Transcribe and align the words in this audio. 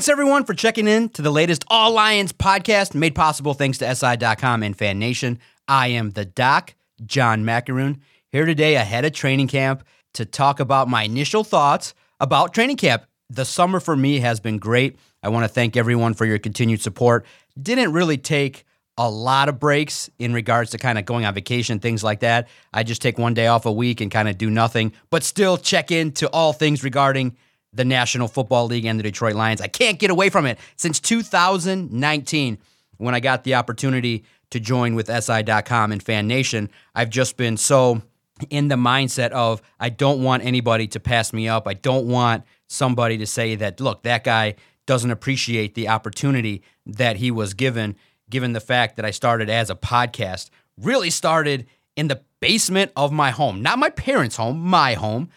Thanks 0.00 0.08
everyone 0.08 0.44
for 0.44 0.54
checking 0.54 0.88
in 0.88 1.10
to 1.10 1.20
the 1.20 1.30
latest 1.30 1.62
All 1.68 1.92
Lions 1.92 2.32
podcast 2.32 2.94
made 2.94 3.14
possible 3.14 3.52
thanks 3.52 3.76
to 3.76 3.94
SI.com 3.94 4.62
and 4.62 4.74
Fan 4.74 4.98
Nation. 4.98 5.38
I 5.68 5.88
am 5.88 6.12
the 6.12 6.24
doc, 6.24 6.74
John 7.04 7.44
Maakaron, 7.44 7.98
here 8.32 8.46
today 8.46 8.76
ahead 8.76 9.04
of 9.04 9.12
training 9.12 9.48
camp 9.48 9.84
to 10.14 10.24
talk 10.24 10.58
about 10.58 10.88
my 10.88 11.02
initial 11.02 11.44
thoughts 11.44 11.92
about 12.18 12.54
training 12.54 12.78
camp. 12.78 13.04
The 13.28 13.44
summer 13.44 13.78
for 13.78 13.94
me 13.94 14.20
has 14.20 14.40
been 14.40 14.56
great. 14.56 14.98
I 15.22 15.28
want 15.28 15.44
to 15.44 15.48
thank 15.48 15.76
everyone 15.76 16.14
for 16.14 16.24
your 16.24 16.38
continued 16.38 16.80
support. 16.80 17.26
Didn't 17.60 17.92
really 17.92 18.16
take 18.16 18.64
a 18.96 19.10
lot 19.10 19.50
of 19.50 19.60
breaks 19.60 20.08
in 20.18 20.32
regards 20.32 20.70
to 20.70 20.78
kind 20.78 20.98
of 20.98 21.04
going 21.04 21.26
on 21.26 21.34
vacation, 21.34 21.78
things 21.78 22.02
like 22.02 22.20
that. 22.20 22.48
I 22.72 22.84
just 22.84 23.02
take 23.02 23.18
one 23.18 23.34
day 23.34 23.48
off 23.48 23.66
a 23.66 23.72
week 23.72 24.00
and 24.00 24.10
kind 24.10 24.30
of 24.30 24.38
do 24.38 24.48
nothing, 24.48 24.94
but 25.10 25.24
still 25.24 25.58
check 25.58 25.90
in 25.90 26.12
to 26.12 26.30
all 26.30 26.54
things 26.54 26.82
regarding 26.82 27.36
the 27.72 27.84
National 27.84 28.28
Football 28.28 28.66
League 28.66 28.84
and 28.84 28.98
the 28.98 29.02
Detroit 29.02 29.34
Lions. 29.34 29.60
I 29.60 29.68
can't 29.68 29.98
get 29.98 30.10
away 30.10 30.28
from 30.28 30.46
it 30.46 30.58
since 30.76 31.00
2019 31.00 32.58
when 32.98 33.14
I 33.14 33.20
got 33.20 33.44
the 33.44 33.54
opportunity 33.54 34.24
to 34.50 34.60
join 34.60 34.94
with 34.94 35.06
SI.com 35.08 35.92
and 35.92 36.02
Fan 36.02 36.26
Nation. 36.26 36.70
I've 36.94 37.10
just 37.10 37.36
been 37.36 37.56
so 37.56 38.02
in 38.48 38.68
the 38.68 38.76
mindset 38.76 39.30
of 39.30 39.62
I 39.78 39.90
don't 39.90 40.22
want 40.22 40.44
anybody 40.44 40.86
to 40.88 41.00
pass 41.00 41.32
me 41.32 41.48
up. 41.48 41.68
I 41.68 41.74
don't 41.74 42.06
want 42.06 42.44
somebody 42.66 43.18
to 43.18 43.26
say 43.26 43.54
that, 43.56 43.80
look, 43.80 44.02
that 44.02 44.24
guy 44.24 44.56
doesn't 44.86 45.10
appreciate 45.10 45.74
the 45.74 45.88
opportunity 45.88 46.62
that 46.86 47.16
he 47.16 47.30
was 47.30 47.54
given, 47.54 47.96
given 48.28 48.52
the 48.52 48.60
fact 48.60 48.96
that 48.96 49.04
I 49.04 49.10
started 49.10 49.48
as 49.50 49.70
a 49.70 49.76
podcast, 49.76 50.50
really 50.76 51.10
started 51.10 51.66
in 51.96 52.08
the 52.08 52.22
basement 52.40 52.90
of 52.96 53.12
my 53.12 53.30
home, 53.30 53.62
not 53.62 53.78
my 53.78 53.90
parents' 53.90 54.36
home, 54.36 54.60
my 54.60 54.94
home, 54.94 55.28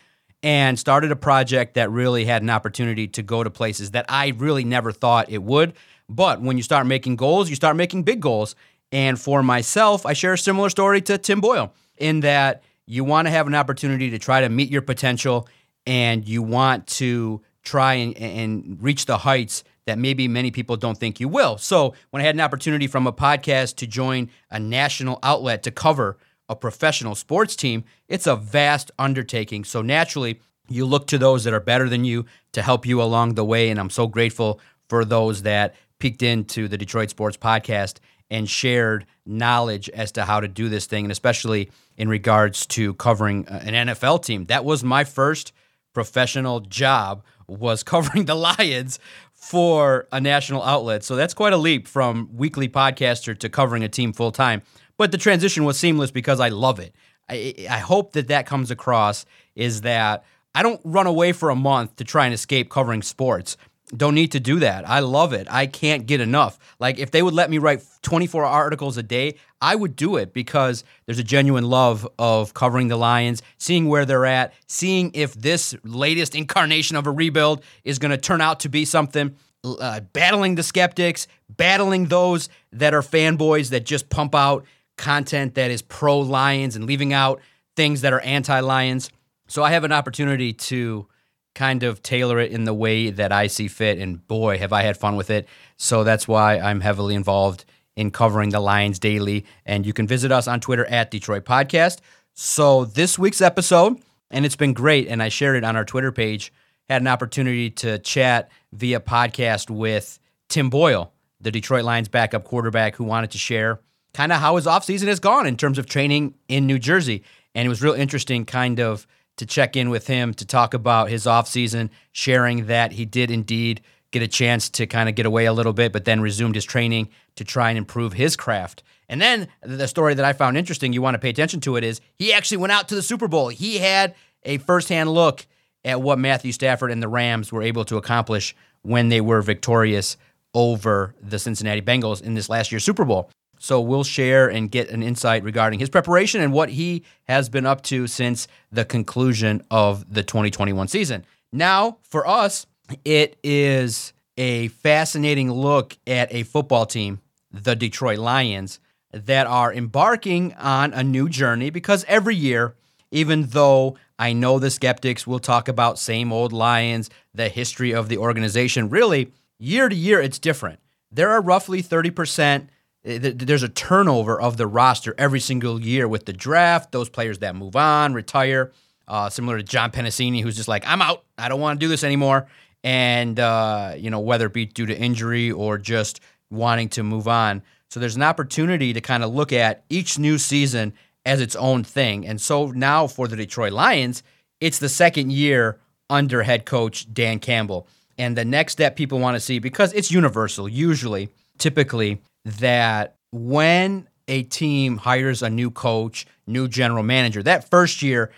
and 0.44 0.78
started 0.78 1.12
a 1.12 1.16
project 1.16 1.76
that 1.76 1.90
really 1.90 2.26
had 2.26 2.42
an 2.42 2.50
opportunity 2.50 3.08
to 3.08 3.24
go 3.24 3.44
to 3.44 3.50
places 3.50 3.92
that 3.92 4.06
I 4.10 4.34
really 4.38 4.66
never 4.66 4.92
thought 4.92 5.32
it 5.32 5.42
would. 5.42 5.74
But 6.10 6.42
when 6.42 6.58
you 6.58 6.64
start 6.64 6.86
making 6.86 7.16
goals, 7.16 7.50
you 7.50 7.56
start 7.56 7.78
making 7.78 8.04
big 8.04 8.20
goals. 8.20 8.56
And 8.92 9.20
for 9.20 9.42
myself, 9.42 10.06
I 10.06 10.14
share 10.14 10.34
a 10.34 10.38
similar 10.38 10.70
story 10.70 11.02
to 11.04 11.18
Tim 11.18 11.40
Boyle 11.40 11.74
in 11.98 12.20
that 12.20 12.62
you 12.86 13.06
want 13.06 13.28
to 13.28 13.32
have 13.32 13.48
an 13.48 13.56
opportunity 13.56 14.10
to 14.10 14.20
try 14.20 14.42
to 14.42 14.50
meet 14.50 14.70
your 14.70 14.82
potential 14.82 15.48
and 15.88 16.28
you 16.28 16.44
want 16.44 16.88
to 16.88 17.42
try 17.64 17.94
and, 17.94 18.18
and 18.18 18.78
reach 18.82 19.06
the 19.06 19.18
heights 19.18 19.64
that 19.86 19.98
maybe 19.98 20.28
many 20.28 20.52
people 20.52 20.76
don't 20.76 20.98
think 20.98 21.20
you 21.20 21.28
will. 21.28 21.58
So, 21.58 21.94
when 22.12 22.22
I 22.22 22.26
had 22.26 22.36
an 22.36 22.42
opportunity 22.42 22.88
from 22.88 23.08
a 23.08 23.14
podcast 23.14 23.78
to 23.78 23.88
join 23.88 24.30
a 24.50 24.60
national 24.60 25.20
outlet 25.24 25.64
to 25.64 25.72
cover 25.72 26.18
a 26.50 26.56
professional 26.56 27.16
sports 27.16 27.56
team, 27.56 27.84
it's 28.08 28.28
a 28.28 28.36
vast 28.36 28.92
undertaking. 29.00 29.64
So, 29.64 29.82
naturally, 29.82 30.40
you 30.70 30.86
look 30.86 31.08
to 31.08 31.18
those 31.18 31.44
that 31.44 31.54
are 31.54 31.60
better 31.60 31.90
than 31.90 32.06
you 32.06 32.26
to 32.54 32.62
help 32.62 32.86
you 32.86 33.02
along 33.02 33.36
the 33.36 33.46
way. 33.46 33.70
And 33.70 33.80
I'm 33.80 33.90
so 33.90 34.08
grateful 34.08 34.60
for 34.88 35.06
those 35.06 35.44
that 35.44 35.76
peeked 36.00 36.24
into 36.24 36.68
the 36.68 36.78
Detroit 36.78 37.10
Sports 37.10 37.38
Podcast 37.38 38.00
and 38.30 38.50
shared 38.50 39.06
knowledge 39.26 39.90
as 39.90 40.12
to 40.14 40.26
how 40.26 40.40
to 40.40 40.48
do 40.48 40.70
this 40.70 40.86
thing, 40.86 41.06
and 41.06 41.12
especially 41.12 41.72
in 41.98 42.10
regards 42.10 42.66
to 42.66 42.94
covering 42.96 43.48
uh, 43.48 43.62
an 43.64 43.88
NFL 43.88 44.24
team. 44.24 44.46
That 44.46 44.66
was 44.66 44.84
my 44.84 45.04
first 45.04 45.54
professional 45.94 46.60
job 46.62 47.24
was 47.48 47.84
covering 47.94 48.26
the 48.26 48.36
Lions 48.36 49.00
for 49.32 50.08
a 50.12 50.20
national 50.20 50.64
outlet. 50.64 51.04
So 51.04 51.16
that's 51.16 51.34
quite 51.34 51.54
a 51.54 51.58
leap 51.58 51.88
from 51.88 52.30
weekly 52.34 52.70
podcaster 52.70 53.38
to 53.38 53.50
covering 53.50 53.84
a 53.84 53.90
team 53.90 54.14
full 54.14 54.32
time. 54.32 54.62
But 55.04 55.12
the 55.12 55.18
transition 55.18 55.66
was 55.66 55.78
seamless 55.78 56.12
because 56.12 56.40
I 56.40 56.48
love 56.48 56.80
it. 56.80 56.96
I, 57.28 57.54
I 57.70 57.80
hope 57.80 58.14
that 58.14 58.30
that 58.30 58.46
comes 58.46 58.72
across 58.72 59.26
is 59.54 59.82
that 59.82 60.24
I 60.56 60.64
don't 60.64 60.80
run 60.86 61.08
away 61.08 61.34
for 61.34 61.50
a 61.50 61.58
month 61.58 61.98
to 61.98 62.06
try 62.06 62.24
and 62.24 62.34
escape 62.34 62.70
covering 62.70 63.02
sports. 63.02 63.58
Don't 63.94 64.16
need 64.16 64.32
to 64.32 64.40
do 64.40 64.60
that. 64.60 64.88
I 64.88 65.02
love 65.02 65.34
it. 65.34 65.46
I 65.52 65.68
can't 65.68 66.06
get 66.06 66.22
enough. 66.22 66.58
Like, 66.80 67.00
if 67.00 67.12
they 67.12 67.22
would 67.22 67.34
let 67.34 67.50
me 67.50 67.58
write 67.58 67.84
24 68.04 68.46
articles 68.46 68.96
a 68.96 69.04
day, 69.04 69.36
I 69.60 69.76
would 69.76 69.98
do 69.98 70.16
it 70.16 70.32
because 70.32 70.86
there's 71.06 71.20
a 71.20 71.24
genuine 71.24 71.66
love 71.66 72.08
of 72.18 72.54
covering 72.54 72.88
the 72.88 72.96
Lions, 72.96 73.42
seeing 73.58 73.90
where 73.90 74.06
they're 74.06 74.26
at, 74.26 74.54
seeing 74.68 75.12
if 75.14 75.34
this 75.34 75.76
latest 75.84 76.34
incarnation 76.34 76.96
of 76.96 77.08
a 77.08 77.12
rebuild 77.12 77.62
is 77.84 78.00
going 78.00 78.12
to 78.12 78.18
turn 78.18 78.40
out 78.40 78.62
to 78.62 78.70
be 78.70 78.86
something, 78.86 79.36
uh, 79.66 80.00
battling 80.14 80.56
the 80.56 80.64
skeptics, 80.64 81.28
battling 81.50 82.06
those 82.06 82.48
that 82.72 82.94
are 82.94 83.02
fanboys 83.02 83.72
that 83.72 83.86
just 83.86 84.08
pump 84.10 84.34
out 84.34 84.66
content 84.98 85.56
that 85.56 85.72
is 85.72 85.82
pro 85.82 86.20
Lions 86.20 86.76
and 86.76 86.86
leaving 86.86 87.14
out 87.14 87.42
things 87.76 88.02
that 88.02 88.14
are 88.14 88.22
anti 88.22 88.60
Lions. 88.60 89.10
So 89.48 89.64
I 89.64 89.72
have 89.72 89.84
an 89.84 89.92
opportunity 89.92 90.54
to 90.54 91.08
kind 91.56 91.84
of 91.84 92.02
tailor 92.02 92.40
it 92.40 92.52
in 92.52 92.64
the 92.64 92.74
way 92.74 93.10
that 93.10 93.32
I 93.32 93.48
see 93.48 93.68
fit. 93.68 94.00
And 94.00 94.26
boy, 94.28 94.58
have 94.58 94.74
I 94.74 94.84
had 94.84 94.98
fun 94.98 95.16
with 95.16 95.30
it. 95.30 95.48
So 95.78 96.04
that's 96.04 96.28
why 96.28 96.58
I'm 96.58 96.82
heavily 96.82 97.16
involved 97.16 97.66
in 97.96 98.10
covering 98.10 98.50
the 98.50 98.60
Lions 98.60 99.00
daily. 99.00 99.46
And 99.66 99.86
you 99.86 99.94
can 99.94 100.08
visit 100.08 100.32
us 100.32 100.48
on 100.48 100.60
Twitter 100.60 100.86
at 100.86 101.12
Detroit 101.12 101.46
Podcast. 101.46 102.00
So 102.34 102.86
this 102.86 103.20
week's 103.20 103.42
episode, 103.42 104.00
and 104.32 104.46
it's 104.46 104.56
been 104.56 104.74
great, 104.74 105.08
and 105.08 105.22
I 105.22 105.30
shared 105.30 105.56
it 105.56 105.64
on 105.64 105.76
our 105.76 105.86
Twitter 105.86 106.12
page, 106.12 106.52
had 106.90 107.02
an 107.02 107.08
opportunity 107.08 107.70
to 107.70 108.00
chat 108.00 108.50
via 108.72 109.00
podcast 109.00 109.70
with 109.70 110.20
Tim 110.50 110.72
Boyle, 110.72 111.14
the 111.40 111.52
Detroit 111.52 111.84
Lions 111.84 112.10
backup 112.10 112.44
quarterback, 112.44 112.96
who 112.96 113.04
wanted 113.04 113.32
to 113.32 113.38
share 113.38 113.80
kind 114.14 114.32
of 114.32 114.40
how 114.40 114.56
his 114.56 114.66
offseason 114.66 115.08
has 115.08 115.20
gone 115.20 115.48
in 115.48 115.58
terms 115.58 115.78
of 115.78 115.86
training 115.86 116.36
in 116.48 116.68
New 116.68 116.80
Jersey. 116.80 117.24
And 117.56 117.66
it 117.66 117.70
was 117.70 117.82
real 117.82 117.94
interesting, 117.94 118.46
kind 118.46 118.80
of 118.80 119.08
to 119.38 119.46
check 119.46 119.76
in 119.76 119.90
with 119.90 120.08
him 120.08 120.34
to 120.36 120.46
talk 120.46 120.74
about 120.74 121.10
his 121.10 121.26
offseason, 121.26 121.90
sharing 122.12 122.68
that 122.68 122.94
he 122.94 123.06
did 123.06 123.32
indeed 123.32 123.82
get 124.12 124.22
a 124.22 124.28
chance 124.28 124.70
to 124.70 124.86
kind 124.86 125.10
of 125.10 125.16
get 125.16 125.26
away 125.26 125.46
a 125.46 125.54
little 125.54 125.74
bit, 125.74 125.92
but 125.92 126.06
then 126.06 126.22
resumed 126.22 126.56
his 126.56 126.66
training 126.66 127.10
to 127.36 127.44
try 127.44 127.70
and 127.70 127.78
improve 127.78 128.14
his 128.14 128.36
craft. 128.36 128.84
And 129.10 129.20
then 129.20 129.48
the 129.64 129.88
story 129.88 130.14
that 130.14 130.26
I 130.26 130.34
found 130.34 130.58
interesting, 130.58 130.94
you 130.94 131.02
want 131.02 131.16
to 131.16 131.20
pay 131.20 131.30
attention 131.30 131.60
to 131.62 131.76
it, 131.76 131.84
is 131.84 132.00
he 132.16 132.32
actually 132.32 132.58
went 132.58 132.74
out 132.74 132.88
to 132.90 132.96
the 132.96 133.02
Super 133.02 133.28
Bowl. 133.28 133.50
He 133.50 133.80
had 133.80 134.14
a 134.44 134.60
firsthand 134.60 135.12
look 135.12 135.48
at 135.84 136.02
what 136.02 136.20
Matthew 136.20 136.52
Stafford 136.52 136.92
and 136.92 137.02
the 137.02 137.08
Rams 137.08 137.52
were 137.52 137.64
able 137.64 137.86
to 137.86 137.98
accomplish 137.98 138.56
when 138.84 139.10
they 139.10 139.20
were 139.20 139.42
victorious 139.42 140.16
over 140.54 141.16
the 141.22 141.40
Cincinnati 141.40 141.82
Bengals 141.82 142.22
in 142.22 142.36
this 142.36 142.50
last 142.50 142.72
year's 142.72 142.84
Super 142.84 143.06
Bowl. 143.06 143.30
So 143.64 143.80
we'll 143.80 144.04
share 144.04 144.50
and 144.50 144.70
get 144.70 144.90
an 144.90 145.02
insight 145.02 145.42
regarding 145.42 145.80
his 145.80 145.90
preparation 145.90 146.42
and 146.42 146.52
what 146.52 146.68
he 146.68 147.06
has 147.30 147.48
been 147.48 147.66
up 147.66 147.82
to 147.84 148.08
since 148.08 148.46
the 148.74 148.84
conclusion 148.84 149.64
of 149.72 150.14
the 150.14 150.22
2021 150.22 150.90
season. 150.90 151.24
Now, 151.50 152.00
for 152.02 152.28
us, 152.28 152.66
it 153.06 153.38
is 153.42 154.12
a 154.38 154.68
fascinating 154.68 155.50
look 155.50 155.98
at 156.06 156.34
a 156.34 156.44
football 156.44 156.86
team, 156.86 157.22
the 157.54 157.74
Detroit 157.74 158.20
Lions, 158.20 158.82
that 159.14 159.48
are 159.48 159.74
embarking 159.74 160.54
on 160.56 160.94
a 160.94 161.02
new 161.02 161.30
journey 161.30 161.70
because 161.70 162.04
every 162.10 162.36
year, 162.36 162.76
even 163.12 163.44
though 163.44 163.98
I 164.20 164.34
know 164.34 164.60
the 164.60 164.72
skeptics 164.72 165.26
will 165.26 165.40
talk 165.40 165.70
about 165.70 165.98
same 165.98 166.34
old 166.34 166.52
Lions, 166.52 167.10
the 167.34 167.48
history 167.48 167.94
of 167.94 168.10
the 168.10 168.18
organization, 168.18 168.90
really, 168.90 169.32
year 169.58 169.88
to 169.88 169.96
year, 169.96 170.20
it's 170.20 170.38
different. 170.38 170.82
There 171.10 171.30
are 171.30 171.42
roughly 171.42 171.82
30% 171.82 172.68
there's 173.04 173.64
a 173.64 173.70
turnover 173.70 174.40
of 174.40 174.58
the 174.58 174.66
roster 174.66 175.14
every 175.18 175.40
single 175.40 175.82
year 175.82 176.08
with 176.08 176.26
the 176.26 176.34
draft, 176.34 176.92
those 176.92 177.10
players 177.10 177.40
that 177.40 177.56
move 177.56 177.76
on, 177.76 178.14
retire, 178.14 178.72
uh, 179.08 179.30
similar 179.30 179.58
to 179.58 179.64
John 179.64 179.92
Penisini, 179.92 180.42
who's 180.42 180.56
just 180.56 180.70
like, 180.70 180.84
I'm 180.88 181.02
out. 181.02 181.24
I 181.38 181.50
don't 181.50 181.60
want 181.60 181.80
to 181.80 181.86
do 181.86 181.90
this 181.90 182.04
anymore. 182.04 182.48
And, 182.84 183.40
uh, 183.40 183.96
you 183.98 184.10
know, 184.10 184.20
whether 184.20 184.48
it 184.48 184.54
be 184.54 184.66
due 184.66 184.86
to 184.86 184.98
injury 184.98 185.52
or 185.52 185.78
just 185.78 186.22
wanting 186.50 186.90
to 186.90 187.04
move 187.04 187.28
on. 187.28 187.62
So 187.90 188.00
there's 188.00 188.16
an 188.16 188.24
opportunity 188.24 188.94
to 188.94 189.02
kind 189.02 189.24
of 189.24 189.34
look 189.34 189.54
at 189.54 189.84
each 189.90 190.18
new 190.18 190.38
season 190.38 190.94
as 191.26 191.42
its 191.42 191.56
own 191.56 191.84
thing. 191.84 192.26
And 192.26 192.40
so 192.42 192.72
now 192.72 193.08
for 193.08 193.28
the 193.28 193.36
Detroit 193.36 193.74
Lions, 193.74 194.24
it's 194.60 194.80
the 194.80 194.90
second 194.90 195.32
year 195.32 195.80
under 196.10 196.44
head 196.44 196.66
coach 196.66 197.12
Dan 197.14 197.40
Campbell. 197.40 197.88
And 198.18 198.38
the 198.38 198.46
next 198.46 198.74
step 198.74 198.96
people 198.96 199.20
want 199.20 199.36
to 199.36 199.40
see, 199.40 199.60
because 199.60 199.94
it's 199.94 200.12
universal, 200.12 200.70
usually, 200.70 201.30
typically, 201.58 202.22
that 202.46 203.16
when 203.32 204.08
a 204.28 204.44
team 204.44 204.98
hires 204.98 205.42
a 205.42 205.50
new 205.50 205.72
coach, 205.72 206.26
new 206.48 206.68
general 206.68 207.04
manager, 207.04 207.44
that 207.44 207.70
first 207.70 208.02
year 208.02 208.32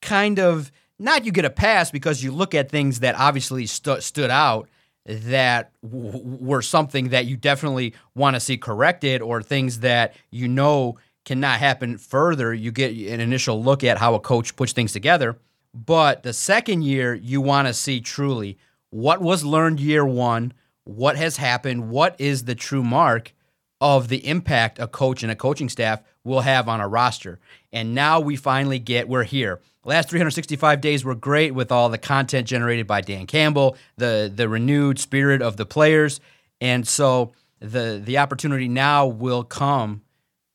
kind 0.00 0.38
of 0.38 0.70
not 0.98 1.24
you 1.24 1.32
get 1.32 1.44
a 1.44 1.50
pass 1.50 1.90
because 1.90 2.22
you 2.22 2.32
look 2.32 2.54
at 2.54 2.70
things 2.70 3.00
that 3.00 3.14
obviously 3.16 3.66
stu- 3.66 4.00
stood 4.00 4.30
out 4.30 4.68
that 5.06 5.72
w- 5.82 6.20
were 6.22 6.62
something 6.62 7.10
that 7.10 7.26
you 7.26 7.36
definitely 7.36 7.94
want 8.14 8.34
to 8.34 8.40
see 8.40 8.56
corrected 8.56 9.22
or 9.22 9.42
things 9.42 9.80
that 9.80 10.14
you 10.30 10.48
know 10.48 10.98
cannot 11.24 11.60
happen 11.60 11.98
further. 11.98 12.52
You 12.52 12.72
get 12.72 12.90
an 12.90 13.20
initial 13.20 13.62
look 13.62 13.84
at 13.84 13.98
how 13.98 14.14
a 14.14 14.20
coach 14.20 14.56
puts 14.56 14.72
things 14.72 14.92
together. 14.92 15.38
But 15.74 16.22
the 16.22 16.32
second 16.32 16.82
year, 16.82 17.14
you 17.14 17.40
want 17.40 17.68
to 17.68 17.74
see 17.74 18.00
truly 18.00 18.58
what 18.90 19.20
was 19.20 19.44
learned 19.44 19.80
year 19.80 20.04
one, 20.04 20.52
what 20.84 21.16
has 21.16 21.36
happened, 21.36 21.90
what 21.90 22.16
is 22.18 22.44
the 22.44 22.54
true 22.54 22.82
mark, 22.82 23.34
of 23.80 24.08
the 24.08 24.26
impact 24.26 24.78
a 24.78 24.88
coach 24.88 25.22
and 25.22 25.30
a 25.30 25.36
coaching 25.36 25.68
staff 25.68 26.02
will 26.24 26.40
have 26.40 26.68
on 26.68 26.80
a 26.80 26.88
roster. 26.88 27.38
And 27.72 27.94
now 27.94 28.20
we 28.20 28.36
finally 28.36 28.78
get, 28.78 29.08
we're 29.08 29.24
here. 29.24 29.60
Last 29.84 30.10
365 30.10 30.80
days 30.80 31.04
were 31.04 31.14
great 31.14 31.54
with 31.54 31.72
all 31.72 31.88
the 31.88 31.98
content 31.98 32.46
generated 32.46 32.86
by 32.86 33.00
Dan 33.00 33.26
Campbell, 33.26 33.76
the 33.96 34.30
the 34.34 34.48
renewed 34.48 34.98
spirit 34.98 35.40
of 35.40 35.56
the 35.56 35.64
players. 35.64 36.20
And 36.60 36.86
so 36.86 37.32
the 37.60 38.00
the 38.04 38.18
opportunity 38.18 38.68
now 38.68 39.06
will 39.06 39.44
come 39.44 40.02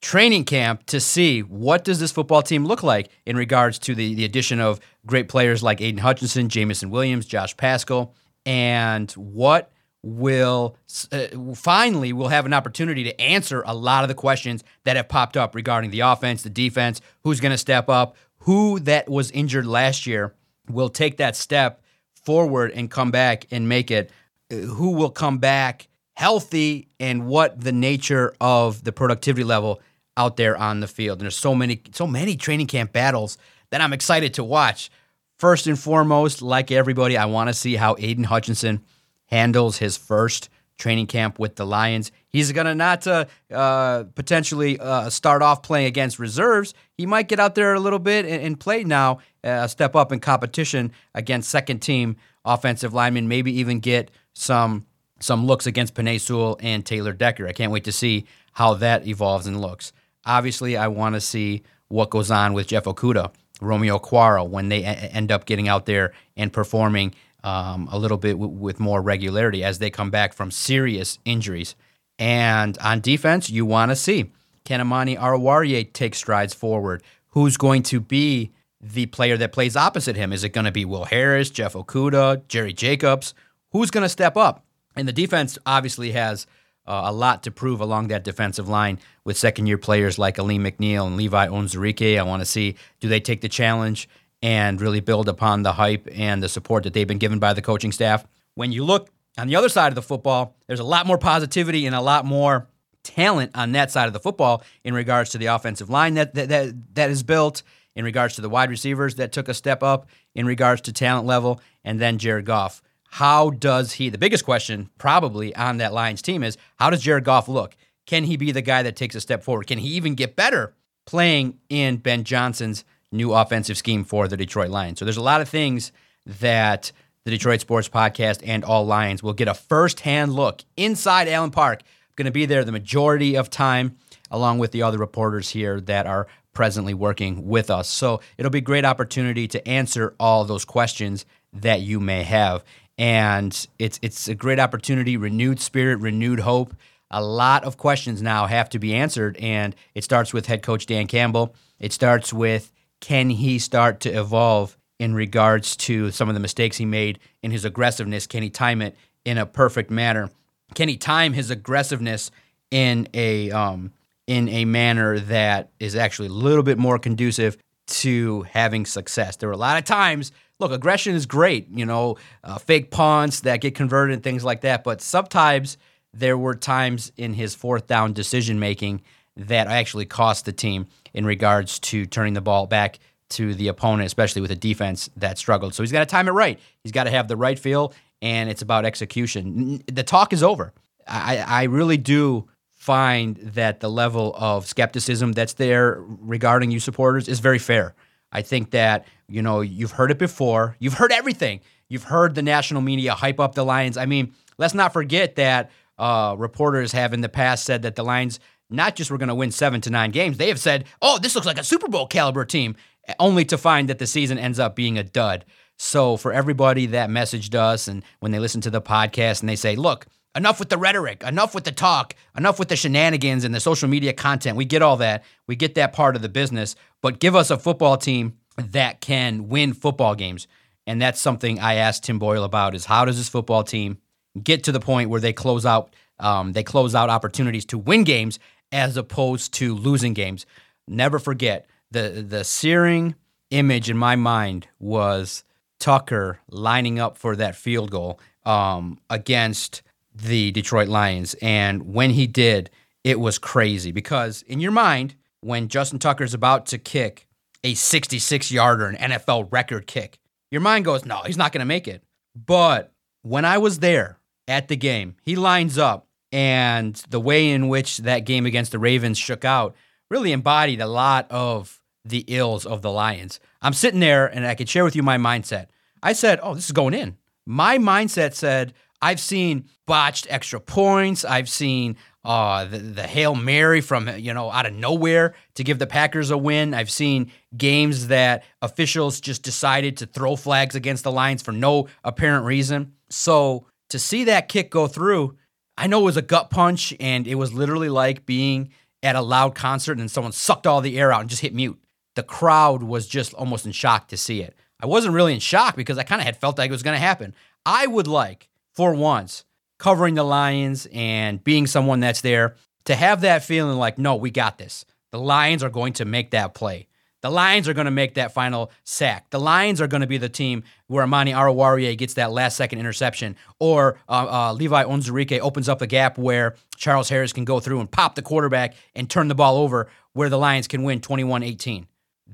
training 0.04 0.44
camp 0.44 0.86
to 0.86 1.00
see 1.00 1.42
what 1.42 1.84
does 1.84 2.00
this 2.00 2.12
football 2.12 2.44
team 2.44 2.66
look 2.66 2.84
like 2.84 3.10
in 3.26 3.38
regards 3.38 3.80
to 3.80 3.96
the, 3.96 4.14
the 4.14 4.26
addition 4.26 4.60
of 4.60 4.80
great 5.06 5.30
players 5.30 5.64
like 5.64 5.82
Aidan 5.82 6.00
Hutchinson, 6.00 6.50
Jameson 6.50 6.90
Williams, 6.90 7.26
Josh 7.26 7.56
Paschal, 7.58 8.14
and 8.46 9.10
what 9.14 9.72
will 10.04 10.76
uh, 11.12 11.28
finally 11.56 12.12
will 12.12 12.28
have 12.28 12.46
an 12.46 12.54
opportunity 12.54 13.06
to 13.06 13.22
answer 13.22 13.64
a 13.66 13.74
lot 13.74 14.04
of 14.04 14.10
the 14.10 14.14
questions 14.14 14.64
that 14.84 14.98
have 14.98 15.08
popped 15.08 15.38
up 15.38 15.56
regarding 15.56 15.90
the 15.92 16.02
offense, 16.02 16.44
the 16.44 16.50
defense, 16.50 17.02
who's 17.24 17.40
going 17.40 17.52
to 17.52 17.58
step 17.58 17.88
up, 17.90 18.16
who 18.40 18.80
that 18.82 19.10
was 19.10 19.32
injured 19.32 19.66
last 19.66 20.06
year 20.06 20.36
will 20.70 20.90
take 20.90 21.18
that 21.18 21.36
step 21.36 21.82
forward 22.14 22.72
and 22.72 22.92
come 22.92 23.12
back 23.12 23.48
and 23.52 23.68
make 23.68 23.90
it, 23.90 24.12
uh, 24.52 24.56
who 24.56 24.92
will 24.92 25.10
come 25.10 25.38
back 25.38 25.88
healthy 26.16 26.90
and 27.00 27.26
what 27.26 27.60
the 27.60 27.72
nature 27.72 28.36
of 28.40 28.84
the 28.84 28.92
productivity 28.92 29.44
level 29.44 29.82
out 30.16 30.38
there 30.38 30.56
on 30.56 30.80
the 30.80 30.88
field. 30.88 31.20
And 31.20 31.24
there's 31.24 31.38
so 31.38 31.56
many, 31.56 31.82
so 31.92 32.06
many 32.06 32.36
training 32.36 32.68
camp 32.68 32.92
battles 32.92 33.38
that 33.72 33.82
I'm 33.82 33.94
excited 33.94 34.34
to 34.36 34.44
watch. 34.44 34.92
First 35.40 35.66
and 35.66 35.80
foremost, 35.80 36.42
like 36.42 36.72
everybody, 36.72 37.18
I 37.18 37.26
want 37.26 37.48
to 37.48 37.54
see 37.54 37.76
how 37.76 37.96
Aidan 37.98 38.26
Hutchinson 38.26 38.84
handles 39.28 39.78
his 39.78 39.98
first 39.98 40.50
training 40.78 41.08
camp 41.08 41.40
with 41.40 41.56
the 41.56 41.66
Lions. 41.66 42.12
He's 42.28 42.52
going 42.52 42.66
to 42.66 42.76
not 42.76 43.06
uh, 43.06 43.26
uh, 43.52 44.04
potentially 44.16 44.80
uh, 44.80 45.10
start 45.10 45.42
off 45.42 45.62
playing 45.64 45.86
against 45.88 46.20
reserves. 46.20 46.74
He 46.98 47.06
might 47.06 47.28
get 47.28 47.40
out 47.40 47.56
there 47.56 47.74
a 47.74 47.80
little 47.80 48.00
bit 48.00 48.26
and, 48.26 48.42
and 48.42 48.60
play 48.60 48.84
now, 48.84 49.20
uh, 49.44 49.68
step 49.68 49.96
up 49.96 50.12
in 50.12 50.20
competition 50.20 50.92
against 51.14 51.50
second 51.50 51.80
team 51.80 52.18
offensive 52.46 52.94
linemen, 52.94 53.28
maybe 53.28 53.58
even 53.60 53.80
get 53.80 54.12
some 54.34 54.86
some 55.20 55.46
looks 55.46 55.66
against 55.66 55.96
Penei 55.96 56.20
Sewell 56.20 56.58
and 56.60 56.86
Taylor 56.86 57.14
Decker. 57.14 57.48
I 57.48 57.54
can't 57.54 57.72
wait 57.72 57.86
to 57.86 57.94
see 57.94 58.26
how 58.52 58.74
that 58.76 59.08
evolves 59.08 59.48
and 59.48 59.62
looks. 59.62 59.94
Obviously, 60.26 60.76
I 60.76 60.88
want 60.90 61.16
to 61.16 61.22
see 61.22 61.64
what 61.88 62.10
goes 62.10 62.30
on 62.30 62.52
with 62.52 62.68
Jeff 62.68 62.84
Okudah, 62.84 63.32
Romeo 63.62 64.00
Okwara, 64.00 64.46
when 64.46 64.68
they 64.68 64.84
a- 64.84 64.88
end 64.88 65.32
up 65.32 65.46
getting 65.46 65.70
out 65.70 65.86
there 65.86 66.12
and 66.36 66.52
performing 66.52 67.14
um, 67.44 67.90
a 67.92 67.98
little 67.98 68.18
bit 68.18 68.34
w- 68.34 68.52
with 68.52 68.80
more 68.80 69.02
regularity 69.02 69.64
as 69.64 69.80
they 69.80 69.90
come 69.90 70.10
back 70.10 70.34
from 70.34 70.52
serious 70.52 71.20
injuries. 71.26 71.76
And 72.20 72.78
on 72.80 73.02
defense, 73.02 73.50
you 73.50 73.66
want 73.66 73.92
to 73.92 73.96
see 73.96 74.32
can 74.66 74.80
Amani 74.80 75.16
Oruwariye 75.18 75.92
take 75.94 76.16
strides 76.16 76.54
forward? 76.54 77.04
Who's 77.30 77.58
going 77.58 77.84
to 77.84 78.00
be 78.00 78.52
the 78.80 79.08
player 79.08 79.38
that 79.38 79.52
plays 79.52 79.76
opposite 79.76 80.16
him? 80.16 80.32
Is 80.32 80.44
it 80.44 80.50
going 80.50 80.66
to 80.66 80.72
be 80.72 80.86
Will 80.86 81.06
Harris, 81.06 81.50
Jeff 81.50 81.74
Okudah, 81.74 82.48
Jerry 82.48 82.74
Jacobs? 82.74 83.34
Who's 83.72 83.92
going 83.92 84.04
to 84.04 84.10
step 84.10 84.38
up? 84.38 84.64
And 84.96 85.08
the 85.08 85.14
defense 85.14 85.58
obviously 85.66 86.12
has 86.12 86.46
uh, 86.86 87.04
a 87.06 87.12
lot 87.12 87.44
to 87.44 87.52
prove 87.52 87.82
along 87.82 88.10
that 88.10 88.24
defensive 88.24 88.70
line 88.70 89.00
with 89.24 89.38
second 89.38 89.68
year 89.68 89.78
players 89.78 90.20
like 90.20 90.38
Alim 90.38 90.64
McNeil 90.64 91.08
and 91.08 91.18
Levi 91.18 91.48
Onwuzurike. 91.48 92.20
I 92.20 92.24
want 92.24 92.42
to 92.42 92.46
see 92.46 92.76
do 93.00 93.08
they 93.08 93.20
take 93.20 93.42
the 93.42 93.50
challenge 93.50 94.08
and 94.44 94.80
really 94.80 95.00
build 95.00 95.28
upon 95.28 95.64
the 95.64 95.74
hype 95.74 96.08
and 96.14 96.44
the 96.44 96.50
support 96.50 96.84
that 96.84 96.94
they've 96.94 97.08
been 97.08 97.18
given 97.18 97.40
by 97.40 97.54
the 97.54 97.62
coaching 97.64 97.92
staff. 97.92 98.24
When 98.54 98.72
you 98.72 98.84
look 98.84 99.10
on 99.40 99.48
the 99.48 99.56
other 99.56 99.70
side 99.70 99.88
of 99.88 99.96
the 99.96 100.04
football, 100.04 100.56
there's 100.68 100.80
a 100.80 100.84
lot 100.84 101.08
more 101.08 101.18
positivity 101.18 101.88
and 101.88 101.96
a 101.96 102.02
lot 102.02 102.26
more 102.26 102.68
talent 103.04 103.52
on 103.56 103.72
that 103.72 103.90
side 103.90 104.06
of 104.06 104.14
the 104.14 104.20
football 104.20 104.64
in 104.84 104.94
regards 104.94 105.32
to 105.32 105.40
the 105.40 105.48
offensive 105.48 105.90
line 105.90 106.14
that 106.14 106.36
that 106.36 106.50
that, 106.50 106.96
that 106.96 107.10
is 107.10 107.24
built, 107.24 107.64
in 107.96 108.06
regards 108.06 108.36
to 108.36 108.42
the 108.42 108.50
wide 108.50 108.70
receivers 108.70 109.16
that 109.16 109.32
took 109.32 109.48
a 109.48 109.54
step 109.56 109.82
up, 109.82 110.08
in 110.36 110.46
regards 110.46 110.82
to 110.82 110.94
talent 110.94 111.26
level, 111.26 111.60
and 111.84 112.00
then 112.00 112.20
Jared 112.20 112.46
Goff 112.46 112.84
how 113.14 113.52
does 113.52 113.94
he, 113.94 114.10
the 114.10 114.18
biggest 114.18 114.44
question 114.44 114.90
probably 114.98 115.56
on 115.56 115.78
that 115.78 115.94
Lions 115.94 116.24
team 116.24 116.42
is 116.42 116.58
how 116.78 116.90
does 116.90 117.04
Jared 117.04 117.24
Goff 117.24 117.48
look? 117.48 117.76
Can 118.08 118.24
he 118.24 118.38
be 118.38 118.52
the 118.52 118.64
guy 118.64 118.82
that 118.82 118.96
takes 118.96 119.14
a 119.14 119.22
step 119.22 119.44
forward? 119.44 119.68
Can 119.68 119.78
he 119.78 119.90
even 119.90 120.16
get 120.16 120.36
better 120.36 120.74
playing 121.06 121.60
in 121.70 121.98
Ben 121.98 122.24
Johnson's 122.24 122.84
new 123.14 123.34
offensive 123.34 123.78
scheme 123.78 124.04
for 124.04 124.28
the 124.28 124.38
Detroit 124.38 124.70
Lions? 124.70 125.00
So 125.00 125.06
there's 125.06 125.18
a 125.18 125.22
lot 125.22 125.42
of 125.42 125.50
things 125.50 125.92
that 126.26 126.92
the 127.26 127.32
Detroit 127.32 127.62
Sports 127.62 127.88
Podcast 127.88 128.42
and 128.46 128.64
all 128.64 128.86
Lions 128.86 129.24
will 129.24 129.34
get 129.34 129.48
a 129.48 129.54
first-hand 129.54 130.34
look 130.34 130.64
inside 130.76 131.28
Allen 131.28 131.52
Park. 131.52 131.82
Going 132.16 132.26
to 132.26 132.32
be 132.32 132.46
there 132.46 132.64
the 132.64 132.72
majority 132.72 133.36
of 133.36 133.50
time, 133.50 133.98
along 134.30 134.60
with 134.60 134.72
the 134.72 134.84
other 134.84 134.98
reporters 134.98 135.50
here 135.50 135.80
that 135.82 136.06
are 136.06 136.28
presently 136.54 136.94
working 136.94 137.48
with 137.48 137.70
us. 137.70 137.88
So 137.88 138.22
it'll 138.38 138.52
be 138.52 138.60
a 138.60 138.62
great 138.62 138.86
opportunity 138.86 139.48
to 139.48 139.68
answer 139.68 140.14
all 140.20 140.46
those 140.46 140.66
questions 140.66 141.26
that 141.54 141.82
you 141.82 142.00
may 142.00 142.24
have 142.24 142.64
and 142.98 143.68
it's 143.80 144.00
it's 144.02 144.28
a 144.28 144.36
great 144.36 144.60
opportunity, 144.60 145.18
renewed 145.18 145.60
spirit, 145.60 146.00
renewed 146.00 146.42
hope. 146.42 146.76
A 147.10 147.24
lot 147.24 147.64
of 147.64 147.78
questions 147.78 148.22
now 148.22 148.48
have 148.48 148.70
to 148.70 148.80
be 148.80 148.94
answered, 148.94 149.38
and 149.38 149.76
it 149.94 150.04
starts 150.04 150.34
with 150.34 150.48
head 150.48 150.64
coach 150.64 150.86
Dan 150.86 151.08
Campbell. 151.08 151.56
It 151.80 151.94
starts 151.94 152.34
with 152.34 152.72
can 153.04 153.30
he 153.30 153.60
start 153.60 154.00
to 154.00 154.10
evolve 154.10 154.78
in 154.98 155.14
regards 155.14 155.76
to 155.76 156.10
some 156.10 156.30
of 156.30 156.36
the 156.36 156.40
mistakes 156.40 156.78
he 156.78 156.86
made 156.86 157.20
in 157.42 157.52
his 157.52 157.66
aggressiveness? 157.66 158.26
Can 158.28 158.42
he 158.44 158.50
time 158.50 158.82
it 158.82 158.96
in 159.26 159.38
a 159.38 159.46
perfect 159.46 159.92
manner? 159.92 160.30
Can 160.74 160.88
he 160.88 160.96
time 160.96 161.34
his 161.34 161.52
aggressiveness 161.52 162.32
in 162.72 163.10
a 163.14 163.52
um, 163.52 163.92
in 164.26 164.48
a 164.48 164.64
manner 164.64 165.20
that 165.20 165.72
is 165.82 165.98
actually 165.98 166.30
a 166.30 166.32
little 166.32 166.64
bit 166.64 166.78
more 166.78 166.98
conducive 166.98 167.58
to 167.88 168.44
having 168.44 168.86
success? 168.86 169.36
There 169.36 169.50
were 169.50 169.54
a 169.54 169.58
lot 169.58 169.78
of 169.78 169.84
times 169.84 170.32
look, 170.60 170.72
aggression 170.72 171.14
is 171.14 171.26
great, 171.26 171.68
you 171.72 171.86
know, 171.86 172.16
uh, 172.42 172.58
fake 172.58 172.90
punts 172.90 173.42
that 173.42 173.60
get 173.60 173.76
converted 173.76 174.14
and 174.14 174.24
things 174.24 174.46
like 174.46 174.62
that. 174.62 174.82
But 174.82 175.02
sometimes 175.02 175.78
there 176.14 176.38
were 176.38 176.56
times 176.56 177.12
in 177.18 177.34
his 177.34 177.54
fourth 177.54 177.86
down 177.86 178.14
decision 178.14 178.62
making 178.62 179.02
that 179.36 179.68
actually 179.68 180.06
cost 180.06 180.46
the 180.46 180.54
team 180.54 180.88
in 181.14 181.26
regards 181.26 181.80
to 181.80 182.06
turning 182.06 182.34
the 182.34 182.42
ball 182.42 182.68
back 182.68 183.00
to 183.30 183.54
the 183.54 183.68
opponent, 183.68 184.06
especially 184.06 184.42
with 184.42 184.52
a 184.52 184.56
defense 184.56 185.10
that 185.18 185.38
struggled. 185.38 185.74
So 185.74 185.84
he's 185.84 185.92
got 185.92 186.00
to 186.00 186.06
time 186.06 186.28
it 186.28 186.32
right. 186.32 186.60
He's 186.84 186.92
got 186.92 187.06
to 187.06 187.12
have 187.12 187.28
the 187.28 187.38
right 187.38 187.58
feel, 187.58 187.94
and 188.22 188.50
it's 188.50 188.62
about 188.62 188.86
execution. 188.86 189.82
The 189.92 190.04
talk 190.04 190.34
is 190.34 190.44
over. 190.44 190.74
I, 191.08 191.38
I 191.38 191.64
really 191.64 191.98
do 191.98 192.48
find 192.74 193.38
that 193.38 193.80
the 193.80 193.90
level 193.90 194.36
of 194.38 194.68
skepticism 194.68 195.32
that's 195.32 195.54
there 195.54 196.00
regarding 196.00 196.70
you 196.70 196.80
supporters 196.80 197.28
is 197.28 197.40
very 197.40 197.60
fair. 197.60 197.96
I 198.32 198.42
think 198.42 198.72
that, 198.72 199.06
you 199.28 199.42
know, 199.42 199.62
you've 199.62 199.92
heard 199.92 200.12
it 200.12 200.20
before. 200.20 200.76
You've 200.80 200.96
heard 200.96 201.12
everything. 201.12 201.62
You've 201.88 202.04
heard 202.04 202.36
the 202.36 202.42
national 202.42 202.82
media 202.82 203.14
hype 203.14 203.40
up 203.40 203.56
the 203.56 203.64
Lions. 203.64 203.96
I 203.96 204.06
mean, 204.06 204.34
let's 204.58 204.74
not 204.74 204.92
forget 204.92 205.36
that 205.36 205.72
uh, 205.98 206.36
reporters 206.38 206.92
have 206.92 207.14
in 207.14 207.22
the 207.22 207.30
past 207.30 207.64
said 207.66 207.84
that 207.84 207.96
the 207.96 208.04
Lions 208.04 208.40
not 208.74 208.96
just 208.96 209.12
we're 209.12 209.18
going 209.18 209.30
to 209.30 209.36
win 209.36 209.52
seven 209.52 209.82
to 209.82 209.90
nine 209.90 210.12
games, 210.12 210.38
they 210.38 210.48
have 210.50 210.60
said, 210.60 210.86
oh, 211.02 211.20
this 211.20 211.36
looks 211.36 211.48
like 211.48 211.60
a 211.60 211.64
Super 211.64 211.88
Bowl 211.88 212.08
caliber 212.08 212.46
team, 212.46 212.76
only 213.20 213.46
to 213.46 213.58
find 213.58 213.90
that 213.90 214.00
the 214.00 214.08
season 214.08 214.38
ends 214.38 214.60
up 214.60 214.76
being 214.76 214.98
a 214.98 215.04
dud. 215.04 215.46
So 215.78 216.18
for 216.18 216.34
everybody 216.34 216.88
that 216.88 217.10
messaged 217.10 217.56
us 217.56 217.88
and 217.88 218.04
when 218.20 218.32
they 218.32 218.40
listen 218.40 218.62
to 218.62 218.70
the 218.70 218.82
podcast 218.82 219.42
and 219.42 219.50
they 219.50 219.56
say, 219.56 219.76
look, 219.76 220.06
enough 220.36 220.60
with 220.60 220.70
the 220.70 220.78
rhetoric, 220.78 221.24
enough 221.24 221.54
with 221.54 221.64
the 221.64 221.72
talk, 221.72 222.16
enough 222.38 222.60
with 222.60 222.70
the 222.70 222.76
shenanigans 222.76 223.44
and 223.44 223.54
the 223.54 223.60
social 223.60 223.90
media 223.90 224.14
content. 224.14 224.58
We 224.58 224.66
get 224.66 224.82
all 224.82 224.98
that. 224.98 225.24
We 225.48 225.56
get 225.56 225.76
that 225.76 225.94
part 225.94 226.16
of 226.16 226.22
the 226.22 226.30
business, 226.30 226.76
but 227.02 227.20
give 227.20 227.36
us 227.36 227.52
a 227.52 227.58
football 227.58 227.98
team 227.98 228.38
that 228.58 229.02
can 229.02 229.50
win 229.50 229.74
football 229.74 230.16
games. 230.16 230.48
And 230.86 231.02
that's 231.02 231.20
something 231.20 231.60
I 231.60 231.76
asked 231.76 232.04
Tim 232.04 232.20
Boyle 232.20 232.44
about 232.44 232.76
is 232.76 232.86
how 232.86 233.06
does 233.06 233.18
this 233.18 233.30
football 233.30 233.64
team 233.64 233.98
get 234.42 234.64
to 234.64 234.72
the 234.72 234.80
point 234.80 235.10
where 235.10 235.22
they 235.22 235.34
close 235.34 235.66
out 235.66 235.94
um, 236.20 236.54
they 236.54 236.64
close 236.64 236.94
out 236.96 237.10
opportunities 237.10 237.66
to 237.66 237.78
win 237.78 238.04
games 238.04 238.40
as 238.74 238.98
opposed 238.98 239.54
to 239.54 239.74
losing 239.76 240.14
games. 240.14 240.46
Never 240.88 241.20
forget 241.20 241.68
the 241.92 242.26
the 242.28 242.44
searing 242.44 243.16
image 243.52 243.90
in 243.90 243.98
my 243.98 244.18
mind 244.18 244.68
was 244.80 245.46
Tucker 245.80 246.40
lining 246.50 247.00
up 247.00 247.18
for 247.18 247.36
that 247.36 247.56
field 247.56 247.92
goal 247.92 248.20
um, 248.46 249.00
against 249.10 249.82
the 250.14 250.52
Detroit 250.52 250.88
Lions. 250.88 251.36
And 251.42 251.94
when 251.94 252.12
he 252.12 252.28
did, 252.28 252.70
it 253.04 253.20
was 253.20 253.38
crazy 253.38 253.92
because 253.92 254.42
in 254.44 254.60
your 254.60 254.72
mind, 254.72 255.16
when 255.42 255.68
Justin 255.68 256.00
Tucker 256.00 256.24
is 256.24 256.34
about 256.34 256.66
to 256.68 256.78
kick 256.78 257.28
a 257.64 257.74
66 257.74 258.52
yarder, 258.52 258.88
an 258.88 259.12
NFL 259.12 259.52
record 259.52 259.88
kick, 259.88 260.20
your 260.52 260.62
mind 260.62 260.86
goes, 260.86 261.06
no, 261.06 261.22
he's 261.26 261.38
not 261.38 261.52
going 261.52 261.60
to 261.60 261.66
make 261.66 261.88
it. 261.88 262.04
But 262.36 262.92
when 263.22 263.46
I 263.46 263.58
was 263.58 263.80
there 263.80 264.20
at 264.48 264.68
the 264.68 264.76
game, 264.76 265.16
he 265.24 265.36
lines 265.36 265.78
up, 265.78 266.08
and 266.34 266.96
the 267.10 267.20
way 267.20 267.52
in 267.52 267.70
which 267.70 268.00
that 268.00 268.26
game 268.26 268.46
against 268.48 268.72
the 268.72 268.80
Ravens 268.80 269.20
shook 269.20 269.46
out 269.46 269.76
really 270.10 270.32
embodied 270.32 270.82
a 270.82 270.88
lot 270.88 271.28
of 271.30 271.80
the 272.04 272.26
ills 272.28 272.66
of 272.66 272.82
the 272.82 272.92
Lions. 272.92 273.40
I'm 273.62 273.74
sitting 273.74 274.00
there 274.00 274.28
and 274.28 274.46
I 274.46 274.56
could 274.56 274.68
share 274.68 274.84
with 274.84 274.96
you 274.96 275.04
my 275.04 275.18
mindset. 275.18 275.68
I 276.02 276.14
said, 276.14 276.40
oh, 276.44 276.54
this 276.56 276.66
is 276.66 276.72
going 276.72 276.94
in. 276.94 277.18
My 277.46 277.78
mindset 277.78 278.34
said, 278.34 278.74
I've 279.02 279.20
seen 279.20 279.66
botched 279.86 280.28
extra 280.30 280.60
points. 280.60 281.24
I've 281.24 281.50
seen 281.50 281.98
uh, 282.26 282.66
the, 282.66 282.78
the 282.80 283.04
Hail 283.04 283.36
Mary 283.36 283.82
from, 283.82 284.10
you 284.18 284.34
know, 284.34 284.50
out 284.50 284.66
of 284.66 284.74
nowhere 284.74 285.36
to 285.56 285.64
give 285.64 285.78
the 285.78 285.88
Packers 285.88 286.32
a 286.32 286.38
win. 286.38 286.74
I've 286.74 286.92
seen 286.92 287.32
games 287.56 288.08
that 288.08 288.44
officials 288.62 289.22
just 289.22 289.44
decided 289.44 289.98
to 289.98 290.06
throw 290.06 290.36
flags 290.36 290.74
against 290.76 291.04
the 291.04 291.12
Lions 291.12 291.42
for 291.42 291.52
no 291.52 291.88
apparent 292.04 292.46
reason. 292.46 292.94
So 293.10 293.68
to 293.90 294.00
see 294.00 294.24
that 294.26 294.48
kick 294.48 294.72
go 294.72 294.88
through, 294.88 295.38
I 295.78 295.88
know 295.88 296.02
it 296.02 296.06
was 296.06 296.18
a 296.18 296.22
gut 296.22 296.50
punch 296.50 296.94
and 297.00 297.28
it 297.28 297.36
was 297.36 297.54
literally 297.54 297.90
like 297.90 298.26
being 298.26 298.72
at 299.02 299.16
a 299.16 299.22
loud 299.22 299.56
concert 299.56 300.00
and 300.00 300.10
someone 300.10 300.32
sucked 300.32 300.68
all 300.68 300.82
the 300.82 301.00
air 301.00 301.12
out 301.12 301.22
and 301.22 301.30
just 301.30 301.42
hit 301.42 301.54
mute. 301.54 301.80
The 302.16 302.24
crowd 302.24 302.84
was 302.84 303.08
just 303.08 303.34
almost 303.34 303.66
in 303.66 303.72
shock 303.72 304.08
to 304.10 304.18
see 304.18 304.42
it. 304.42 304.56
I 304.80 304.86
wasn't 304.86 305.16
really 305.16 305.34
in 305.34 305.40
shock 305.40 305.76
because 305.76 305.98
I 305.98 306.04
kind 306.04 306.22
of 306.22 306.26
had 306.26 306.38
felt 306.38 306.58
like 306.58 306.70
it 306.70 306.74
was 306.74 306.84
going 306.84 306.96
to 306.96 307.00
happen. 307.00 307.34
I 307.66 307.88
would 307.88 308.08
like, 308.08 308.50
for 308.74 308.94
once, 308.94 309.46
covering 309.80 310.16
the 310.16 310.24
Lions 310.24 310.88
and 310.94 311.44
being 311.44 311.68
someone 311.68 312.02
that's 312.02 312.22
there 312.22 312.56
to 312.86 312.96
have 312.96 313.22
that 313.22 313.44
feeling 313.44 313.78
like, 313.78 313.98
no, 313.98 314.16
we 314.16 314.30
got 314.30 314.58
this. 314.58 314.86
The 315.12 315.20
Lions 315.20 315.64
are 315.64 315.70
going 315.70 315.94
to 315.94 316.06
make 316.06 316.32
that 316.32 316.54
play. 316.54 316.88
The 317.24 317.32
Lions 317.32 317.70
are 317.70 317.74
going 317.74 317.86
to 317.86 317.92
make 317.92 318.16
that 318.16 318.34
final 318.34 318.70
sack. 318.84 319.30
The 319.30 319.40
Lions 319.40 319.80
are 319.80 319.88
going 319.88 320.02
to 320.02 320.08
be 320.08 320.18
the 320.18 320.28
team 320.28 320.64
where 320.88 321.04
Amani 321.04 321.32
Oruwariye 321.32 321.98
gets 321.98 322.16
that 322.16 322.34
last 322.34 322.58
second 322.58 322.80
interception, 322.80 323.38
or 323.60 323.98
uh, 324.10 324.50
uh, 324.50 324.54
Levi 324.54 324.84
Onwuzurike 324.84 325.40
opens 325.40 325.70
up 325.70 325.82
a 325.82 325.88
gap 325.88 326.18
where 326.18 326.56
Charles 326.76 327.08
Harris 327.08 327.32
can 327.32 327.46
go 327.46 327.62
through 327.62 327.80
and 327.80 327.90
pop 327.90 328.16
the 328.16 328.22
quarterback 328.22 328.76
and 328.94 329.10
turn 329.10 329.30
the 329.30 329.36
ball 329.36 329.56
over 329.56 329.88
where 330.12 330.28
the 330.28 330.38
Lions 330.38 330.68
can 330.68 330.84
win 330.84 331.00
21 331.00 331.44
18. 331.44 331.88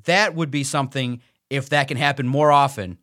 That 0.05 0.33
would 0.33 0.49
be 0.49 0.63
something, 0.63 1.21
if 1.51 1.69
that 1.69 1.87
can 1.87 1.97
happen 1.97 2.27
more 2.27 2.51
often 2.51 2.97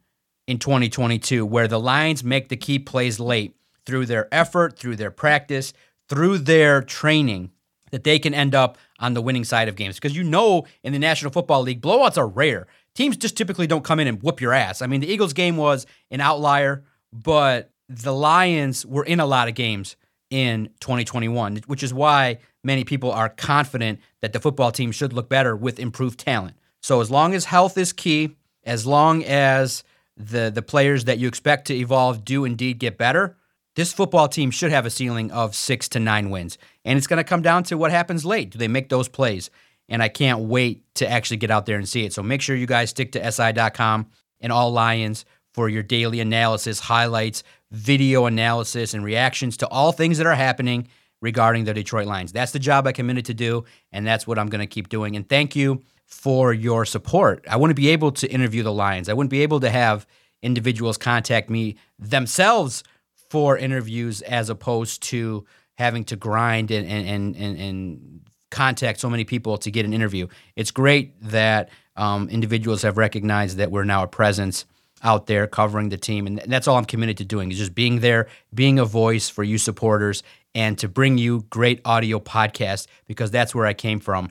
in 0.49 0.59
2022, 0.59 1.47
where 1.47 1.69
the 1.69 1.79
Lions 1.79 2.25
make 2.25 2.49
the 2.49 2.57
key 2.57 2.81
plays 2.81 3.21
late 3.21 3.55
through 3.85 4.07
their 4.07 4.27
effort, 4.35 4.77
through 4.77 4.97
their 4.97 5.13
practice, 5.13 5.73
through 6.09 6.39
their 6.39 6.83
training 6.83 7.53
that 7.91 8.05
they 8.05 8.19
can 8.19 8.35
end 8.35 8.55
up 8.55 8.79
on 8.99 9.15
the 9.15 9.23
winning 9.23 9.45
side 9.45 9.69
of 9.69 9.77
games. 9.77 9.97
Because 9.97 10.17
you 10.17 10.25
know, 10.25 10.67
in 10.83 10.93
the 10.93 10.99
National 10.99 11.31
Football 11.31 11.63
League, 11.63 11.81
blowouts 11.81 12.19
are 12.19 12.27
rare. 12.27 12.67
Teams 12.95 13.17
just 13.17 13.37
typically 13.37 13.67
don't 13.67 13.85
come 13.85 14.01
in 14.01 14.07
and 14.07 14.23
whoop 14.23 14.41
your 14.41 14.53
ass. 14.53 14.83
I 14.83 14.87
mean, 14.87 15.01
the 15.01 15.13
Eagles 15.13 15.33
game 15.33 15.57
was 15.57 15.87
an 16.11 16.21
outlier, 16.21 16.85
but 17.13 17.71
the 17.89 18.13
Lions 18.13 18.85
were 18.85 19.05
in 19.05 19.21
a 19.21 19.27
lot 19.27 19.49
of 19.49 19.55
games 19.55 19.97
in 20.31 20.71
2021, 20.81 21.63
which 21.67 21.83
is 21.83 21.95
why 21.95 22.39
many 22.65 22.85
people 22.85 23.13
are 23.13 23.29
confident 23.29 24.01
that 24.21 24.33
the 24.33 24.41
football 24.41 24.73
team 24.73 24.91
should 24.91 25.13
look 25.13 25.29
better 25.29 25.55
with 25.55 25.79
improved 25.79 26.19
talent. 26.19 26.57
So 26.83 27.01
as 27.01 27.11
long 27.11 27.35
as 27.35 27.45
health 27.45 27.79
is 27.79 27.93
key, 27.93 28.37
as 28.65 28.87
long 28.87 29.25
as 29.25 29.85
the 30.17 30.51
the 30.53 30.63
players 30.63 31.05
that 31.05 31.19
you 31.19 31.29
expect 31.29 31.67
to 31.67 31.75
evolve 31.75 32.25
do 32.25 32.45
indeed 32.45 32.79
get 32.79 32.99
better, 32.99 33.37
this 33.77 33.93
football 33.93 34.27
team 34.27 34.51
should 34.51 34.73
have 34.73 34.87
a 34.87 34.91
ceiling 34.91 35.31
of 35.31 35.55
six 35.55 35.89
to 35.91 36.01
nine 36.01 36.31
wins. 36.31 36.59
And 36.85 36.97
it's 36.97 37.07
going 37.07 37.19
to 37.19 37.25
come 37.25 37.43
down 37.43 37.63
to 37.65 37.79
what 37.79 37.91
happens 37.91 38.25
late. 38.25 38.51
Do 38.51 38.59
they 38.59 38.69
make 38.69 38.89
those 38.89 39.09
plays? 39.09 39.51
And 39.89 40.03
I 40.03 40.09
can't 40.09 40.41
wait 40.41 40.83
to 40.97 41.09
actually 41.09 41.37
get 41.37 41.51
out 41.51 41.67
there 41.67 41.77
and 41.77 41.89
see 41.89 42.05
it. 42.05 42.13
So 42.13 42.23
make 42.23 42.41
sure 42.41 42.57
you 42.57 42.67
guys 42.67 42.91
stick 42.91 43.13
to 43.13 43.31
SI.com 43.33 44.07
and 44.41 44.51
all 44.51 44.73
Lions 44.73 45.25
for 45.53 45.69
your 45.69 45.83
daily 45.83 46.21
analysis, 46.21 46.81
highlights, 46.81 47.43
video 47.71 48.27
analysis, 48.27 48.95
and 48.95 49.05
reactions 49.05 49.57
to 49.59 49.69
all 49.69 49.93
things 49.93 50.19
that 50.19 50.27
are 50.27 50.35
happening 50.35 50.89
regarding 51.21 51.65
the 51.65 51.75
Detroit 51.75 52.07
Lions. 52.07 52.33
That's 52.33 52.53
the 52.53 52.59
job 52.59 52.87
I 52.87 52.93
committed 52.93 53.25
to 53.27 53.35
do, 53.35 53.65
and 53.93 54.07
that's 54.07 54.27
what 54.27 54.39
I'm 54.39 54.49
going 54.49 54.61
to 54.61 54.67
keep 54.67 54.89
doing. 54.89 55.17
And 55.17 55.29
thank 55.29 55.57
you 55.57 55.83
for 56.05 56.53
your 56.53 56.85
support. 56.85 57.45
I 57.49 57.57
wouldn't 57.57 57.77
be 57.77 57.89
able 57.89 58.13
to 58.13 58.31
interview 58.31 58.63
the 58.63 58.73
Lions, 58.73 59.09
I 59.09 59.15
wouldn't 59.15 59.31
be 59.31 59.43
able 59.43 59.61
to 59.61 59.71
have 59.71 60.07
individuals 60.43 60.99
contact 60.99 61.49
me 61.49 61.77
themselves 61.99 62.85
for 63.31 63.57
interviews 63.57 64.23
as 64.23 64.51
opposed 64.51 65.03
to 65.05 65.45
having 65.77 66.05
to 66.05 66.17
grind 66.17 66.71
and 66.71 66.87
and 66.89 67.37
and, 67.37 67.59
and 67.59 68.21
contact 68.51 69.01
so 69.01 69.11
many 69.11 69.25
people 69.25 69.59
to 69.59 69.71
get 69.71 69.85
an 69.85 69.93
interview. 69.93 70.27
It's 70.55 70.71
great 70.71 71.21
that 71.21 71.69
um, 71.97 72.29
individuals 72.29 72.83
have 72.83 72.97
recognized 72.97 73.57
that 73.59 73.71
we're 73.71 73.85
now 73.85 74.05
a 74.05 74.09
presence 74.09 74.65
out 75.03 75.27
there 75.27 75.47
covering 75.47 75.91
the 75.91 75.97
team, 75.97 76.27
and 76.27 76.43
that's 76.47 76.67
all 76.67 76.77
I'm 76.77 76.85
committed 76.85 77.19
to 77.19 77.25
doing 77.25 77.51
is 77.51 77.59
just 77.59 77.75
being 77.75 78.01
there, 78.01 78.29
being 78.55 78.79
a 78.79 78.85
voice 78.85 79.29
for 79.29 79.45
you 79.45 79.59
supporters, 79.59 80.23
and 80.55 80.79
to 80.79 80.89
bring 80.89 81.19
you 81.19 81.45
great 81.51 81.81
audio 81.85 82.19
podcasts 82.19 82.87
because 83.07 83.31
that's 83.31 83.55
where 83.55 83.67
I 83.67 83.75
came 83.75 84.01
from, 84.01 84.31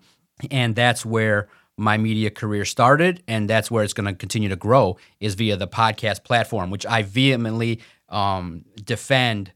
and 0.50 0.75
that's 0.75 1.06
where 1.06 1.48
my 1.78 1.98
media 1.98 2.30
career 2.30 2.64
started 2.64 3.22
and 3.28 3.50
that's 3.50 3.70
where 3.70 3.84
it's 3.84 3.94
going 3.94 4.06
to 4.06 4.14
continue 4.14 4.48
to 4.48 4.56
grow 4.56 4.98
is 5.20 5.36
via 5.36 5.58
the 5.58 5.68
podcast 5.68 6.24
platform 6.24 6.70
which 6.70 6.86
i 6.86 7.02
vehemently 7.02 7.82
um, 8.10 8.66
defend 8.84 9.52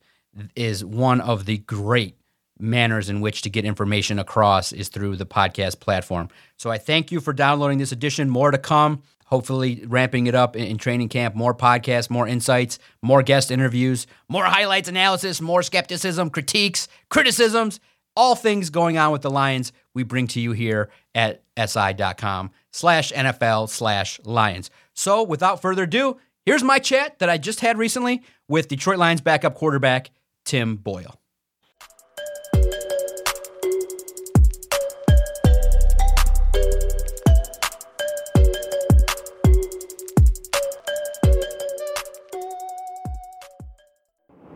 is 0.55 0.83
one 0.83 1.21
of 1.21 1.45
the 1.45 1.57
great 1.59 2.15
manners 2.59 3.09
in 3.09 3.21
which 3.21 3.41
to 3.43 3.49
get 3.49 3.65
information 3.65 4.19
across 4.19 4.71
is 4.71 4.89
through 4.89 5.15
the 5.15 5.25
podcast 5.25 5.79
platform. 5.79 6.29
So 6.57 6.69
I 6.69 6.77
thank 6.77 7.11
you 7.11 7.19
for 7.19 7.33
downloading 7.33 7.77
this 7.77 7.91
edition. 7.91 8.29
More 8.29 8.51
to 8.51 8.57
come. 8.57 9.01
Hopefully, 9.27 9.83
ramping 9.85 10.25
it 10.25 10.33
up 10.33 10.55
in, 10.55 10.65
in 10.65 10.77
training 10.77 11.07
camp. 11.09 11.35
More 11.35 11.53
podcasts, 11.53 12.09
more 12.09 12.27
insights, 12.27 12.79
more 13.03 13.21
guest 13.21 13.51
interviews, 13.51 14.07
more 14.27 14.45
highlights, 14.45 14.89
analysis, 14.89 15.39
more 15.39 15.61
skepticism, 15.61 16.31
critiques, 16.31 16.87
criticisms, 17.09 17.79
all 18.15 18.35
things 18.35 18.71
going 18.71 18.97
on 18.97 19.11
with 19.11 19.21
the 19.21 19.29
Lions. 19.29 19.71
We 19.93 20.01
bring 20.01 20.25
to 20.29 20.41
you 20.41 20.53
here 20.53 20.89
at 21.13 21.43
si.com 21.63 22.49
slash 22.71 23.11
NFL 23.11 23.69
slash 23.69 24.19
Lions. 24.23 24.71
So, 24.95 25.21
without 25.21 25.61
further 25.61 25.83
ado, 25.83 26.17
Here's 26.49 26.63
my 26.63 26.79
chat 26.79 27.19
that 27.19 27.29
I 27.29 27.37
just 27.37 27.59
had 27.59 27.77
recently 27.77 28.23
with 28.49 28.67
Detroit 28.67 28.97
Lions 28.97 29.21
backup 29.21 29.55
quarterback 29.55 30.11
Tim 30.43 30.75
Boyle. 30.75 31.15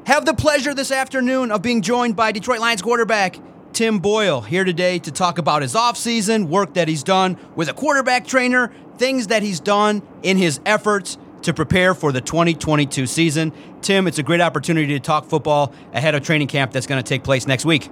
Have 0.06 0.26
the 0.26 0.34
pleasure 0.34 0.74
this 0.74 0.92
afternoon 0.92 1.50
of 1.50 1.62
being 1.62 1.82
joined 1.82 2.16
by 2.16 2.34
Detroit 2.34 2.60
Lions 2.60 2.82
quarterback 2.82 3.38
Tim 3.72 4.00
Boyle 4.00 4.42
here 4.42 4.64
today 4.64 5.00
to 5.00 5.12
talk 5.12 5.38
about 5.38 5.62
his 5.62 5.74
offseason, 5.74 6.48
work 6.48 6.74
that 6.74 6.88
he's 6.88 7.04
done 7.04 7.38
with 7.56 7.70
a 7.70 7.74
quarterback 7.74 8.28
trainer, 8.28 8.72
things 8.98 9.28
that 9.28 9.42
he's 9.42 9.60
done 9.60 10.04
in 10.22 10.38
his 10.38 10.60
efforts 10.66 11.18
to 11.44 11.54
prepare 11.54 11.94
for 11.94 12.12
the 12.12 12.22
2022 12.22 13.06
season. 13.08 13.52
Tim, 13.82 14.08
it's 14.08 14.20
a 14.20 14.24
great 14.24 14.42
opportunity 14.42 14.88
to 14.94 15.00
talk 15.00 15.26
football 15.26 15.74
ahead 15.94 16.16
of 16.16 16.24
training 16.24 16.48
camp 16.48 16.72
that's 16.72 16.88
going 16.88 17.02
to 17.02 17.08
take 17.08 17.24
place 17.24 17.48
next 17.48 17.66
week. 17.66 17.90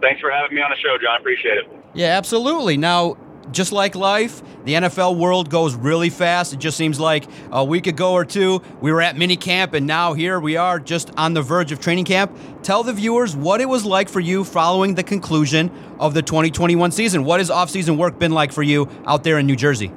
Thanks 0.00 0.20
for 0.20 0.30
having 0.30 0.54
me 0.54 0.62
on 0.62 0.70
the 0.70 0.76
show, 0.76 0.96
John. 1.02 1.20
Appreciate 1.20 1.58
it. 1.58 1.70
Yeah, 1.94 2.16
absolutely. 2.16 2.76
Now, 2.76 3.16
just 3.52 3.72
like 3.72 3.94
life, 3.94 4.42
the 4.64 4.74
NFL 4.74 5.16
world 5.16 5.50
goes 5.50 5.74
really 5.74 6.10
fast. 6.10 6.52
It 6.52 6.58
just 6.58 6.76
seems 6.76 7.00
like 7.00 7.24
a 7.50 7.64
week 7.64 7.86
ago 7.86 8.12
or 8.12 8.24
two, 8.24 8.62
we 8.80 8.92
were 8.92 9.02
at 9.02 9.16
mini 9.16 9.36
camp, 9.36 9.74
and 9.74 9.86
now 9.86 10.12
here 10.12 10.38
we 10.38 10.56
are 10.56 10.78
just 10.78 11.10
on 11.16 11.34
the 11.34 11.42
verge 11.42 11.72
of 11.72 11.80
training 11.80 12.04
camp. 12.04 12.36
Tell 12.62 12.82
the 12.82 12.92
viewers 12.92 13.34
what 13.34 13.60
it 13.60 13.68
was 13.68 13.84
like 13.84 14.08
for 14.08 14.20
you 14.20 14.44
following 14.44 14.94
the 14.94 15.02
conclusion 15.02 15.70
of 15.98 16.14
the 16.14 16.22
2021 16.22 16.92
season. 16.92 17.24
What 17.24 17.40
has 17.40 17.50
offseason 17.50 17.96
work 17.96 18.18
been 18.18 18.32
like 18.32 18.52
for 18.52 18.62
you 18.62 18.88
out 19.06 19.24
there 19.24 19.38
in 19.38 19.46
New 19.46 19.56
Jersey? 19.56 19.90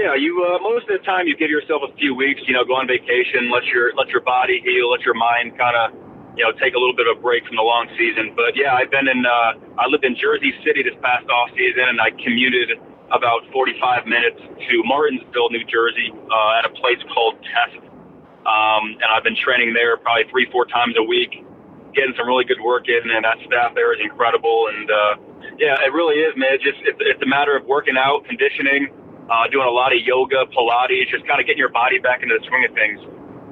Yeah, 0.00 0.16
you 0.16 0.32
uh, 0.40 0.56
most 0.64 0.88
of 0.88 0.96
the 0.96 1.04
time 1.04 1.28
you 1.28 1.36
give 1.36 1.52
yourself 1.52 1.84
a 1.84 1.92
few 2.00 2.16
weeks. 2.16 2.40
You 2.48 2.56
know, 2.56 2.64
go 2.64 2.72
on 2.80 2.88
vacation, 2.88 3.52
let 3.52 3.68
your 3.68 3.92
let 4.00 4.08
your 4.08 4.24
body 4.24 4.56
heal, 4.64 4.88
let 4.88 5.04
your 5.04 5.12
mind 5.12 5.60
kind 5.60 5.76
of 5.76 5.92
you 6.32 6.40
know 6.40 6.56
take 6.56 6.72
a 6.72 6.80
little 6.80 6.96
bit 6.96 7.04
of 7.04 7.18
a 7.18 7.20
break 7.20 7.44
from 7.44 7.60
the 7.60 7.66
long 7.68 7.84
season. 8.00 8.32
But 8.32 8.56
yeah, 8.56 8.72
I've 8.72 8.88
been 8.88 9.12
in. 9.12 9.28
Uh, 9.28 9.60
I 9.76 9.92
lived 9.92 10.08
in 10.08 10.16
Jersey 10.16 10.56
City 10.64 10.80
this 10.88 10.96
past 11.04 11.28
off 11.28 11.52
season, 11.52 11.84
and 11.84 12.00
I 12.00 12.16
commuted 12.16 12.80
about 13.12 13.44
45 13.52 14.08
minutes 14.08 14.40
to 14.40 14.74
Martinsville, 14.88 15.52
New 15.52 15.68
Jersey, 15.68 16.08
uh, 16.32 16.56
at 16.56 16.64
a 16.64 16.72
place 16.80 17.04
called 17.12 17.36
Test. 17.44 17.84
Um, 18.48 18.96
and 19.04 19.08
I've 19.12 19.26
been 19.26 19.36
training 19.36 19.76
there 19.76 20.00
probably 20.00 20.24
three, 20.32 20.48
four 20.48 20.64
times 20.64 20.96
a 20.96 21.04
week, 21.04 21.44
getting 21.92 22.16
some 22.16 22.24
really 22.24 22.48
good 22.48 22.62
work 22.64 22.88
in, 22.88 23.04
and 23.04 23.20
that 23.20 23.36
staff 23.44 23.76
there 23.76 23.92
is 23.92 24.00
incredible. 24.00 24.72
And 24.72 24.88
uh, 24.88 25.12
yeah, 25.60 25.76
it 25.84 25.92
really 25.92 26.24
is, 26.24 26.32
man. 26.40 26.56
It's 26.56 26.64
just 26.64 26.80
it's, 26.88 26.96
it's 27.04 27.20
a 27.20 27.28
matter 27.28 27.52
of 27.52 27.68
working 27.68 28.00
out, 28.00 28.24
conditioning 28.24 28.88
uh, 29.30 29.46
doing 29.48 29.66
a 29.66 29.70
lot 29.70 29.94
of 29.94 30.02
yoga, 30.02 30.44
Pilates, 30.50 31.08
just 31.08 31.26
kind 31.26 31.40
of 31.40 31.46
getting 31.46 31.62
your 31.62 31.70
body 31.70 31.98
back 31.98 32.22
into 32.22 32.34
the 32.36 32.44
swing 32.50 32.66
of 32.66 32.74
things. 32.74 32.98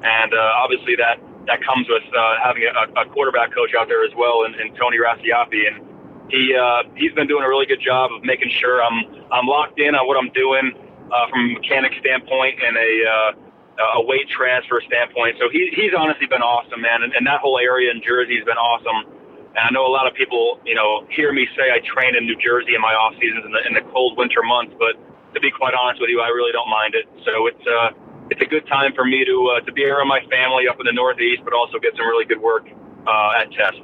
And 0.03 0.33
uh, 0.33 0.61
obviously 0.63 0.95
that 0.99 1.19
that 1.47 1.63
comes 1.63 1.87
with 1.89 2.03
uh, 2.13 2.35
having 2.43 2.67
a, 2.67 3.01
a 3.01 3.05
quarterback 3.09 3.55
coach 3.55 3.73
out 3.73 3.87
there 3.87 4.05
as 4.05 4.13
well, 4.15 4.45
and, 4.45 4.53
and 4.55 4.75
Tony 4.77 4.97
Racioppi, 4.99 5.65
and 5.65 5.81
he 6.29 6.53
uh, 6.53 6.83
he's 6.95 7.11
been 7.13 7.27
doing 7.27 7.43
a 7.43 7.49
really 7.49 7.65
good 7.65 7.81
job 7.81 8.11
of 8.13 8.23
making 8.23 8.51
sure 8.51 8.83
I'm 8.83 9.25
I'm 9.31 9.47
locked 9.47 9.79
in 9.79 9.95
on 9.95 10.05
what 10.05 10.15
I'm 10.19 10.29
doing 10.35 10.75
uh, 11.09 11.27
from 11.31 11.49
a 11.49 11.53
mechanic 11.57 11.93
standpoint 11.99 12.59
and 12.61 12.77
a 12.77 12.91
uh, 13.07 13.99
a 13.99 14.03
weight 14.03 14.27
transfer 14.29 14.83
standpoint. 14.85 15.37
So 15.39 15.49
he 15.49 15.71
he's 15.73 15.95
honestly 15.97 16.27
been 16.27 16.43
awesome, 16.43 16.81
man, 16.81 17.01
and, 17.03 17.13
and 17.15 17.25
that 17.25 17.39
whole 17.39 17.57
area 17.57 17.91
in 17.91 18.03
Jersey 18.03 18.35
has 18.35 18.45
been 18.45 18.59
awesome. 18.59 19.09
And 19.55 19.65
I 19.65 19.69
know 19.73 19.87
a 19.87 19.89
lot 19.89 20.05
of 20.05 20.13
people, 20.13 20.61
you 20.63 20.75
know, 20.75 21.07
hear 21.09 21.33
me 21.33 21.47
say 21.57 21.73
I 21.73 21.81
train 21.81 22.15
in 22.15 22.29
New 22.29 22.37
Jersey 22.37 22.75
in 22.75 22.81
my 22.81 22.93
off 22.93 23.17
seasons 23.17 23.43
in 23.43 23.51
the 23.51 23.61
in 23.65 23.73
the 23.73 23.85
cold 23.91 24.17
winter 24.17 24.43
months, 24.43 24.75
but 24.77 24.93
to 25.33 25.39
be 25.39 25.51
quite 25.51 25.73
honest 25.73 26.01
with 26.01 26.09
you, 26.09 26.21
I 26.21 26.29
really 26.29 26.51
don't 26.51 26.69
mind 26.69 26.95
it. 26.95 27.05
So 27.25 27.47
it's 27.47 27.65
uh, 27.67 27.89
it's 28.29 28.41
a 28.41 28.45
good 28.45 28.65
time 28.67 28.93
for 28.93 29.05
me 29.05 29.25
to 29.25 29.57
uh, 29.57 29.65
to 29.65 29.71
be 29.71 29.85
around 29.85 30.07
my 30.07 30.21
family 30.29 30.67
up 30.67 30.79
in 30.79 30.85
the 30.85 30.93
Northeast, 30.93 31.41
but 31.43 31.53
also 31.53 31.79
get 31.79 31.93
some 31.95 32.05
really 32.07 32.25
good 32.25 32.41
work 32.41 32.67
uh, 33.07 33.39
at 33.41 33.51
Test. 33.51 33.81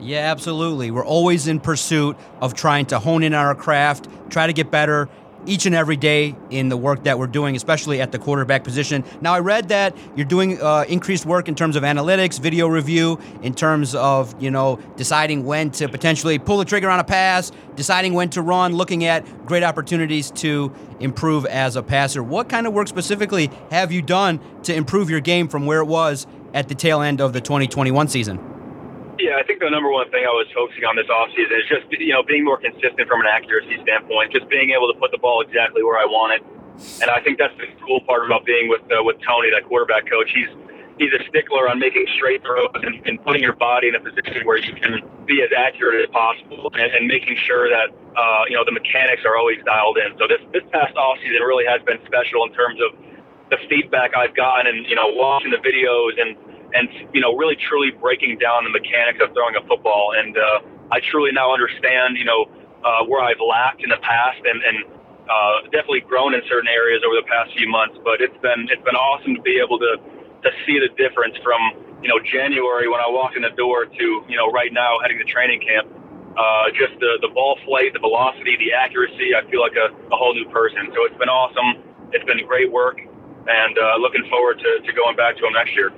Yeah, 0.00 0.30
absolutely. 0.30 0.90
We're 0.90 1.04
always 1.04 1.48
in 1.48 1.58
pursuit 1.58 2.16
of 2.40 2.54
trying 2.54 2.86
to 2.86 2.98
hone 3.00 3.24
in 3.24 3.34
our 3.34 3.54
craft, 3.54 4.08
try 4.30 4.46
to 4.46 4.52
get 4.52 4.70
better, 4.70 5.08
each 5.48 5.66
and 5.66 5.74
every 5.74 5.96
day 5.96 6.36
in 6.50 6.68
the 6.68 6.76
work 6.76 7.04
that 7.04 7.18
we're 7.18 7.26
doing, 7.26 7.56
especially 7.56 8.00
at 8.00 8.12
the 8.12 8.18
quarterback 8.18 8.64
position. 8.64 9.04
Now, 9.20 9.34
I 9.34 9.40
read 9.40 9.68
that 9.68 9.96
you're 10.14 10.26
doing 10.26 10.60
uh, 10.60 10.84
increased 10.88 11.26
work 11.26 11.48
in 11.48 11.54
terms 11.54 11.74
of 11.76 11.82
analytics, 11.82 12.38
video 12.38 12.68
review, 12.68 13.18
in 13.42 13.54
terms 13.54 13.94
of 13.94 14.40
you 14.42 14.50
know 14.50 14.76
deciding 14.96 15.44
when 15.44 15.70
to 15.72 15.88
potentially 15.88 16.38
pull 16.38 16.58
the 16.58 16.64
trigger 16.64 16.90
on 16.90 17.00
a 17.00 17.04
pass, 17.04 17.50
deciding 17.76 18.14
when 18.14 18.30
to 18.30 18.42
run, 18.42 18.74
looking 18.74 19.04
at 19.04 19.46
great 19.46 19.62
opportunities 19.62 20.30
to 20.32 20.72
improve 21.00 21.46
as 21.46 21.76
a 21.76 21.82
passer. 21.82 22.22
What 22.22 22.48
kind 22.48 22.66
of 22.66 22.72
work 22.72 22.88
specifically 22.88 23.50
have 23.70 23.90
you 23.92 24.02
done 24.02 24.40
to 24.64 24.74
improve 24.74 25.10
your 25.10 25.20
game 25.20 25.48
from 25.48 25.66
where 25.66 25.80
it 25.80 25.86
was 25.86 26.26
at 26.54 26.68
the 26.68 26.74
tail 26.74 27.00
end 27.00 27.20
of 27.20 27.32
the 27.32 27.40
2021 27.40 28.08
season? 28.08 28.47
Yeah, 29.18 29.34
I 29.34 29.42
think 29.42 29.58
the 29.58 29.68
number 29.68 29.90
one 29.90 30.08
thing 30.14 30.22
I 30.22 30.30
was 30.30 30.46
focusing 30.54 30.86
on 30.86 30.94
this 30.94 31.10
offseason 31.10 31.50
is 31.58 31.66
just 31.66 31.90
you 31.90 32.14
know 32.14 32.22
being 32.22 32.44
more 32.46 32.56
consistent 32.56 33.02
from 33.10 33.20
an 33.20 33.26
accuracy 33.26 33.74
standpoint, 33.82 34.30
just 34.30 34.48
being 34.48 34.70
able 34.70 34.86
to 34.92 34.98
put 34.98 35.10
the 35.10 35.18
ball 35.18 35.42
exactly 35.42 35.82
where 35.82 35.98
I 35.98 36.06
want 36.06 36.38
it. 36.38 36.42
And 37.02 37.10
I 37.10 37.18
think 37.18 37.38
that's 37.38 37.54
the 37.58 37.66
cool 37.82 37.98
part 38.06 38.22
about 38.24 38.46
being 38.46 38.70
with 38.70 38.82
uh, 38.94 39.02
with 39.02 39.18
Tony, 39.26 39.50
that 39.50 39.66
quarterback 39.66 40.06
coach. 40.06 40.30
He's 40.30 40.46
he's 41.02 41.10
a 41.18 41.22
stickler 41.26 41.66
on 41.66 41.82
making 41.82 42.06
straight 42.14 42.46
throws 42.46 42.70
and, 42.78 43.02
and 43.10 43.18
putting 43.26 43.42
your 43.42 43.58
body 43.58 43.90
in 43.90 43.98
a 43.98 44.02
position 44.02 44.46
where 44.46 44.58
you 44.58 44.70
can 44.78 45.02
be 45.26 45.42
as 45.42 45.50
accurate 45.50 46.06
as 46.06 46.10
possible, 46.14 46.70
and, 46.78 46.86
and 46.94 47.10
making 47.10 47.34
sure 47.42 47.66
that 47.66 47.90
uh, 48.14 48.46
you 48.46 48.54
know 48.54 48.62
the 48.62 48.74
mechanics 48.74 49.26
are 49.26 49.34
always 49.34 49.58
dialed 49.66 49.98
in. 49.98 50.14
So 50.22 50.30
this 50.30 50.42
this 50.54 50.62
past 50.70 50.94
offseason 50.94 51.42
really 51.42 51.66
has 51.66 51.82
been 51.82 51.98
special 52.06 52.46
in 52.46 52.54
terms 52.54 52.78
of 52.78 52.94
the 53.50 53.58
feedback 53.66 54.14
I've 54.14 54.38
gotten, 54.38 54.70
and 54.70 54.86
you 54.86 54.94
know 54.94 55.10
watching 55.10 55.50
the 55.50 55.58
videos 55.58 56.14
and 56.22 56.38
and 56.74 56.88
you 57.12 57.20
know 57.20 57.34
really 57.36 57.56
truly 57.56 57.90
breaking 57.90 58.38
down 58.38 58.64
the 58.64 58.70
mechanics 58.70 59.20
of 59.22 59.32
throwing 59.32 59.56
a 59.56 59.64
football. 59.66 60.12
And 60.16 60.36
uh, 60.36 60.60
I 60.92 61.00
truly 61.00 61.32
now 61.32 61.52
understand 61.52 62.16
you 62.16 62.24
know 62.24 62.46
uh, 62.84 63.04
where 63.06 63.22
I've 63.22 63.40
lacked 63.40 63.82
in 63.82 63.90
the 63.90 64.00
past 64.02 64.40
and 64.44 64.62
and 64.62 64.76
uh, 65.28 65.62
definitely 65.68 66.00
grown 66.00 66.32
in 66.34 66.40
certain 66.48 66.68
areas 66.68 67.02
over 67.04 67.14
the 67.16 67.28
past 67.28 67.52
few 67.56 67.68
months. 67.68 67.98
But 68.04 68.20
it's 68.20 68.36
been 68.40 68.68
it's 68.70 68.84
been 68.84 68.96
awesome 68.96 69.36
to 69.36 69.42
be 69.42 69.60
able 69.60 69.78
to 69.78 69.96
to 70.44 70.50
see 70.66 70.78
the 70.78 70.88
difference 70.96 71.36
from 71.42 71.60
you 72.02 72.08
know 72.08 72.18
January 72.22 72.88
when 72.88 73.00
I 73.00 73.08
walked 73.08 73.36
in 73.36 73.42
the 73.42 73.54
door 73.56 73.86
to 73.86 74.06
you 74.28 74.36
know 74.36 74.50
right 74.50 74.72
now 74.72 74.98
heading 75.00 75.18
to 75.18 75.26
training 75.28 75.60
camp. 75.60 75.88
Uh, 76.38 76.70
just 76.70 76.94
the 77.00 77.18
the 77.20 77.32
ball 77.34 77.58
flight, 77.66 77.92
the 77.92 77.98
velocity, 77.98 78.56
the 78.56 78.72
accuracy. 78.72 79.34
I 79.34 79.42
feel 79.50 79.60
like 79.60 79.74
a, 79.74 79.90
a 79.90 80.16
whole 80.16 80.34
new 80.34 80.46
person. 80.54 80.86
So 80.94 81.04
it's 81.04 81.18
been 81.18 81.32
awesome. 81.32 81.82
It's 82.12 82.24
been 82.24 82.40
great 82.46 82.70
work, 82.70 83.02
and 83.02 83.74
uh, 83.76 83.98
looking 83.98 84.22
forward 84.30 84.62
to, 84.62 84.70
to 84.86 84.92
going 84.94 85.16
back 85.16 85.36
to 85.36 85.42
them 85.42 85.52
next 85.52 85.74
year. 85.74 85.92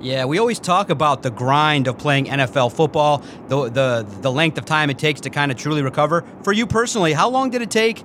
Yeah, 0.00 0.26
we 0.26 0.38
always 0.38 0.60
talk 0.60 0.90
about 0.90 1.22
the 1.22 1.30
grind 1.30 1.88
of 1.88 1.98
playing 1.98 2.26
NFL 2.26 2.72
football, 2.72 3.18
the 3.48 3.68
the 3.68 4.06
the 4.20 4.30
length 4.30 4.56
of 4.56 4.64
time 4.64 4.90
it 4.90 4.98
takes 4.98 5.22
to 5.22 5.30
kind 5.30 5.50
of 5.50 5.58
truly 5.58 5.82
recover. 5.82 6.24
For 6.44 6.52
you 6.52 6.66
personally, 6.66 7.12
how 7.12 7.28
long 7.30 7.50
did 7.50 7.62
it 7.62 7.70
take 7.70 8.04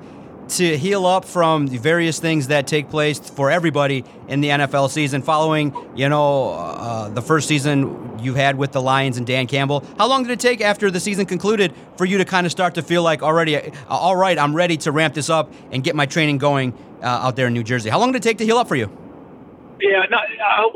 to 0.49 0.77
heal 0.77 1.05
up 1.05 1.23
from 1.23 1.67
the 1.67 1.77
various 1.77 2.19
things 2.19 2.47
that 2.47 2.67
take 2.67 2.89
place 2.89 3.19
for 3.19 3.51
everybody 3.51 4.03
in 4.27 4.41
the 4.41 4.49
NFL 4.49 4.89
season 4.89 5.21
following, 5.21 5.73
you 5.95 6.09
know, 6.09 6.49
uh, 6.49 7.09
the 7.09 7.21
first 7.21 7.47
season 7.47 8.19
you 8.19 8.33
had 8.33 8.57
with 8.57 8.71
the 8.71 8.81
Lions 8.81 9.17
and 9.17 9.25
Dan 9.25 9.47
Campbell? 9.47 9.85
How 9.97 10.07
long 10.07 10.23
did 10.23 10.31
it 10.31 10.39
take 10.39 10.61
after 10.61 10.91
the 10.91 10.99
season 10.99 11.25
concluded 11.25 11.73
for 11.95 12.05
you 12.05 12.17
to 12.17 12.25
kind 12.25 12.45
of 12.45 12.51
start 12.51 12.75
to 12.75 12.81
feel 12.81 13.03
like 13.03 13.23
already, 13.23 13.55
uh, 13.55 13.71
all 13.87 14.15
right, 14.15 14.37
I'm 14.37 14.55
ready 14.55 14.77
to 14.77 14.91
ramp 14.91 15.13
this 15.13 15.29
up 15.29 15.51
and 15.71 15.83
get 15.83 15.95
my 15.95 16.05
training 16.05 16.39
going 16.39 16.73
uh, 17.01 17.05
out 17.05 17.35
there 17.35 17.47
in 17.47 17.53
New 17.53 17.63
Jersey? 17.63 17.89
How 17.89 17.99
long 17.99 18.11
did 18.11 18.23
it 18.23 18.27
take 18.27 18.39
to 18.39 18.45
heal 18.45 18.57
up 18.57 18.67
for 18.67 18.75
you? 18.75 18.91
Yeah, 19.83 20.07
not, 20.07 20.23
uh, 20.31 20.71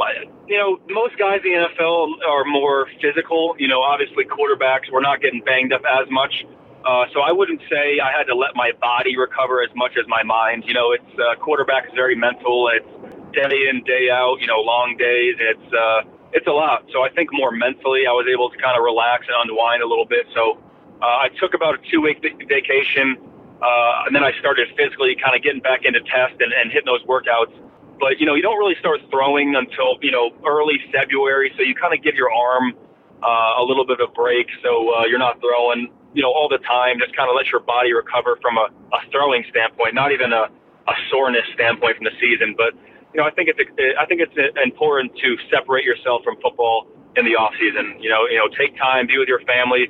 you 0.51 0.57
know, 0.59 0.83
most 0.91 1.17
guys 1.17 1.39
in 1.45 1.55
the 1.55 1.63
NFL 1.71 2.19
are 2.27 2.43
more 2.43 2.91
physical. 2.99 3.55
You 3.57 3.69
know, 3.69 3.79
obviously 3.79 4.25
quarterbacks, 4.25 4.91
we're 4.91 4.99
not 4.99 5.21
getting 5.21 5.39
banged 5.47 5.71
up 5.71 5.83
as 5.87 6.11
much. 6.11 6.43
Uh, 6.83 7.05
so 7.15 7.21
I 7.23 7.31
wouldn't 7.31 7.61
say 7.71 8.03
I 8.03 8.11
had 8.11 8.27
to 8.27 8.35
let 8.35 8.51
my 8.55 8.75
body 8.81 9.15
recover 9.15 9.63
as 9.63 9.69
much 9.79 9.95
as 9.95 10.03
my 10.11 10.23
mind. 10.23 10.65
You 10.67 10.73
know, 10.73 10.91
it's 10.91 11.07
uh, 11.15 11.39
quarterback 11.39 11.87
is 11.87 11.95
very 11.95 12.15
mental. 12.19 12.67
It's 12.67 12.91
day 13.31 13.71
in, 13.71 13.81
day 13.87 14.11
out. 14.11 14.43
You 14.43 14.47
know, 14.47 14.59
long 14.59 14.97
days. 14.99 15.39
It's 15.39 15.73
uh, 15.73 16.03
it's 16.33 16.47
a 16.47 16.51
lot. 16.51 16.83
So 16.91 17.03
I 17.03 17.09
think 17.09 17.29
more 17.31 17.51
mentally, 17.51 18.03
I 18.07 18.11
was 18.11 18.27
able 18.27 18.49
to 18.49 18.57
kind 18.59 18.75
of 18.75 18.83
relax 18.83 19.23
and 19.31 19.39
unwind 19.39 19.83
a 19.83 19.87
little 19.87 20.05
bit. 20.05 20.27
So 20.35 20.59
uh, 20.99 21.23
I 21.23 21.29
took 21.39 21.53
about 21.53 21.75
a 21.75 21.81
two 21.89 22.01
week 22.01 22.19
vacation, 22.19 23.15
uh, 23.63 24.03
and 24.03 24.11
then 24.11 24.27
I 24.27 24.35
started 24.43 24.67
physically 24.75 25.15
kind 25.15 25.31
of 25.31 25.39
getting 25.43 25.63
back 25.63 25.87
into 25.87 26.03
test 26.03 26.35
and, 26.43 26.51
and 26.51 26.75
hitting 26.75 26.91
those 26.91 27.03
workouts 27.07 27.55
but 27.99 28.19
you 28.19 28.25
know 28.25 28.35
you 28.35 28.41
don't 28.41 28.57
really 28.57 28.75
start 28.79 28.99
throwing 29.09 29.55
until 29.55 29.97
you 30.01 30.11
know 30.11 30.31
early 30.45 30.79
February, 30.91 31.51
so 31.57 31.63
you 31.63 31.75
kind 31.75 31.93
of 31.93 32.03
give 32.03 32.15
your 32.15 32.31
arm 32.31 32.73
uh, 33.23 33.61
a 33.61 33.63
little 33.63 33.85
bit 33.85 33.99
of 33.99 34.09
a 34.09 34.13
break, 34.13 34.47
so 34.63 34.93
uh, 34.93 35.05
you're 35.05 35.19
not 35.19 35.39
throwing 35.41 35.91
you 36.13 36.21
know 36.21 36.31
all 36.31 36.47
the 36.49 36.59
time. 36.59 36.99
Just 36.99 37.15
kind 37.15 37.29
of 37.29 37.35
let 37.35 37.47
your 37.51 37.61
body 37.61 37.93
recover 37.93 38.37
from 38.41 38.57
a, 38.57 38.69
a 38.93 38.99
throwing 39.11 39.43
standpoint, 39.49 39.95
not 39.95 40.11
even 40.11 40.33
a, 40.33 40.49
a 40.87 40.95
soreness 41.11 41.45
standpoint 41.53 41.97
from 41.97 42.05
the 42.05 42.15
season. 42.19 42.55
But 42.57 42.73
you 43.13 43.17
know 43.21 43.25
I 43.25 43.31
think 43.31 43.49
it's 43.49 43.59
I 43.99 44.05
think 44.05 44.21
it's 44.21 44.37
important 44.61 45.15
to 45.17 45.37
separate 45.49 45.85
yourself 45.85 46.23
from 46.23 46.37
football 46.41 46.87
in 47.15 47.25
the 47.25 47.35
off 47.35 47.53
season. 47.59 47.97
You 47.99 48.09
know 48.09 48.27
you 48.29 48.37
know 48.37 48.47
take 48.47 48.77
time, 48.77 49.07
be 49.07 49.17
with 49.17 49.27
your 49.27 49.41
family, 49.41 49.89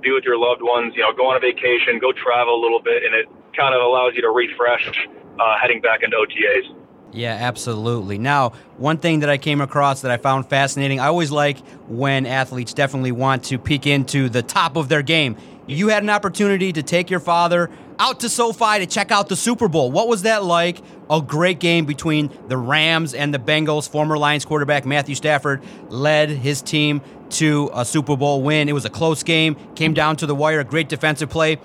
be 0.00 0.12
with 0.12 0.24
your 0.24 0.38
loved 0.38 0.62
ones. 0.62 0.94
You 0.94 1.02
know 1.02 1.12
go 1.12 1.30
on 1.30 1.36
a 1.36 1.40
vacation, 1.40 1.98
go 1.98 2.12
travel 2.12 2.54
a 2.54 2.60
little 2.60 2.80
bit, 2.80 3.04
and 3.04 3.14
it 3.14 3.26
kind 3.56 3.74
of 3.74 3.80
allows 3.80 4.12
you 4.14 4.22
to 4.22 4.30
refresh 4.30 5.08
uh, 5.40 5.56
heading 5.60 5.80
back 5.80 6.02
into 6.02 6.16
OTAs. 6.16 6.85
Yeah, 7.16 7.32
absolutely. 7.32 8.18
Now, 8.18 8.52
one 8.76 8.98
thing 8.98 9.20
that 9.20 9.30
I 9.30 9.38
came 9.38 9.62
across 9.62 10.02
that 10.02 10.10
I 10.10 10.18
found 10.18 10.50
fascinating, 10.50 11.00
I 11.00 11.06
always 11.06 11.30
like 11.30 11.58
when 11.88 12.26
athletes 12.26 12.74
definitely 12.74 13.12
want 13.12 13.44
to 13.44 13.58
peek 13.58 13.86
into 13.86 14.28
the 14.28 14.42
top 14.42 14.76
of 14.76 14.90
their 14.90 15.00
game. 15.00 15.36
You 15.66 15.88
had 15.88 16.02
an 16.02 16.10
opportunity 16.10 16.74
to 16.74 16.82
take 16.82 17.08
your 17.08 17.20
father 17.20 17.70
out 17.98 18.20
to 18.20 18.28
SoFi 18.28 18.80
to 18.80 18.86
check 18.86 19.10
out 19.10 19.30
the 19.30 19.34
Super 19.34 19.66
Bowl. 19.66 19.90
What 19.90 20.08
was 20.08 20.22
that 20.22 20.44
like? 20.44 20.82
A 21.08 21.22
great 21.22 21.58
game 21.58 21.86
between 21.86 22.30
the 22.48 22.58
Rams 22.58 23.14
and 23.14 23.32
the 23.32 23.38
Bengals. 23.38 23.88
Former 23.88 24.18
Lions 24.18 24.44
quarterback 24.44 24.84
Matthew 24.84 25.14
Stafford 25.14 25.62
led 25.88 26.28
his 26.28 26.60
team 26.60 27.00
to 27.30 27.70
a 27.72 27.86
Super 27.86 28.14
Bowl 28.14 28.42
win. 28.42 28.68
It 28.68 28.74
was 28.74 28.84
a 28.84 28.90
close 28.90 29.22
game, 29.22 29.56
came 29.74 29.94
down 29.94 30.16
to 30.16 30.26
the 30.26 30.34
wire, 30.34 30.60
a 30.60 30.64
great 30.64 30.90
defensive 30.90 31.30
play. 31.30 31.58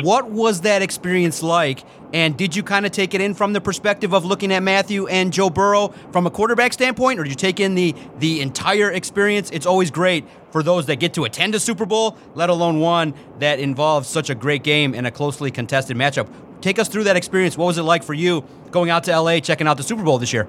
What 0.00 0.30
was 0.30 0.62
that 0.62 0.80
experience 0.80 1.42
like? 1.42 1.84
And 2.14 2.34
did 2.34 2.56
you 2.56 2.62
kind 2.62 2.86
of 2.86 2.92
take 2.92 3.12
it 3.12 3.20
in 3.20 3.34
from 3.34 3.52
the 3.52 3.60
perspective 3.60 4.14
of 4.14 4.24
looking 4.24 4.50
at 4.50 4.62
Matthew 4.62 5.06
and 5.06 5.30
Joe 5.30 5.50
Burrow 5.50 5.88
from 6.12 6.26
a 6.26 6.30
quarterback 6.30 6.72
standpoint, 6.72 7.20
or 7.20 7.24
did 7.24 7.30
you 7.30 7.36
take 7.36 7.60
in 7.60 7.74
the 7.74 7.94
the 8.18 8.40
entire 8.40 8.90
experience? 8.90 9.50
It's 9.50 9.66
always 9.66 9.90
great 9.90 10.24
for 10.50 10.62
those 10.62 10.86
that 10.86 10.96
get 10.96 11.12
to 11.14 11.24
attend 11.24 11.54
a 11.54 11.60
Super 11.60 11.84
Bowl, 11.84 12.16
let 12.34 12.48
alone 12.48 12.80
one 12.80 13.12
that 13.38 13.60
involves 13.60 14.08
such 14.08 14.30
a 14.30 14.34
great 14.34 14.62
game 14.62 14.94
and 14.94 15.06
a 15.06 15.10
closely 15.10 15.50
contested 15.50 15.94
matchup. 15.94 16.26
Take 16.62 16.78
us 16.78 16.88
through 16.88 17.04
that 17.04 17.16
experience. 17.16 17.58
What 17.58 17.66
was 17.66 17.76
it 17.76 17.82
like 17.82 18.02
for 18.02 18.14
you 18.14 18.44
going 18.70 18.88
out 18.88 19.04
to 19.04 19.20
LA, 19.20 19.40
checking 19.40 19.66
out 19.66 19.76
the 19.76 19.82
Super 19.82 20.02
Bowl 20.02 20.18
this 20.18 20.32
year? 20.32 20.48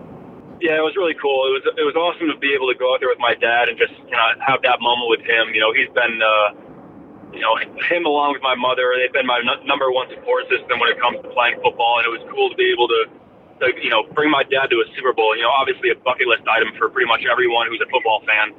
Yeah, 0.62 0.78
it 0.78 0.84
was 0.84 0.96
really 0.96 1.16
cool. 1.22 1.48
It 1.48 1.52
was 1.52 1.64
it 1.78 1.84
was 1.84 1.96
awesome 1.96 2.32
to 2.32 2.38
be 2.40 2.54
able 2.54 2.72
to 2.72 2.80
go 2.80 2.94
out 2.94 3.02
there 3.02 3.10
with 3.10 3.20
my 3.20 3.36
dad 3.36 3.68
and 3.68 3.78
just 3.78 3.92
you 3.92 4.16
know 4.16 4.28
have 4.40 4.62
that 4.62 4.80
moment 4.80 5.10
with 5.10 5.20
him. 5.20 5.54
You 5.54 5.60
know, 5.60 5.74
he's 5.74 5.90
been. 5.92 6.22
Uh, 6.24 6.64
you 7.34 7.42
know, 7.42 7.58
him 7.90 8.06
along 8.06 8.38
with 8.38 8.46
my 8.46 8.56
mother, 8.56 8.94
they've 8.96 9.12
been 9.12 9.26
my 9.26 9.42
n- 9.42 9.66
number 9.66 9.92
one 9.92 10.08
support 10.14 10.46
system 10.48 10.80
when 10.80 10.94
it 10.94 11.02
comes 11.02 11.18
to 11.22 11.28
playing 11.34 11.58
football, 11.60 12.00
and 12.00 12.06
it 12.06 12.14
was 12.14 12.22
cool 12.30 12.50
to 12.50 12.58
be 12.58 12.70
able 12.70 12.88
to, 12.88 13.02
to, 13.62 13.66
you 13.82 13.90
know, 13.90 14.06
bring 14.14 14.30
my 14.30 14.46
dad 14.46 14.70
to 14.70 14.78
a 14.80 14.88
Super 14.96 15.12
Bowl. 15.12 15.36
You 15.36 15.44
know, 15.44 15.54
obviously 15.54 15.90
a 15.90 15.98
bucket 15.98 16.30
list 16.30 16.46
item 16.46 16.72
for 16.78 16.88
pretty 16.94 17.10
much 17.10 17.26
everyone 17.26 17.68
who's 17.68 17.82
a 17.82 17.90
football 17.90 18.22
fan. 18.24 18.54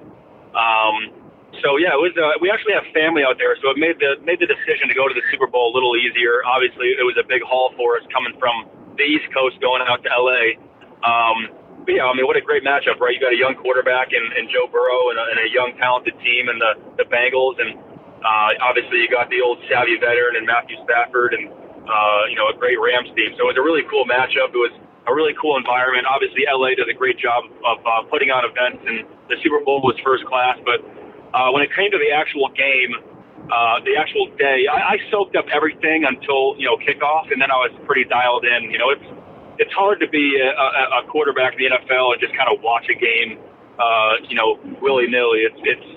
Um, 0.54 1.24
so 1.62 1.78
yeah, 1.78 1.94
it 1.94 2.02
was. 2.02 2.14
Uh, 2.18 2.34
we 2.42 2.50
actually 2.50 2.74
have 2.74 2.86
family 2.90 3.22
out 3.22 3.38
there, 3.38 3.54
so 3.62 3.70
it 3.70 3.78
made 3.78 3.98
the 4.02 4.18
made 4.26 4.42
the 4.42 4.50
decision 4.50 4.90
to 4.90 4.94
go 4.96 5.06
to 5.06 5.14
the 5.14 5.22
Super 5.30 5.46
Bowl 5.46 5.70
a 5.70 5.74
little 5.74 5.94
easier. 5.94 6.42
Obviously, 6.42 6.98
it 6.98 7.06
was 7.06 7.14
a 7.14 7.26
big 7.26 7.46
haul 7.46 7.70
for 7.78 7.94
us 7.94 8.02
coming 8.10 8.34
from 8.42 8.66
the 8.98 9.06
East 9.06 9.30
Coast 9.30 9.60
going 9.62 9.82
out 9.86 10.02
to 10.02 10.10
LA. 10.10 10.58
Um, 11.06 11.52
but 11.84 11.94
yeah, 11.94 12.08
I 12.08 12.14
mean, 12.16 12.26
what 12.26 12.36
a 12.36 12.42
great 12.42 12.64
matchup, 12.64 12.98
right? 12.98 13.12
You 13.12 13.20
got 13.20 13.36
a 13.36 13.38
young 13.38 13.54
quarterback 13.60 14.10
and, 14.16 14.24
and 14.32 14.48
Joe 14.48 14.66
Burrow 14.72 15.12
and 15.12 15.18
a, 15.20 15.24
and 15.36 15.38
a 15.44 15.48
young 15.52 15.76
talented 15.76 16.16
team 16.24 16.48
and 16.48 16.58
the 16.58 16.72
the 16.96 17.06
Bengals 17.06 17.60
and 17.60 17.76
uh, 18.24 18.56
obviously, 18.64 19.04
you 19.04 19.08
got 19.12 19.28
the 19.28 19.44
old 19.44 19.60
savvy 19.68 20.00
veteran 20.00 20.40
and 20.40 20.48
Matthew 20.48 20.80
Stafford, 20.88 21.36
and 21.36 21.52
uh, 21.84 22.22
you 22.32 22.36
know 22.40 22.48
a 22.48 22.56
great 22.56 22.80
Rams 22.80 23.12
team. 23.12 23.36
So 23.36 23.44
it 23.44 23.52
was 23.52 23.60
a 23.60 23.64
really 23.64 23.84
cool 23.92 24.08
matchup. 24.08 24.56
It 24.56 24.60
was 24.60 24.72
a 25.04 25.12
really 25.12 25.36
cool 25.36 25.60
environment. 25.60 26.08
Obviously, 26.08 26.48
LA 26.48 26.72
does 26.72 26.88
a 26.88 26.96
great 26.96 27.20
job 27.20 27.44
of 27.68 27.84
uh, 27.84 28.08
putting 28.08 28.32
on 28.32 28.48
events, 28.48 28.80
and 28.88 29.04
the 29.28 29.36
Super 29.44 29.60
Bowl 29.60 29.84
was 29.84 30.00
first 30.00 30.24
class. 30.24 30.56
But 30.64 30.80
uh, 31.36 31.52
when 31.52 31.60
it 31.60 31.70
came 31.76 31.92
to 31.92 32.00
the 32.00 32.16
actual 32.16 32.48
game, 32.56 32.96
uh, 33.52 33.84
the 33.84 33.92
actual 34.00 34.32
day, 34.40 34.64
I, 34.72 34.96
I 34.96 35.04
soaked 35.12 35.36
up 35.36 35.44
everything 35.52 36.08
until 36.08 36.56
you 36.56 36.64
know 36.64 36.80
kickoff, 36.80 37.28
and 37.28 37.36
then 37.36 37.52
I 37.52 37.60
was 37.68 37.76
pretty 37.84 38.08
dialed 38.08 38.48
in. 38.48 38.72
You 38.72 38.80
know, 38.80 38.88
it's 38.88 39.04
it's 39.60 39.74
hard 39.76 40.00
to 40.00 40.08
be 40.08 40.40
a, 40.40 40.48
a, 40.48 41.04
a 41.04 41.12
quarterback 41.12 41.60
in 41.60 41.60
the 41.60 41.68
NFL 41.76 42.16
and 42.16 42.20
just 42.24 42.32
kind 42.32 42.48
of 42.48 42.64
watch 42.64 42.88
a 42.88 42.96
game, 42.96 43.38
uh, 43.76 44.16
you 44.24 44.34
know, 44.34 44.56
willy 44.80 45.12
nilly. 45.12 45.44
It's 45.44 45.60
it's 45.60 45.88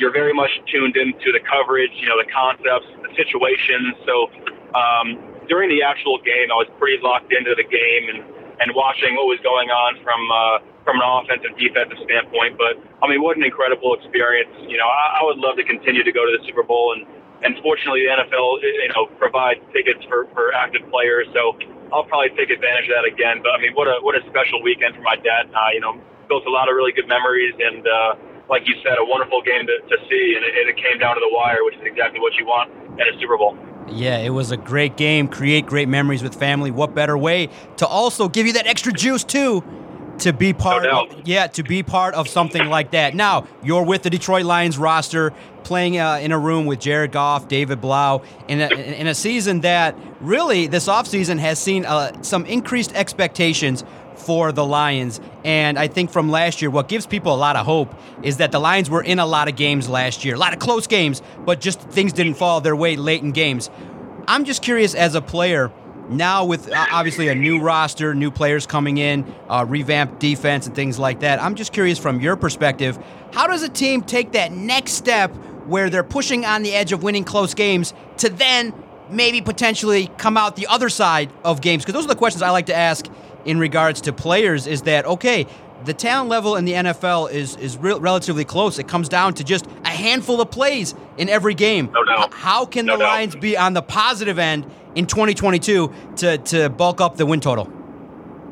you're 0.00 0.12
very 0.12 0.32
much 0.32 0.50
tuned 0.72 0.96
into 0.96 1.30
the 1.30 1.44
coverage, 1.44 1.92
you 2.00 2.08
know, 2.08 2.16
the 2.16 2.26
concepts, 2.32 2.88
the 3.04 3.12
situations. 3.14 3.94
So 4.08 4.32
um, 4.72 5.20
during 5.46 5.68
the 5.68 5.84
actual 5.84 6.16
game, 6.24 6.48
I 6.48 6.56
was 6.56 6.72
pretty 6.80 6.96
locked 7.04 7.30
into 7.30 7.52
the 7.54 7.68
game 7.68 8.08
and 8.08 8.24
and 8.60 8.76
watching 8.76 9.16
what 9.16 9.24
was 9.24 9.40
going 9.40 9.72
on 9.72 9.96
from 10.04 10.20
uh, 10.32 10.60
from 10.84 11.00
an 11.00 11.06
offensive 11.06 11.56
defensive 11.56 12.00
standpoint. 12.04 12.56
But 12.56 12.80
I 13.04 13.08
mean, 13.08 13.20
what 13.20 13.36
an 13.36 13.44
incredible 13.44 13.92
experience! 13.96 14.52
You 14.64 14.80
know, 14.80 14.88
I, 14.88 15.20
I 15.20 15.24
would 15.24 15.38
love 15.38 15.56
to 15.56 15.64
continue 15.64 16.04
to 16.04 16.12
go 16.12 16.24
to 16.24 16.32
the 16.32 16.42
Super 16.48 16.64
Bowl, 16.64 16.96
and 16.96 17.04
and 17.44 17.56
fortunately, 17.60 18.04
the 18.04 18.12
NFL 18.24 18.64
you 18.64 18.92
know 18.96 19.08
provides 19.20 19.60
tickets 19.72 20.00
for 20.08 20.28
for 20.32 20.52
active 20.56 20.84
players, 20.88 21.28
so 21.32 21.56
I'll 21.92 22.08
probably 22.08 22.32
take 22.36 22.48
advantage 22.48 22.88
of 22.88 22.96
that 23.00 23.08
again. 23.08 23.40
But 23.44 23.56
I 23.56 23.58
mean, 23.60 23.72
what 23.76 23.88
a 23.88 24.00
what 24.00 24.16
a 24.16 24.24
special 24.28 24.60
weekend 24.64 24.96
for 24.96 25.04
my 25.04 25.16
dad 25.16 25.52
and 25.52 25.56
I. 25.56 25.72
You 25.76 25.80
know, 25.80 25.96
built 26.28 26.44
a 26.44 26.52
lot 26.52 26.68
of 26.68 26.76
really 26.76 26.92
good 26.92 27.08
memories, 27.08 27.56
and 27.56 27.84
uh, 27.84 28.12
like 28.50 28.66
you 28.66 28.74
said, 28.82 28.98
a 28.98 29.04
wonderful 29.04 29.40
game 29.42 29.64
to, 29.66 29.78
to 29.88 29.96
see, 30.10 30.34
and 30.36 30.44
it, 30.44 30.68
it 30.68 30.76
came 30.76 30.98
down 30.98 31.14
to 31.14 31.20
the 31.20 31.30
wire, 31.32 31.64
which 31.64 31.76
is 31.76 31.82
exactly 31.84 32.20
what 32.20 32.34
you 32.34 32.44
want 32.44 32.70
at 33.00 33.06
a 33.06 33.18
Super 33.20 33.38
Bowl. 33.38 33.56
Yeah, 33.88 34.18
it 34.18 34.30
was 34.30 34.50
a 34.50 34.56
great 34.56 34.96
game. 34.96 35.28
Create 35.28 35.66
great 35.66 35.88
memories 35.88 36.22
with 36.22 36.34
family. 36.34 36.70
What 36.70 36.94
better 36.94 37.16
way 37.16 37.48
to 37.76 37.86
also 37.86 38.28
give 38.28 38.46
you 38.46 38.52
that 38.54 38.66
extra 38.66 38.92
juice 38.92 39.24
too? 39.24 39.64
To 40.18 40.34
be 40.34 40.52
part, 40.52 40.82
no 40.82 41.06
of, 41.06 41.26
yeah, 41.26 41.46
to 41.46 41.62
be 41.62 41.82
part 41.82 42.14
of 42.14 42.28
something 42.28 42.68
like 42.68 42.90
that. 42.90 43.14
Now 43.14 43.46
you're 43.62 43.84
with 43.84 44.02
the 44.02 44.10
Detroit 44.10 44.44
Lions 44.44 44.76
roster, 44.76 45.32
playing 45.64 45.98
uh, 45.98 46.16
in 46.16 46.30
a 46.30 46.38
room 46.38 46.66
with 46.66 46.78
Jared 46.78 47.12
Goff, 47.12 47.48
David 47.48 47.80
Blough, 47.80 48.22
in 48.46 48.60
a, 48.60 48.68
in 48.68 49.06
a 49.06 49.14
season 49.14 49.60
that 49.62 49.96
really 50.20 50.66
this 50.66 50.88
offseason 50.88 51.38
has 51.38 51.58
seen 51.58 51.86
uh, 51.86 52.20
some 52.22 52.44
increased 52.44 52.92
expectations 52.94 53.82
for 54.20 54.52
the 54.52 54.64
Lions. 54.64 55.20
And 55.44 55.78
I 55.78 55.88
think 55.88 56.10
from 56.10 56.30
last 56.30 56.62
year, 56.62 56.70
what 56.70 56.88
gives 56.88 57.06
people 57.06 57.34
a 57.34 57.36
lot 57.36 57.56
of 57.56 57.66
hope 57.66 57.94
is 58.22 58.36
that 58.36 58.52
the 58.52 58.58
Lions 58.58 58.90
were 58.90 59.02
in 59.02 59.18
a 59.18 59.26
lot 59.26 59.48
of 59.48 59.56
games 59.56 59.88
last 59.88 60.24
year, 60.24 60.34
a 60.34 60.38
lot 60.38 60.52
of 60.52 60.58
close 60.58 60.86
games, 60.86 61.22
but 61.44 61.60
just 61.60 61.80
things 61.80 62.12
didn't 62.12 62.34
fall 62.34 62.60
their 62.60 62.76
way 62.76 62.96
late 62.96 63.22
in 63.22 63.32
games. 63.32 63.70
I'm 64.28 64.44
just 64.44 64.62
curious 64.62 64.94
as 64.94 65.14
a 65.14 65.22
player, 65.22 65.72
now 66.08 66.44
with 66.44 66.72
obviously 66.72 67.28
a 67.28 67.34
new 67.34 67.60
roster, 67.60 68.14
new 68.14 68.30
players 68.30 68.66
coming 68.66 68.98
in, 68.98 69.24
uh, 69.48 69.64
revamped 69.66 70.20
defense, 70.20 70.66
and 70.66 70.74
things 70.74 70.98
like 70.98 71.20
that. 71.20 71.42
I'm 71.42 71.54
just 71.54 71.72
curious 71.72 71.98
from 71.98 72.20
your 72.20 72.36
perspective, 72.36 72.98
how 73.32 73.46
does 73.46 73.62
a 73.62 73.68
team 73.68 74.02
take 74.02 74.32
that 74.32 74.52
next 74.52 74.92
step 74.92 75.34
where 75.66 75.88
they're 75.88 76.02
pushing 76.02 76.44
on 76.44 76.62
the 76.62 76.74
edge 76.74 76.92
of 76.92 77.02
winning 77.02 77.24
close 77.24 77.54
games 77.54 77.94
to 78.18 78.28
then 78.28 78.74
maybe 79.08 79.40
potentially 79.40 80.08
come 80.18 80.36
out 80.36 80.56
the 80.56 80.66
other 80.66 80.88
side 80.88 81.32
of 81.44 81.60
games? 81.60 81.84
Because 81.84 81.94
those 81.94 82.04
are 82.04 82.14
the 82.14 82.16
questions 82.16 82.42
I 82.42 82.50
like 82.50 82.66
to 82.66 82.76
ask 82.76 83.06
in 83.44 83.58
regards 83.58 84.00
to 84.02 84.12
players 84.12 84.66
is 84.66 84.82
that 84.82 85.04
okay 85.06 85.46
the 85.84 85.94
talent 85.94 86.28
level 86.28 86.56
in 86.56 86.64
the 86.64 86.72
NFL 86.72 87.30
is 87.30 87.56
is 87.56 87.76
re- 87.78 87.98
relatively 87.98 88.44
close. 88.44 88.78
It 88.78 88.88
comes 88.88 89.08
down 89.08 89.34
to 89.34 89.44
just 89.44 89.66
a 89.84 89.88
handful 89.88 90.40
of 90.40 90.50
plays 90.50 90.94
in 91.16 91.28
every 91.28 91.54
game. 91.54 91.90
No 91.92 92.04
doubt. 92.04 92.34
How 92.34 92.66
can 92.66 92.86
no 92.86 92.94
the 92.94 93.04
doubt. 93.04 93.08
Lions 93.08 93.36
be 93.36 93.56
on 93.56 93.72
the 93.72 93.82
positive 93.82 94.38
end 94.38 94.66
in 94.94 95.06
2022 95.06 95.92
to 96.16 96.38
to 96.38 96.68
bulk 96.68 97.00
up 97.00 97.16
the 97.16 97.26
win 97.26 97.40
total? 97.40 97.70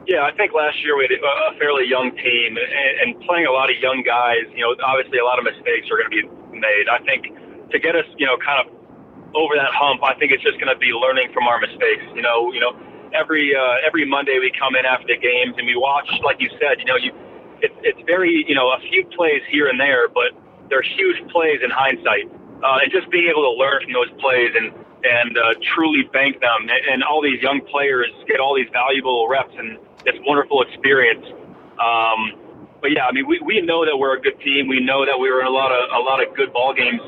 Yeah, 0.07 0.25
I 0.25 0.33
think 0.33 0.55
last 0.55 0.83
year 0.83 0.97
we 0.97 1.05
had 1.05 1.13
a 1.21 1.59
fairly 1.59 1.85
young 1.87 2.17
team 2.17 2.57
and, 2.57 3.13
and 3.13 3.21
playing 3.29 3.45
a 3.45 3.53
lot 3.53 3.69
of 3.71 3.77
young 3.77 4.03
guys. 4.03 4.49
You 4.57 4.65
know, 4.65 4.75
obviously 4.83 5.19
a 5.19 5.25
lot 5.25 5.39
of 5.39 5.45
mistakes 5.45 5.85
are 5.93 6.01
going 6.01 6.09
to 6.09 6.17
be 6.17 6.25
made. 6.57 6.89
I 6.89 6.99
think 7.05 7.29
to 7.71 7.79
get 7.79 7.95
us, 7.95 8.09
you 8.17 8.25
know, 8.25 8.41
kind 8.41 8.65
of 8.65 8.73
over 9.37 9.53
that 9.61 9.69
hump, 9.77 10.01
I 10.01 10.17
think 10.17 10.33
it's 10.33 10.43
just 10.43 10.57
going 10.57 10.73
to 10.73 10.81
be 10.81 10.97
learning 10.97 11.29
from 11.37 11.45
our 11.45 11.61
mistakes. 11.61 12.09
You 12.17 12.23
know, 12.23 12.49
you 12.57 12.61
know 12.61 12.73
every 13.15 13.55
uh, 13.55 13.87
every 13.87 14.05
Monday 14.05 14.39
we 14.39 14.53
come 14.59 14.77
in 14.77 14.85
after 14.85 15.07
the 15.07 15.17
games 15.17 15.55
and 15.57 15.67
we 15.67 15.77
watch, 15.77 16.09
like 16.25 16.41
you 16.41 16.51
said, 16.61 16.79
you 16.79 16.85
know, 16.85 16.97
you 16.97 17.13
it, 17.61 17.73
it's 17.83 18.01
very 18.07 18.45
you 18.47 18.55
know 18.55 18.69
a 18.69 18.81
few 18.91 19.05
plays 19.17 19.43
here 19.51 19.69
and 19.69 19.79
there, 19.79 20.09
but 20.09 20.33
they're 20.71 20.83
huge 20.83 21.19
plays 21.31 21.61
in 21.63 21.71
hindsight, 21.71 22.31
uh, 22.63 22.83
and 22.83 22.93
just 22.93 23.11
being 23.11 23.29
able 23.29 23.43
to 23.43 23.55
learn 23.57 23.83
from 23.83 23.93
those 23.93 24.11
plays 24.21 24.53
and 24.55 24.73
and 25.05 25.39
uh, 25.39 25.55
truly 25.75 26.03
bank 26.13 26.41
them, 26.41 26.69
and, 26.69 26.83
and 26.91 27.05
all 27.05 27.23
these 27.23 27.41
young 27.41 27.61
players 27.71 28.11
get 28.27 28.41
all 28.41 28.55
these 28.55 28.69
valuable 28.73 29.29
reps 29.29 29.55
and 29.57 29.79
this 30.05 30.15
wonderful 30.27 30.63
experience. 30.63 31.25
Um, 31.79 32.35
but 32.81 32.91
yeah, 32.95 33.07
I 33.07 33.13
mean, 33.13 33.27
we, 33.27 33.41
we 33.43 33.61
know 33.61 33.85
that 33.85 33.97
we're 33.97 34.17
a 34.17 34.21
good 34.21 34.39
team. 34.41 34.69
We 34.69 34.81
know 34.81 35.07
that 35.07 35.19
we 35.19 35.31
were 35.31 35.41
in 35.41 35.47
a 35.47 35.55
lot 35.55 35.71
of 35.71 35.83
a 35.91 36.03
lot 36.03 36.23
of 36.23 36.35
good 36.35 36.53
ball 36.53 36.75
games. 36.75 37.03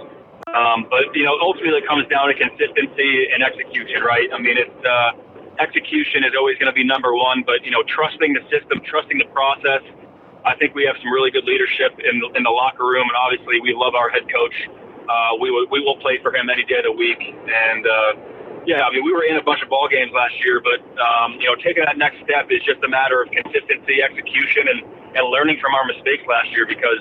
Um, 0.50 0.86
but 0.90 1.14
you 1.14 1.22
know, 1.22 1.38
ultimately, 1.38 1.78
it 1.78 1.86
comes 1.86 2.06
down 2.10 2.26
to 2.26 2.34
consistency 2.34 3.30
and 3.30 3.42
execution, 3.42 4.02
right? 4.02 4.26
I 4.34 4.38
mean, 4.38 4.58
it's 4.58 4.80
uh, 4.82 5.14
execution 5.60 6.24
is 6.24 6.32
always 6.36 6.56
going 6.58 6.72
to 6.72 6.76
be 6.76 6.84
number 6.84 7.14
one, 7.14 7.44
but 7.44 7.64
you 7.64 7.70
know, 7.70 7.84
trusting 7.86 8.32
the 8.32 8.42
system, 8.48 8.80
trusting 8.84 9.18
the 9.18 9.28
process. 9.30 9.84
I 10.44 10.56
think 10.56 10.74
we 10.74 10.88
have 10.88 10.96
some 11.04 11.12
really 11.12 11.30
good 11.30 11.44
leadership 11.44 12.00
in 12.00 12.24
in 12.34 12.42
the 12.42 12.50
locker 12.50 12.84
room, 12.88 13.06
and 13.06 13.16
obviously, 13.20 13.60
we 13.60 13.76
love 13.76 13.94
our 13.94 14.08
head 14.08 14.24
coach. 14.32 14.56
Uh, 15.04 15.36
we 15.40 15.52
will 15.52 15.68
we 15.70 15.80
will 15.84 16.00
play 16.00 16.18
for 16.22 16.34
him 16.34 16.48
any 16.48 16.64
day 16.64 16.80
of 16.80 16.88
the 16.88 16.96
week, 16.96 17.20
and 17.20 17.84
uh, 17.84 18.12
yeah, 18.64 18.84
I 18.84 18.90
mean, 18.92 19.04
we 19.04 19.12
were 19.12 19.24
in 19.24 19.36
a 19.36 19.44
bunch 19.44 19.60
of 19.62 19.68
ball 19.68 19.88
games 19.88 20.12
last 20.16 20.34
year, 20.44 20.60
but 20.64 20.80
um, 20.96 21.36
you 21.36 21.46
know, 21.48 21.56
taking 21.60 21.84
that 21.84 21.98
next 22.00 22.24
step 22.24 22.48
is 22.48 22.64
just 22.64 22.80
a 22.84 22.88
matter 22.88 23.20
of 23.20 23.28
consistency, 23.30 24.00
execution, 24.00 24.68
and 24.72 24.80
and 25.12 25.22
learning 25.28 25.60
from 25.60 25.76
our 25.76 25.84
mistakes 25.84 26.24
last 26.28 26.50
year 26.56 26.66
because. 26.66 27.00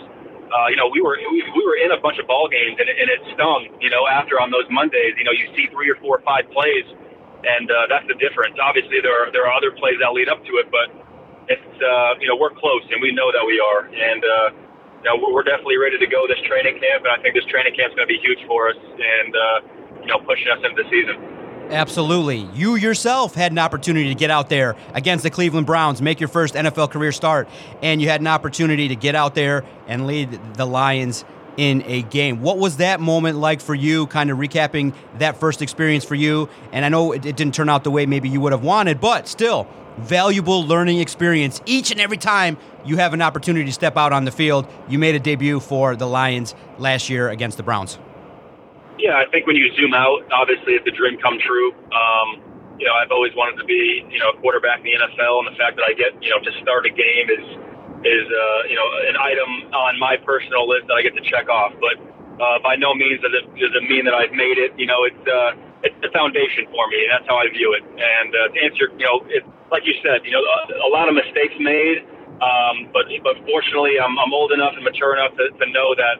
Uh, 0.49 0.65
you 0.65 0.75
know, 0.75 0.89
we 0.89 0.97
were 0.97 1.13
we, 1.29 1.45
we 1.45 1.61
were 1.61 1.77
in 1.77 1.93
a 1.93 2.01
bunch 2.01 2.17
of 2.17 2.25
ball 2.25 2.49
games, 2.49 2.73
and 2.81 2.89
and 2.89 3.05
it 3.05 3.21
stung. 3.37 3.69
You 3.79 3.93
know, 3.93 4.09
after 4.09 4.41
on 4.41 4.49
those 4.49 4.65
Mondays, 4.73 5.13
you 5.13 5.23
know, 5.23 5.29
you 5.29 5.45
see 5.53 5.69
three 5.69 5.85
or 5.91 5.95
four 6.01 6.17
or 6.17 6.23
five 6.25 6.49
plays, 6.49 6.89
and 7.43 7.71
uh, 7.71 7.87
that's 7.87 8.07
the 8.07 8.15
difference. 8.15 8.57
Obviously, 8.61 8.99
there 9.01 9.13
are 9.13 9.31
there 9.31 9.45
are 9.47 9.53
other 9.53 9.71
plays 9.71 9.97
that 10.01 10.11
lead 10.11 10.29
up 10.29 10.43
to 10.45 10.53
it, 10.59 10.67
but 10.71 10.91
it's 11.47 11.75
uh, 11.81 12.19
you 12.19 12.27
know 12.27 12.35
we're 12.35 12.53
close, 12.53 12.83
and 12.91 13.01
we 13.01 13.11
know 13.11 13.31
that 13.31 13.43
we 13.45 13.59
are, 13.59 13.87
and 13.87 14.21
uh, 14.23 14.47
you 15.03 15.07
know 15.07 15.15
we're 15.31 15.47
definitely 15.47 15.77
ready 15.77 15.97
to 15.97 16.07
go 16.07 16.27
this 16.27 16.41
training 16.47 16.79
camp, 16.79 17.05
and 17.07 17.11
I 17.11 17.21
think 17.21 17.35
this 17.35 17.45
training 17.45 17.75
camp 17.75 17.91
is 17.91 17.95
going 17.95 18.07
to 18.07 18.13
be 18.13 18.21
huge 18.21 18.43
for 18.47 18.69
us, 18.69 18.79
and 18.79 19.31
uh, 19.35 19.57
you 20.01 20.09
know 20.11 20.19
pushing 20.19 20.49
us 20.51 20.59
into 20.63 20.83
the 20.83 20.87
season. 20.89 21.39
Absolutely. 21.69 22.49
You 22.55 22.75
yourself 22.75 23.35
had 23.35 23.51
an 23.51 23.59
opportunity 23.59 24.09
to 24.09 24.15
get 24.15 24.31
out 24.31 24.49
there 24.49 24.75
against 24.95 25.21
the 25.23 25.29
Cleveland 25.29 25.67
Browns, 25.67 26.01
make 26.01 26.19
your 26.19 26.27
first 26.27 26.55
NFL 26.55 26.89
career 26.89 27.11
start, 27.11 27.47
and 27.83 28.01
you 28.01 28.09
had 28.09 28.21
an 28.21 28.27
opportunity 28.27 28.87
to 28.87 28.95
get 28.95 29.13
out 29.13 29.35
there 29.35 29.63
and 29.87 30.07
lead 30.07 30.39
the 30.55 30.65
Lions 30.65 31.25
in 31.59 31.83
a 31.87 32.03
game. 32.03 32.41
What 32.41 32.57
was 32.57 32.77
that 32.77 33.01
moment 33.01 33.37
like 33.37 33.59
for 33.59 33.75
you, 33.75 34.07
kind 34.07 34.31
of 34.31 34.37
recapping 34.37 34.95
that 35.17 35.37
first 35.37 35.61
experience 35.61 36.05
for 36.05 36.15
you? 36.15 36.47
And 36.71 36.85
I 36.85 36.89
know 36.89 37.11
it, 37.11 37.25
it 37.25 37.35
didn't 37.35 37.53
turn 37.53 37.67
out 37.67 37.83
the 37.83 37.91
way 37.91 38.05
maybe 38.05 38.29
you 38.29 38.39
would 38.39 38.53
have 38.53 38.63
wanted, 38.63 39.01
but 39.01 39.27
still, 39.27 39.67
valuable 39.97 40.65
learning 40.65 40.99
experience 40.99 41.61
each 41.65 41.91
and 41.91 41.99
every 41.99 42.15
time 42.15 42.57
you 42.85 42.95
have 42.95 43.13
an 43.13 43.21
opportunity 43.21 43.65
to 43.65 43.73
step 43.73 43.97
out 43.97 44.13
on 44.13 44.23
the 44.23 44.31
field. 44.31 44.65
You 44.87 44.99
made 44.99 45.15
a 45.15 45.19
debut 45.19 45.59
for 45.59 45.97
the 45.97 46.07
Lions 46.07 46.55
last 46.77 47.09
year 47.09 47.27
against 47.27 47.57
the 47.57 47.63
Browns. 47.63 47.99
Yeah, 48.97 49.17
I 49.17 49.29
think 49.29 49.45
when 49.45 49.57
you 49.57 49.69
zoom 49.75 49.93
out, 49.93 50.23
obviously 50.31 50.73
it's 50.75 50.87
a 50.87 50.91
dream 50.91 51.19
come 51.19 51.39
true. 51.45 51.73
Um, 51.91 52.39
you 52.79 52.87
know, 52.87 52.93
I've 52.93 53.11
always 53.11 53.35
wanted 53.35 53.59
to 53.59 53.65
be, 53.65 54.07
you 54.09 54.19
know, 54.19 54.29
a 54.29 54.37
quarterback 54.39 54.79
in 54.79 54.85
the 54.85 54.95
NFL, 54.95 55.39
and 55.39 55.53
the 55.53 55.57
fact 55.59 55.75
that 55.75 55.83
I 55.83 55.91
get, 55.91 56.23
you 56.23 56.29
know, 56.29 56.39
to 56.39 56.51
start 56.63 56.85
a 56.85 56.89
game 56.89 57.27
is, 57.27 57.43
is, 58.05 58.25
uh, 58.27 58.59
you 58.69 58.75
know, 58.75 58.87
an 59.09 59.17
item 59.17 59.73
on 59.73 59.99
my 59.99 60.15
personal 60.17 60.67
list 60.67 60.87
that 60.87 60.95
I 60.95 61.01
get 61.01 61.15
to 61.15 61.25
check 61.25 61.49
off. 61.49 61.73
But 61.79 61.99
uh, 62.39 62.59
by 62.63 62.75
no 62.75 62.95
means 62.95 63.21
does 63.21 63.35
it, 63.35 63.45
does 63.59 63.75
it 63.75 63.85
mean 63.89 64.05
that 64.05 64.13
I've 64.13 64.31
made 64.31 64.57
it. 64.57 64.71
You 64.77 64.87
know, 64.87 65.03
it's, 65.03 65.25
uh, 65.27 65.59
it's 65.83 65.95
the 66.03 66.11
foundation 66.11 66.67
for 66.71 66.87
me, 66.91 67.07
and 67.07 67.11
that's 67.11 67.27
how 67.27 67.39
I 67.39 67.47
view 67.51 67.71
it. 67.75 67.83
And 67.83 68.29
uh, 68.35 68.51
to 68.51 68.57
answer, 68.59 68.91
you 68.99 69.05
know, 69.07 69.23
it, 69.31 69.43
like 69.71 69.87
you 69.87 69.95
said, 70.03 70.23
you 70.27 70.31
know, 70.31 70.43
a, 70.43 70.59
a 70.87 70.91
lot 70.91 71.07
of 71.07 71.15
mistakes 71.15 71.55
made, 71.59 72.03
um, 72.39 72.87
but 72.91 73.07
but 73.23 73.35
fortunately, 73.47 73.99
I'm, 73.99 74.15
I'm 74.19 74.31
old 74.31 74.51
enough 74.51 74.75
and 74.75 74.83
mature 74.83 75.15
enough 75.15 75.35
to, 75.35 75.51
to 75.51 75.65
know 75.71 75.95
that 75.95 76.17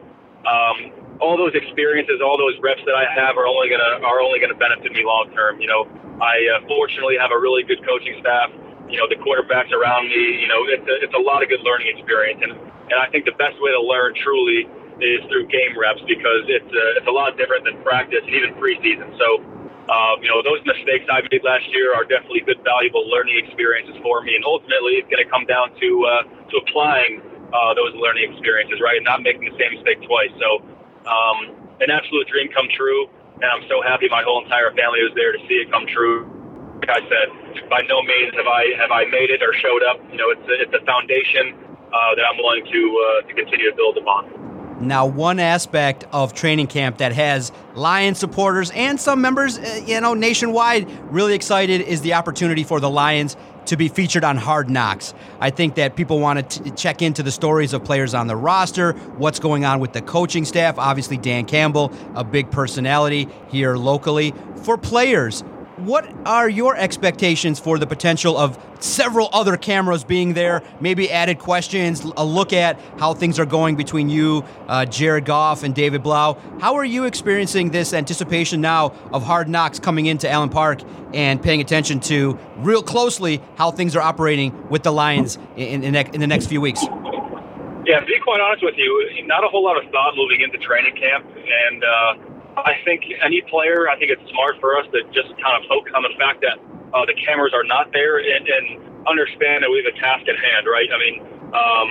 um, 0.48 0.76
all 1.20 1.36
those 1.36 1.52
experiences, 1.52 2.20
all 2.24 2.40
those 2.40 2.56
reps 2.60 2.80
that 2.88 2.96
I 2.96 3.04
have 3.08 3.36
are 3.36 3.48
only 3.48 3.68
gonna 3.68 4.00
are 4.04 4.20
only 4.20 4.40
gonna 4.40 4.56
benefit 4.56 4.92
me 4.92 5.04
long 5.04 5.32
term. 5.36 5.60
You 5.60 5.68
know, 5.68 5.84
I 6.20 6.40
uh, 6.56 6.66
fortunately 6.68 7.16
have 7.20 7.32
a 7.32 7.40
really 7.40 7.64
good 7.64 7.84
coaching 7.84 8.16
staff. 8.20 8.48
You 8.90 8.98
know, 8.98 9.08
the 9.08 9.18
quarterbacks 9.22 9.72
around 9.72 10.10
me. 10.10 10.42
You 10.42 10.48
know, 10.50 10.60
it's 10.66 10.86
a, 10.86 10.96
it's 11.06 11.14
a 11.14 11.22
lot 11.22 11.42
of 11.42 11.48
good 11.48 11.62
learning 11.62 11.94
experience, 11.96 12.42
and 12.42 12.52
and 12.90 12.98
I 12.98 13.06
think 13.10 13.24
the 13.24 13.38
best 13.38 13.56
way 13.62 13.70
to 13.70 13.80
learn 13.80 14.14
truly 14.18 14.66
is 15.00 15.22
through 15.30 15.46
game 15.48 15.78
reps 15.78 16.02
because 16.04 16.44
it's 16.50 16.68
a, 16.68 16.84
it's 16.98 17.08
a 17.08 17.14
lot 17.14 17.38
different 17.38 17.64
than 17.64 17.80
practice 17.82 18.20
and 18.26 18.34
even 18.34 18.54
preseason. 18.58 19.10
So. 19.18 19.42
Um, 19.90 20.22
you 20.22 20.30
know, 20.30 20.38
those 20.38 20.62
mistakes 20.62 21.10
I 21.10 21.18
made 21.34 21.42
last 21.42 21.66
year 21.74 21.90
are 21.90 22.06
definitely 22.06 22.46
good, 22.46 22.62
valuable 22.62 23.10
learning 23.10 23.42
experiences 23.42 23.98
for 24.06 24.22
me. 24.22 24.38
And 24.38 24.44
ultimately, 24.46 25.02
it's 25.02 25.10
going 25.10 25.18
to 25.18 25.26
come 25.26 25.50
down 25.50 25.74
to 25.74 25.88
uh, 26.06 26.22
to 26.46 26.62
applying 26.62 27.18
uh, 27.50 27.74
those 27.74 27.90
learning 27.98 28.30
experiences, 28.30 28.78
right? 28.78 29.02
And 29.02 29.04
not 29.04 29.26
making 29.26 29.50
the 29.50 29.56
same 29.58 29.74
mistake 29.74 29.98
twice. 30.06 30.30
So, 30.38 30.62
um, 31.10 31.58
an 31.82 31.90
absolute 31.90 32.30
dream 32.30 32.54
come 32.54 32.70
true, 32.70 33.10
and 33.42 33.50
I'm 33.50 33.66
so 33.66 33.82
happy 33.82 34.06
my 34.06 34.22
whole 34.22 34.44
entire 34.44 34.70
family 34.78 35.02
was 35.02 35.10
there 35.18 35.34
to 35.34 35.40
see 35.50 35.58
it 35.58 35.72
come 35.74 35.90
true. 35.90 36.39
I 36.88 37.00
said, 37.08 37.68
by 37.68 37.82
no 37.88 38.02
means 38.02 38.34
have 38.34 38.46
I 38.46 38.64
have 38.78 38.90
I 38.90 39.04
made 39.10 39.30
it 39.30 39.42
or 39.42 39.52
showed 39.54 39.82
up. 39.82 40.00
You 40.10 40.18
know, 40.18 40.30
it's 40.30 40.48
a, 40.48 40.62
it's 40.62 40.74
a 40.74 40.84
foundation 40.86 41.54
uh, 41.92 42.14
that 42.14 42.24
I'm 42.30 42.38
willing 42.38 42.64
to 42.64 42.80
uh, 43.24 43.28
to 43.28 43.34
continue 43.34 43.70
to 43.70 43.76
build 43.76 43.98
upon. 43.98 44.40
Now, 44.80 45.04
one 45.04 45.38
aspect 45.40 46.06
of 46.10 46.32
training 46.32 46.68
camp 46.68 46.98
that 46.98 47.12
has 47.12 47.52
Lions 47.74 48.18
supporters 48.18 48.70
and 48.70 48.98
some 48.98 49.20
members, 49.20 49.58
uh, 49.58 49.82
you 49.84 50.00
know, 50.00 50.14
nationwide 50.14 50.90
really 51.12 51.34
excited 51.34 51.82
is 51.82 52.00
the 52.00 52.14
opportunity 52.14 52.64
for 52.64 52.80
the 52.80 52.88
Lions 52.88 53.36
to 53.66 53.76
be 53.76 53.88
featured 53.88 54.24
on 54.24 54.38
Hard 54.38 54.70
Knocks. 54.70 55.12
I 55.38 55.50
think 55.50 55.74
that 55.74 55.96
people 55.96 56.18
want 56.18 56.48
to 56.48 56.62
t- 56.62 56.70
check 56.70 57.02
into 57.02 57.22
the 57.22 57.30
stories 57.30 57.74
of 57.74 57.84
players 57.84 58.14
on 58.14 58.26
the 58.26 58.36
roster, 58.36 58.92
what's 59.18 59.38
going 59.38 59.66
on 59.66 59.80
with 59.80 59.92
the 59.92 60.00
coaching 60.00 60.46
staff. 60.46 60.78
Obviously, 60.78 61.18
Dan 61.18 61.44
Campbell, 61.44 61.92
a 62.14 62.24
big 62.24 62.50
personality 62.50 63.28
here 63.50 63.76
locally. 63.76 64.32
For 64.62 64.78
players, 64.78 65.44
what 65.80 66.10
are 66.26 66.48
your 66.48 66.76
expectations 66.76 67.58
for 67.58 67.78
the 67.78 67.86
potential 67.86 68.36
of 68.36 68.58
several 68.80 69.28
other 69.32 69.56
cameras 69.56 70.04
being 70.04 70.34
there? 70.34 70.62
Maybe 70.80 71.10
added 71.10 71.38
questions, 71.38 72.04
a 72.16 72.24
look 72.24 72.52
at 72.52 72.78
how 72.98 73.14
things 73.14 73.38
are 73.38 73.46
going 73.46 73.76
between 73.76 74.08
you, 74.08 74.44
uh, 74.68 74.84
Jared 74.86 75.24
Goff, 75.24 75.62
and 75.62 75.74
David 75.74 76.02
Blough. 76.02 76.38
How 76.60 76.74
are 76.74 76.84
you 76.84 77.04
experiencing 77.04 77.70
this 77.70 77.92
anticipation 77.92 78.60
now 78.60 78.92
of 79.12 79.22
Hard 79.22 79.48
Knocks 79.48 79.78
coming 79.78 80.06
into 80.06 80.30
Allen 80.30 80.50
Park 80.50 80.80
and 81.14 81.42
paying 81.42 81.60
attention 81.60 82.00
to 82.00 82.38
real 82.58 82.82
closely 82.82 83.42
how 83.56 83.70
things 83.70 83.96
are 83.96 84.02
operating 84.02 84.68
with 84.68 84.82
the 84.82 84.92
Lions 84.92 85.38
in, 85.56 85.82
in, 85.82 85.94
in 85.94 86.20
the 86.20 86.26
next 86.26 86.46
few 86.46 86.60
weeks? 86.60 86.84
Yeah, 87.86 87.98
to 87.98 88.06
be 88.06 88.20
quite 88.22 88.40
honest 88.40 88.62
with 88.62 88.74
you, 88.76 89.24
not 89.24 89.42
a 89.42 89.48
whole 89.48 89.64
lot 89.64 89.82
of 89.82 89.90
thought 89.90 90.14
moving 90.14 90.42
into 90.42 90.58
training 90.58 90.96
camp, 90.96 91.26
and 91.26 91.82
uh, 91.82 92.29
I 92.56 92.74
think 92.84 93.04
any 93.22 93.42
player, 93.42 93.88
I 93.88 93.98
think 93.98 94.10
it's 94.10 94.24
smart 94.30 94.58
for 94.60 94.76
us 94.76 94.86
to 94.92 95.02
just 95.14 95.30
kind 95.38 95.54
of 95.56 95.68
focus 95.68 95.92
on 95.94 96.02
the 96.02 96.14
fact 96.18 96.42
that 96.42 96.58
uh, 96.92 97.06
the 97.06 97.14
cameras 97.14 97.52
are 97.54 97.64
not 97.64 97.92
there 97.92 98.18
and, 98.18 98.48
and 98.48 98.66
understand 99.06 99.62
that 99.62 99.70
we 99.70 99.82
have 99.84 99.90
a 99.94 99.96
task 99.98 100.26
at 100.26 100.36
hand, 100.36 100.66
right? 100.66 100.90
I 100.90 100.98
mean, 100.98 101.16
um, 101.54 101.88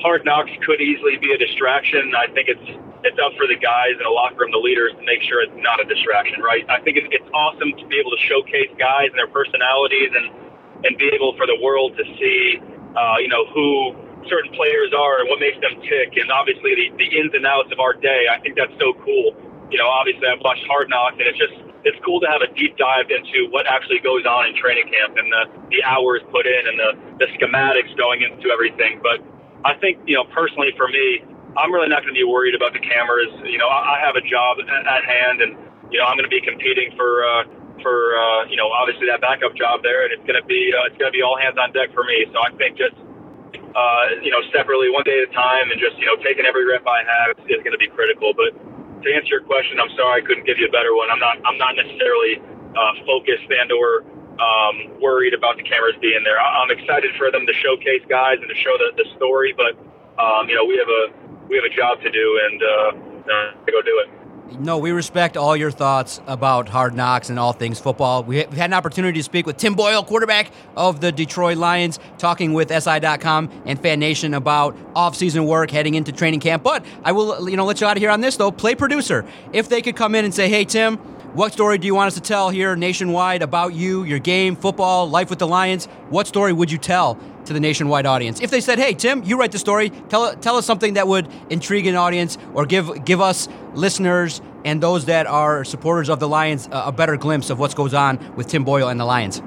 hard 0.00 0.24
knocks 0.24 0.50
could 0.66 0.80
easily 0.80 1.16
be 1.16 1.32
a 1.32 1.38
distraction. 1.38 2.12
I 2.16 2.28
think 2.32 2.48
it's 2.48 2.68
it's 3.04 3.20
up 3.20 3.36
for 3.36 3.44
the 3.46 3.56
guys 3.56 4.00
in 4.00 4.04
the 4.04 4.08
locker 4.08 4.48
room, 4.48 4.50
the 4.50 4.64
leaders, 4.64 4.96
to 4.96 5.04
make 5.04 5.20
sure 5.20 5.44
it's 5.44 5.52
not 5.60 5.76
a 5.76 5.84
distraction, 5.84 6.40
right? 6.40 6.64
I 6.72 6.80
think 6.80 6.96
it's, 6.96 7.08
it's 7.12 7.28
awesome 7.36 7.76
to 7.76 7.84
be 7.84 8.00
able 8.00 8.16
to 8.16 8.22
showcase 8.24 8.72
guys 8.80 9.12
and 9.12 9.18
their 9.20 9.28
personalities 9.28 10.12
and 10.12 10.32
and 10.84 10.96
be 11.00 11.08
able 11.12 11.32
for 11.36 11.46
the 11.48 11.56
world 11.64 11.96
to 11.96 12.04
see, 12.20 12.60
uh, 12.96 13.16
you 13.20 13.28
know, 13.28 13.48
who 13.52 13.96
certain 14.28 14.52
players 14.52 14.92
are 14.92 15.20
and 15.20 15.28
what 15.28 15.40
makes 15.40 15.56
them 15.60 15.80
tick, 15.84 16.16
and 16.16 16.28
obviously 16.32 16.76
the, 16.76 16.86
the 16.96 17.08
ins 17.08 17.32
and 17.32 17.44
outs 17.44 17.72
of 17.72 17.80
our 17.80 17.92
day. 17.92 18.28
I 18.28 18.40
think 18.40 18.56
that's 18.56 18.72
so 18.76 18.92
cool 19.04 19.32
you 19.70 19.78
know, 19.78 19.88
obviously 19.88 20.26
I've 20.28 20.40
watched 20.40 20.64
Hard 20.66 20.88
Knocks, 20.90 21.16
and 21.18 21.26
it's 21.28 21.38
just 21.38 21.54
it's 21.84 21.96
cool 22.04 22.20
to 22.20 22.28
have 22.28 22.40
a 22.40 22.48
deep 22.56 22.76
dive 22.80 23.12
into 23.12 23.48
what 23.52 23.68
actually 23.68 24.00
goes 24.00 24.24
on 24.24 24.48
in 24.48 24.56
training 24.56 24.88
camp 24.88 25.20
and 25.20 25.28
the 25.28 25.42
the 25.70 25.80
hours 25.84 26.24
put 26.32 26.48
in 26.48 26.62
and 26.68 26.76
the 26.80 26.90
the 27.20 27.28
schematics 27.36 27.92
going 27.96 28.24
into 28.24 28.48
everything. 28.48 29.00
But 29.04 29.20
I 29.64 29.76
think 29.76 30.00
you 30.08 30.16
know 30.16 30.24
personally 30.32 30.72
for 30.76 30.88
me, 30.88 31.24
I'm 31.56 31.72
really 31.72 31.88
not 31.88 32.02
going 32.02 32.14
to 32.14 32.18
be 32.18 32.26
worried 32.26 32.56
about 32.56 32.72
the 32.72 32.82
cameras. 32.82 33.30
You 33.44 33.58
know, 33.60 33.68
I, 33.68 33.96
I 33.96 33.96
have 34.00 34.16
a 34.16 34.24
job 34.24 34.58
at, 34.60 34.68
at 34.68 35.04
hand, 35.04 35.44
and 35.44 35.52
you 35.92 36.00
know 36.00 36.08
I'm 36.08 36.16
going 36.16 36.28
to 36.28 36.32
be 36.32 36.42
competing 36.42 36.96
for. 36.96 37.24
Uh, 37.24 37.44
for 37.82 38.16
uh, 38.16 38.46
you 38.48 38.56
know, 38.56 38.70
obviously 38.70 39.04
that 39.10 39.20
backup 39.20 39.52
job 39.58 39.82
there, 39.82 40.06
and 40.06 40.14
it's 40.14 40.24
to 40.24 40.40
be 40.46 40.72
uh, 40.72 40.88
it's 40.88 40.96
to 40.96 41.10
be 41.10 41.20
all 41.20 41.36
hands 41.36 41.58
on 41.58 41.74
deck 41.74 41.92
for 41.92 42.06
me. 42.06 42.24
So 42.32 42.38
I 42.40 42.54
think 42.56 42.78
just 42.78 42.96
uh, 43.74 44.04
you 44.22 44.30
know 44.30 44.40
separately, 44.54 44.88
one 44.88 45.04
day 45.04 45.20
at 45.20 45.28
a 45.28 45.32
time, 45.34 45.68
and 45.68 45.76
just 45.76 45.98
you 45.98 46.06
know 46.06 46.16
taking 46.22 46.46
every 46.46 46.64
rep 46.64 46.86
I 46.86 47.02
have 47.04 47.36
is 47.50 47.60
going 47.60 47.76
to 47.76 47.82
be 47.82 47.90
critical. 47.90 48.32
But 48.32 48.56
to 49.04 49.12
answer 49.14 49.40
your 49.40 49.44
question, 49.44 49.80
I'm 49.80 49.92
sorry 49.96 50.22
I 50.22 50.24
couldn't 50.24 50.46
give 50.46 50.58
you 50.58 50.66
a 50.66 50.74
better 50.74 50.94
one. 50.94 51.10
I'm 51.10 51.20
not 51.20 51.38
I'm 51.44 51.58
not 51.58 51.76
necessarily 51.76 52.40
uh, 52.74 52.92
focused 53.06 53.48
and 53.48 53.70
or 53.72 54.04
um, 54.40 55.00
worried 55.00 55.34
about 55.34 55.56
the 55.56 55.62
cameras 55.62 55.94
being 56.00 56.22
there. 56.24 56.40
I'm 56.40 56.70
excited 56.70 57.14
for 57.16 57.30
them 57.30 57.46
to 57.46 57.54
showcase 57.62 58.02
guys 58.08 58.38
and 58.40 58.48
to 58.50 58.58
show 58.58 58.74
the, 58.78 58.96
the 58.98 59.06
story, 59.16 59.54
but 59.54 59.78
um, 60.18 60.48
you 60.48 60.54
know 60.56 60.64
we 60.64 60.76
have 60.78 60.90
a 60.90 61.02
we 61.48 61.56
have 61.56 61.66
a 61.66 61.74
job 61.74 62.00
to 62.02 62.10
do 62.10 62.26
and 62.42 62.58
uh, 62.62 62.90
uh, 63.30 63.48
to 63.64 63.70
go 63.70 63.80
do 63.82 63.94
it. 64.02 64.08
No, 64.52 64.78
we 64.78 64.92
respect 64.92 65.36
all 65.36 65.56
your 65.56 65.70
thoughts 65.70 66.20
about 66.26 66.68
hard 66.68 66.94
knocks 66.94 67.28
and 67.28 67.38
all 67.38 67.52
things 67.52 67.80
football. 67.80 68.22
We 68.22 68.38
have 68.38 68.52
had 68.52 68.70
an 68.70 68.74
opportunity 68.74 69.18
to 69.18 69.22
speak 69.22 69.46
with 69.46 69.56
Tim 69.56 69.74
Boyle, 69.74 70.04
quarterback 70.04 70.50
of 70.76 71.00
the 71.00 71.10
Detroit 71.10 71.56
Lions, 71.56 71.98
talking 72.18 72.52
with 72.52 72.70
SI.com 72.70 73.50
and 73.64 73.80
Fan 73.80 73.98
Nation 73.98 74.34
about 74.34 74.76
off-season 74.94 75.46
work 75.46 75.70
heading 75.70 75.94
into 75.94 76.12
training 76.12 76.40
camp. 76.40 76.62
But 76.62 76.84
I 77.02 77.12
will, 77.12 77.48
you 77.48 77.56
know, 77.56 77.64
let 77.64 77.80
you 77.80 77.86
out 77.86 77.96
of 77.96 78.00
here 78.00 78.10
on 78.10 78.20
this 78.20 78.36
though. 78.36 78.52
Play 78.52 78.74
producer. 78.74 79.24
If 79.52 79.68
they 79.68 79.82
could 79.82 79.96
come 79.96 80.14
in 80.14 80.24
and 80.24 80.32
say, 80.32 80.48
"Hey, 80.48 80.64
Tim, 80.64 80.98
what 81.34 81.52
story 81.52 81.78
do 81.78 81.86
you 81.86 81.94
want 81.94 82.08
us 82.08 82.14
to 82.14 82.20
tell 82.20 82.50
here 82.50 82.76
nationwide 82.76 83.42
about 83.42 83.74
you, 83.74 84.04
your 84.04 84.20
game, 84.20 84.54
football, 84.54 85.10
life 85.10 85.30
with 85.30 85.40
the 85.40 85.48
Lions? 85.48 85.86
What 86.10 86.28
story 86.28 86.52
would 86.52 86.70
you 86.70 86.78
tell 86.78 87.18
to 87.46 87.52
the 87.52 87.60
nationwide 87.60 88.06
audience? 88.06 88.40
If 88.40 88.50
they 88.50 88.60
said, 88.60 88.78
"Hey, 88.78 88.94
Tim, 88.94 89.22
you 89.24 89.38
write 89.38 89.52
the 89.52 89.58
story. 89.58 89.90
Tell 90.08 90.34
tell 90.36 90.56
us 90.56 90.66
something 90.66 90.94
that 90.94 91.08
would 91.08 91.28
intrigue 91.50 91.86
an 91.86 91.96
audience 91.96 92.38
or 92.54 92.66
give 92.66 93.04
give 93.04 93.20
us 93.20 93.48
listeners 93.74 94.40
and 94.64 94.82
those 94.82 95.06
that 95.06 95.26
are 95.26 95.64
supporters 95.64 96.08
of 96.08 96.20
the 96.20 96.28
Lions 96.28 96.68
a, 96.72 96.86
a 96.86 96.92
better 96.92 97.16
glimpse 97.16 97.50
of 97.50 97.58
what 97.58 97.74
goes 97.74 97.94
on 97.94 98.18
with 98.36 98.46
Tim 98.48 98.64
Boyle 98.64 98.88
and 98.88 98.98
the 98.98 99.04
Lions." 99.04 99.42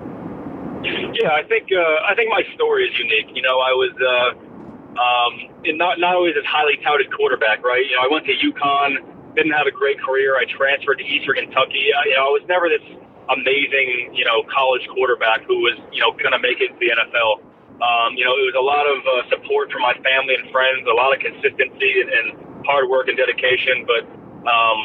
Yeah, 0.84 1.32
I 1.32 1.44
think 1.44 1.70
uh, 1.72 2.10
I 2.10 2.14
think 2.16 2.30
my 2.30 2.44
story 2.56 2.86
is 2.88 2.98
unique. 2.98 3.36
You 3.36 3.42
know, 3.42 3.60
I 3.60 3.72
was 3.72 3.94
uh, 3.98 5.00
um, 5.00 5.78
not 5.78 6.00
not 6.00 6.16
always 6.16 6.36
a 6.36 6.48
highly 6.48 6.78
touted 6.84 7.12
quarterback, 7.12 7.64
right? 7.64 7.84
You 7.84 7.96
know, 7.96 8.04
I 8.04 8.08
went 8.12 8.26
to 8.26 8.34
UConn 8.34 9.18
didn't 9.38 9.54
have 9.54 9.70
a 9.70 9.72
great 9.72 10.02
career. 10.02 10.36
I 10.36 10.50
transferred 10.50 10.98
to 10.98 11.06
Eastern 11.06 11.38
Kentucky. 11.38 11.94
I, 11.94 12.10
you 12.10 12.18
know, 12.18 12.26
I 12.26 12.34
was 12.34 12.44
never 12.50 12.68
this 12.68 12.82
amazing, 13.30 14.18
you 14.18 14.26
know, 14.26 14.42
college 14.50 14.82
quarterback 14.90 15.46
who 15.46 15.62
was, 15.62 15.78
you 15.94 16.02
know, 16.02 16.12
going 16.18 16.34
to 16.34 16.42
make 16.42 16.58
it 16.58 16.74
to 16.74 16.78
the 16.82 16.90
NFL. 16.90 17.46
Um, 17.78 18.18
you 18.18 18.26
know, 18.26 18.34
it 18.34 18.46
was 18.50 18.58
a 18.58 18.66
lot 18.66 18.86
of 18.90 18.98
uh, 19.06 19.14
support 19.30 19.70
from 19.70 19.86
my 19.86 19.94
family 20.02 20.34
and 20.34 20.50
friends, 20.50 20.86
a 20.90 20.98
lot 20.98 21.14
of 21.14 21.22
consistency 21.22 21.94
and, 22.02 22.10
and 22.10 22.26
hard 22.66 22.90
work 22.90 23.08
and 23.08 23.18
dedication. 23.18 23.86
But, 23.86 24.04
um, 24.50 24.80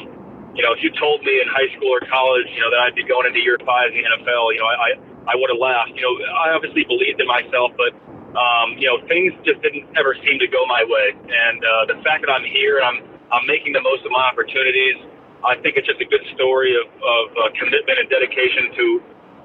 you 0.53 0.61
know, 0.61 0.77
if 0.77 0.85
you 0.85 0.93
told 1.01 1.25
me 1.25 1.41
in 1.41 1.49
high 1.49 1.73
school 1.73 1.89
or 1.89 2.05
college, 2.05 2.49
you 2.53 2.61
know, 2.61 2.69
that 2.69 2.85
I'd 2.85 2.97
be 2.97 3.05
going 3.05 3.25
into 3.25 3.41
year 3.41 3.57
five 3.65 3.97
in 3.97 4.01
the 4.01 4.05
NFL, 4.05 4.53
you 4.53 4.61
know, 4.61 4.69
I, 4.69 4.77
I, 4.77 4.91
I 5.33 5.35
would 5.41 5.49
have 5.49 5.61
laughed. 5.61 5.97
You 5.97 6.05
know, 6.05 6.15
I 6.37 6.53
obviously 6.53 6.85
believed 6.85 7.17
in 7.17 7.29
myself, 7.29 7.73
but, 7.81 7.97
um, 8.37 8.77
you 8.77 8.93
know, 8.93 9.01
things 9.09 9.33
just 9.45 9.65
didn't 9.65 9.89
ever 9.97 10.13
seem 10.21 10.37
to 10.37 10.49
go 10.49 10.61
my 10.69 10.85
way. 10.85 11.17
And 11.17 11.65
uh, 11.65 11.97
the 11.97 11.99
fact 12.05 12.29
that 12.29 12.33
I'm 12.33 12.45
here 12.45 12.77
and 12.77 12.85
I'm 12.85 12.99
I'm 13.33 13.49
making 13.49 13.73
the 13.73 13.81
most 13.81 14.05
of 14.05 14.13
my 14.13 14.29
opportunities. 14.29 15.01
I 15.41 15.57
think 15.59 15.81
it's 15.81 15.89
just 15.89 15.99
a 15.99 16.07
good 16.07 16.23
story 16.37 16.77
of, 16.77 16.87
of 16.87 17.25
uh, 17.33 17.49
commitment 17.57 17.99
and 17.99 18.07
dedication 18.13 18.71
to, 18.77 18.85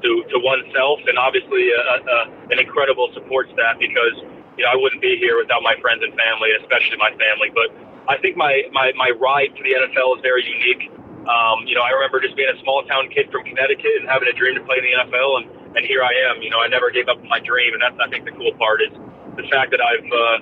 to, 0.04 0.12
to 0.30 0.38
oneself, 0.40 1.00
and 1.08 1.18
obviously 1.18 1.70
a, 1.74 1.82
a, 1.82 2.18
an 2.54 2.60
incredible 2.60 3.10
support 3.14 3.50
staff 3.54 3.80
because 3.80 4.16
you 4.58 4.64
know 4.66 4.72
I 4.72 4.78
wouldn't 4.78 5.02
be 5.02 5.18
here 5.18 5.38
without 5.38 5.64
my 5.64 5.76
friends 5.82 6.04
and 6.04 6.14
family, 6.14 6.54
especially 6.62 6.98
my 6.98 7.12
family. 7.18 7.50
But 7.54 7.74
I 8.08 8.18
think 8.18 8.38
my, 8.38 8.64
my, 8.72 8.94
my 8.96 9.12
ride 9.20 9.52
to 9.58 9.62
the 9.64 9.74
NFL 9.76 10.18
is 10.18 10.22
very 10.24 10.46
unique. 10.46 10.90
Um, 11.28 11.68
you 11.68 11.76
know, 11.76 11.84
I 11.84 11.92
remember 11.92 12.24
just 12.24 12.40
being 12.40 12.48
a 12.48 12.58
small 12.64 12.88
town 12.88 13.12
kid 13.12 13.28
from 13.36 13.44
Connecticut 13.44 14.00
and 14.00 14.08
having 14.08 14.32
a 14.32 14.36
dream 14.38 14.56
to 14.56 14.64
play 14.64 14.80
in 14.80 14.86
the 14.88 14.96
NFL, 14.96 15.44
and, 15.44 15.46
and 15.76 15.84
here 15.84 16.00
I 16.00 16.14
am. 16.32 16.42
You 16.42 16.50
know, 16.50 16.64
I 16.64 16.72
never 16.72 16.90
gave 16.90 17.12
up 17.12 17.20
my 17.28 17.44
dream, 17.44 17.76
and 17.76 17.84
that's 17.84 18.00
I 18.00 18.08
think 18.08 18.24
the 18.24 18.32
cool 18.32 18.56
part 18.56 18.80
is 18.80 18.96
the 19.36 19.44
fact 19.52 19.76
that 19.76 19.84
I've 19.84 20.08
uh, 20.08 20.38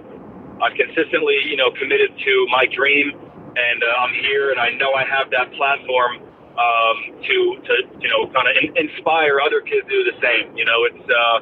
I've 0.61 0.77
consistently 0.77 1.41
you 1.49 1.57
know 1.57 1.73
committed 1.73 2.13
to 2.13 2.33
my 2.53 2.69
dream 2.69 3.17
and 3.55 3.83
uh, 3.83 4.03
I'm 4.03 4.13
here, 4.13 4.51
and 4.51 4.59
I 4.59 4.71
know 4.75 4.93
I 4.93 5.05
have 5.07 5.31
that 5.31 5.51
platform 5.53 6.19
um, 6.55 6.97
to 7.19 7.35
to 7.67 7.73
you 7.99 8.09
know 8.09 8.27
kind 8.31 8.47
of 8.47 8.55
in, 8.59 8.71
inspire 8.75 9.39
other 9.43 9.61
kids 9.61 9.83
to 9.87 9.91
do 9.91 10.03
the 10.07 10.17
same. 10.23 10.55
You 10.55 10.65
know, 10.65 10.79
it's 10.87 11.05
uh, 11.05 11.37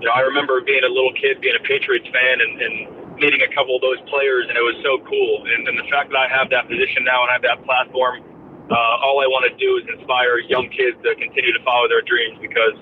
you 0.00 0.06
know 0.08 0.14
I 0.14 0.24
remember 0.24 0.60
being 0.64 0.84
a 0.84 0.92
little 0.92 1.12
kid, 1.12 1.40
being 1.40 1.56
a 1.56 1.64
Patriots 1.64 2.08
fan, 2.08 2.36
and, 2.40 2.52
and 2.60 2.74
meeting 3.20 3.42
a 3.42 3.50
couple 3.52 3.76
of 3.76 3.82
those 3.82 4.00
players, 4.08 4.46
and 4.48 4.56
it 4.56 4.64
was 4.64 4.78
so 4.80 5.02
cool. 5.04 5.44
And, 5.44 5.68
and 5.68 5.76
the 5.76 5.88
fact 5.90 6.14
that 6.14 6.18
I 6.18 6.28
have 6.30 6.48
that 6.54 6.70
position 6.70 7.04
now 7.04 7.26
and 7.26 7.30
I 7.30 7.34
have 7.36 7.46
that 7.46 7.60
platform, 7.66 8.22
uh, 8.70 9.04
all 9.04 9.20
I 9.20 9.28
want 9.28 9.44
to 9.50 9.54
do 9.58 9.76
is 9.76 9.84
inspire 9.90 10.38
young 10.38 10.70
kids 10.70 10.96
to 11.02 11.12
continue 11.18 11.52
to 11.52 11.62
follow 11.66 11.90
their 11.90 12.02
dreams 12.06 12.38
because 12.40 12.78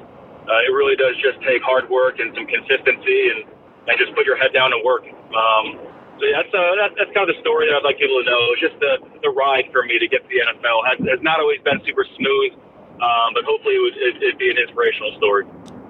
uh, 0.47 0.69
it 0.69 0.73
really 0.77 0.95
does 0.95 1.17
just 1.19 1.41
take 1.43 1.65
hard 1.65 1.89
work 1.91 2.21
and 2.21 2.31
some 2.37 2.47
consistency 2.47 3.33
and 3.35 3.49
and 3.87 3.95
just 3.99 4.11
put 4.19 4.27
your 4.27 4.37
head 4.37 4.53
down 4.53 4.75
and 4.75 4.83
work. 4.83 5.07
Um, 5.31 5.79
so 6.19 6.25
yeah, 6.25 6.43
that's, 6.43 6.55
uh, 6.55 6.75
that, 6.81 6.91
that's 6.97 7.13
kind 7.13 7.29
of 7.29 7.37
the 7.37 7.41
story 7.41 7.69
that 7.69 7.77
I'd 7.77 7.87
like 7.87 7.99
people 7.99 8.17
to 8.23 8.27
know. 8.29 8.41
It's 8.57 8.61
just 8.61 8.79
the, 8.81 8.95
the 9.23 9.31
ride 9.31 9.69
for 9.73 9.85
me 9.85 9.99
to 9.99 10.09
get 10.09 10.23
to 10.25 10.29
the 10.29 10.41
NFL 10.41 10.85
has, 10.89 10.99
has 11.09 11.21
not 11.23 11.41
always 11.41 11.61
been 11.63 11.81
super 11.85 12.05
smooth, 12.17 12.53
um, 13.01 13.37
but 13.37 13.45
hopefully 13.45 13.77
it 13.77 13.83
would 13.85 13.97
it, 13.97 14.15
it'd 14.23 14.39
be 14.39 14.51
an 14.51 14.59
inspirational 14.59 15.13
story. 15.17 15.45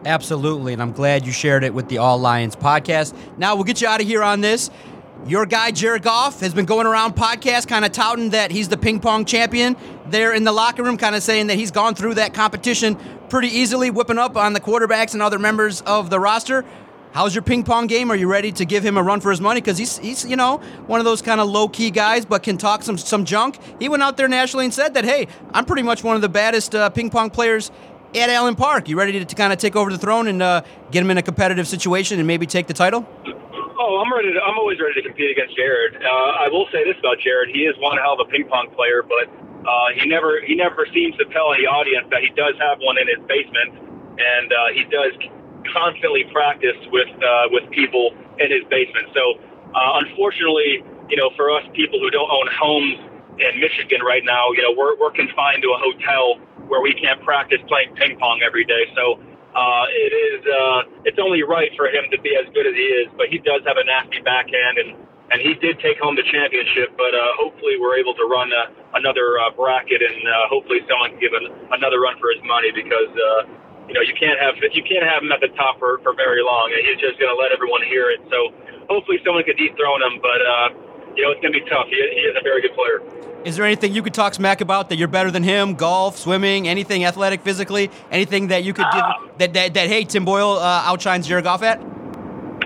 Absolutely, 0.04 0.72
and 0.72 0.82
I'm 0.82 0.92
glad 0.92 1.26
you 1.26 1.32
shared 1.32 1.64
it 1.64 1.74
with 1.74 1.88
the 1.88 1.98
All 1.98 2.18
Lions 2.18 2.54
podcast. 2.54 3.14
Now 3.38 3.54
we'll 3.54 3.64
get 3.64 3.80
you 3.80 3.88
out 3.88 4.00
of 4.00 4.06
here 4.06 4.22
on 4.22 4.40
this. 4.40 4.70
Your 5.26 5.46
guy 5.46 5.72
Jared 5.72 6.02
Goff 6.02 6.40
has 6.40 6.54
been 6.54 6.66
going 6.66 6.86
around 6.86 7.16
podcast, 7.16 7.66
kind 7.66 7.84
of 7.84 7.90
touting 7.90 8.30
that 8.30 8.52
he's 8.52 8.68
the 8.68 8.76
ping 8.76 9.00
pong 9.00 9.24
champion 9.24 9.76
there 10.06 10.32
in 10.32 10.44
the 10.44 10.52
locker 10.52 10.84
room, 10.84 10.96
kind 10.96 11.16
of 11.16 11.22
saying 11.22 11.48
that 11.48 11.56
he's 11.56 11.72
gone 11.72 11.96
through 11.96 12.14
that 12.14 12.34
competition 12.34 12.96
pretty 13.28 13.48
easily, 13.48 13.90
whipping 13.90 14.18
up 14.18 14.36
on 14.36 14.52
the 14.52 14.60
quarterbacks 14.60 15.14
and 15.14 15.22
other 15.22 15.38
members 15.38 15.80
of 15.80 16.10
the 16.10 16.20
roster. 16.20 16.64
How's 17.16 17.34
your 17.34 17.40
ping 17.40 17.64
pong 17.64 17.86
game? 17.86 18.10
Are 18.10 18.14
you 18.14 18.28
ready 18.28 18.52
to 18.52 18.66
give 18.66 18.84
him 18.84 18.98
a 18.98 19.02
run 19.02 19.22
for 19.22 19.30
his 19.30 19.40
money? 19.40 19.62
Because 19.62 19.78
he's, 19.78 19.96
he's, 19.96 20.26
you 20.26 20.36
know, 20.36 20.58
one 20.86 21.00
of 21.00 21.06
those 21.06 21.22
kind 21.22 21.40
of 21.40 21.48
low 21.48 21.66
key 21.66 21.90
guys, 21.90 22.26
but 22.26 22.42
can 22.42 22.58
talk 22.58 22.82
some 22.82 22.98
some 22.98 23.24
junk. 23.24 23.56
He 23.80 23.88
went 23.88 24.02
out 24.02 24.18
there 24.18 24.28
nationally 24.28 24.66
and 24.66 24.74
said 24.74 24.92
that, 24.92 25.06
hey, 25.06 25.26
I'm 25.54 25.64
pretty 25.64 25.80
much 25.80 26.04
one 26.04 26.14
of 26.14 26.20
the 26.20 26.28
baddest 26.28 26.74
uh, 26.74 26.90
ping 26.90 27.08
pong 27.08 27.30
players 27.30 27.70
at 28.14 28.28
Allen 28.28 28.54
Park. 28.54 28.90
You 28.90 28.98
ready 28.98 29.12
to, 29.12 29.24
to 29.24 29.34
kind 29.34 29.50
of 29.50 29.58
take 29.58 29.76
over 29.76 29.90
the 29.90 29.96
throne 29.96 30.28
and 30.28 30.42
uh, 30.42 30.60
get 30.90 31.02
him 31.02 31.10
in 31.10 31.16
a 31.16 31.22
competitive 31.22 31.66
situation 31.66 32.18
and 32.18 32.26
maybe 32.26 32.44
take 32.44 32.66
the 32.66 32.74
title? 32.74 33.08
Oh, 33.24 34.04
I'm 34.04 34.12
ready. 34.12 34.34
To, 34.34 34.40
I'm 34.42 34.58
always 34.58 34.78
ready 34.78 35.00
to 35.00 35.08
compete 35.08 35.30
against 35.30 35.56
Jared. 35.56 35.96
Uh, 35.96 36.44
I 36.44 36.48
will 36.52 36.66
say 36.70 36.84
this 36.84 36.98
about 36.98 37.16
Jared: 37.20 37.48
he 37.48 37.64
is 37.64 37.74
one 37.78 37.96
hell 37.96 38.20
of 38.20 38.28
a 38.28 38.30
ping 38.30 38.46
pong 38.46 38.68
player, 38.76 39.02
but 39.02 39.32
uh, 39.66 39.86
he 39.98 40.06
never 40.06 40.42
he 40.44 40.54
never 40.54 40.86
seems 40.92 41.16
to 41.16 41.24
tell 41.32 41.54
any 41.54 41.64
audience 41.64 42.08
that 42.10 42.20
he 42.20 42.28
does 42.36 42.52
have 42.60 42.76
one 42.80 42.98
in 42.98 43.08
his 43.08 43.24
basement, 43.26 43.72
and 44.20 44.52
uh, 44.52 44.68
he 44.76 44.84
does 44.84 45.16
constantly 45.72 46.24
practice 46.32 46.76
with 46.92 47.10
uh, 47.22 47.48
with 47.50 47.68
people 47.70 48.14
in 48.38 48.50
his 48.50 48.64
basement. 48.68 49.08
So 49.14 49.40
uh, 49.74 50.00
unfortunately, 50.04 50.84
you 51.08 51.16
know, 51.16 51.30
for 51.36 51.50
us 51.50 51.64
people 51.74 52.00
who 52.00 52.10
don't 52.10 52.30
own 52.30 52.48
homes 52.52 52.98
in 53.38 53.60
Michigan 53.60 54.00
right 54.02 54.24
now, 54.24 54.52
you 54.52 54.62
know, 54.62 54.72
we're 54.72 54.98
we're 54.98 55.14
confined 55.14 55.62
to 55.62 55.70
a 55.74 55.78
hotel 55.78 56.40
where 56.68 56.82
we 56.82 56.94
can't 56.94 57.22
practice 57.22 57.58
playing 57.68 57.94
ping 57.94 58.18
pong 58.18 58.42
every 58.42 58.64
day. 58.64 58.90
So 58.94 59.20
uh, 59.54 59.84
it 59.88 60.12
is 60.12 60.40
uh, 60.44 60.80
it's 61.04 61.18
only 61.18 61.42
right 61.42 61.70
for 61.76 61.86
him 61.86 62.04
to 62.10 62.18
be 62.20 62.36
as 62.36 62.46
good 62.52 62.66
as 62.66 62.74
he 62.74 62.86
is. 63.04 63.08
But 63.16 63.28
he 63.28 63.38
does 63.38 63.62
have 63.66 63.76
a 63.76 63.84
nasty 63.84 64.20
backhand, 64.20 64.78
and 64.78 64.96
and 65.32 65.40
he 65.42 65.54
did 65.54 65.78
take 65.80 65.98
home 65.98 66.16
the 66.16 66.26
championship. 66.26 66.94
But 66.96 67.14
uh, 67.14 67.36
hopefully, 67.38 67.78
we're 67.80 67.96
able 67.96 68.14
to 68.14 68.26
run 68.26 68.50
uh, 68.52 68.98
another 68.98 69.38
uh, 69.38 69.50
bracket, 69.54 70.02
and 70.02 70.20
uh, 70.26 70.50
hopefully, 70.50 70.80
someone 70.88 71.16
can 71.16 71.20
give 71.20 71.34
an, 71.34 71.46
another 71.72 72.00
run 72.00 72.18
for 72.18 72.32
his 72.32 72.42
money 72.44 72.70
because. 72.74 73.12
Uh, 73.14 73.65
you 73.88 73.94
know, 73.94 74.02
you 74.02 74.14
can't 74.18 74.38
have 74.40 74.54
you 74.72 74.82
can't 74.82 75.06
have 75.06 75.22
him 75.22 75.30
at 75.32 75.40
the 75.40 75.48
top 75.54 75.78
for, 75.78 75.98
for 76.02 76.14
very 76.14 76.42
long. 76.42 76.72
And 76.74 76.86
he's 76.86 77.00
just 77.00 77.18
going 77.18 77.30
to 77.30 77.38
let 77.38 77.52
everyone 77.52 77.82
hear 77.82 78.10
it. 78.10 78.20
So 78.30 78.50
hopefully, 78.88 79.18
someone 79.24 79.44
could 79.44 79.56
dethrone 79.56 80.02
him. 80.02 80.18
But 80.20 80.40
uh, 80.42 80.68
you 81.14 81.22
know, 81.24 81.30
it's 81.30 81.40
going 81.40 81.54
to 81.54 81.58
be 81.62 81.66
tough. 81.70 81.86
He, 81.88 81.96
he 81.96 82.22
is 82.26 82.36
a 82.38 82.42
very 82.42 82.62
good 82.62 82.74
player. 82.74 83.00
Is 83.46 83.54
there 83.54 83.64
anything 83.64 83.94
you 83.94 84.02
could 84.02 84.14
talk 84.14 84.34
smack 84.34 84.60
about 84.60 84.88
that 84.90 84.96
you're 84.96 85.06
better 85.06 85.30
than 85.30 85.44
him? 85.44 85.74
Golf, 85.74 86.18
swimming, 86.18 86.66
anything 86.66 87.04
athletic, 87.04 87.42
physically, 87.42 87.90
anything 88.10 88.48
that 88.48 88.64
you 88.64 88.72
could 88.74 88.90
give 88.90 89.02
Uh, 89.02 89.14
that, 89.38 89.54
that 89.54 89.74
that 89.74 89.86
hey 89.88 90.02
Tim 90.02 90.24
Boyle 90.24 90.58
uh, 90.58 90.82
outshines 90.90 91.28
Jared 91.28 91.44
Goff 91.44 91.62
at? 91.62 91.78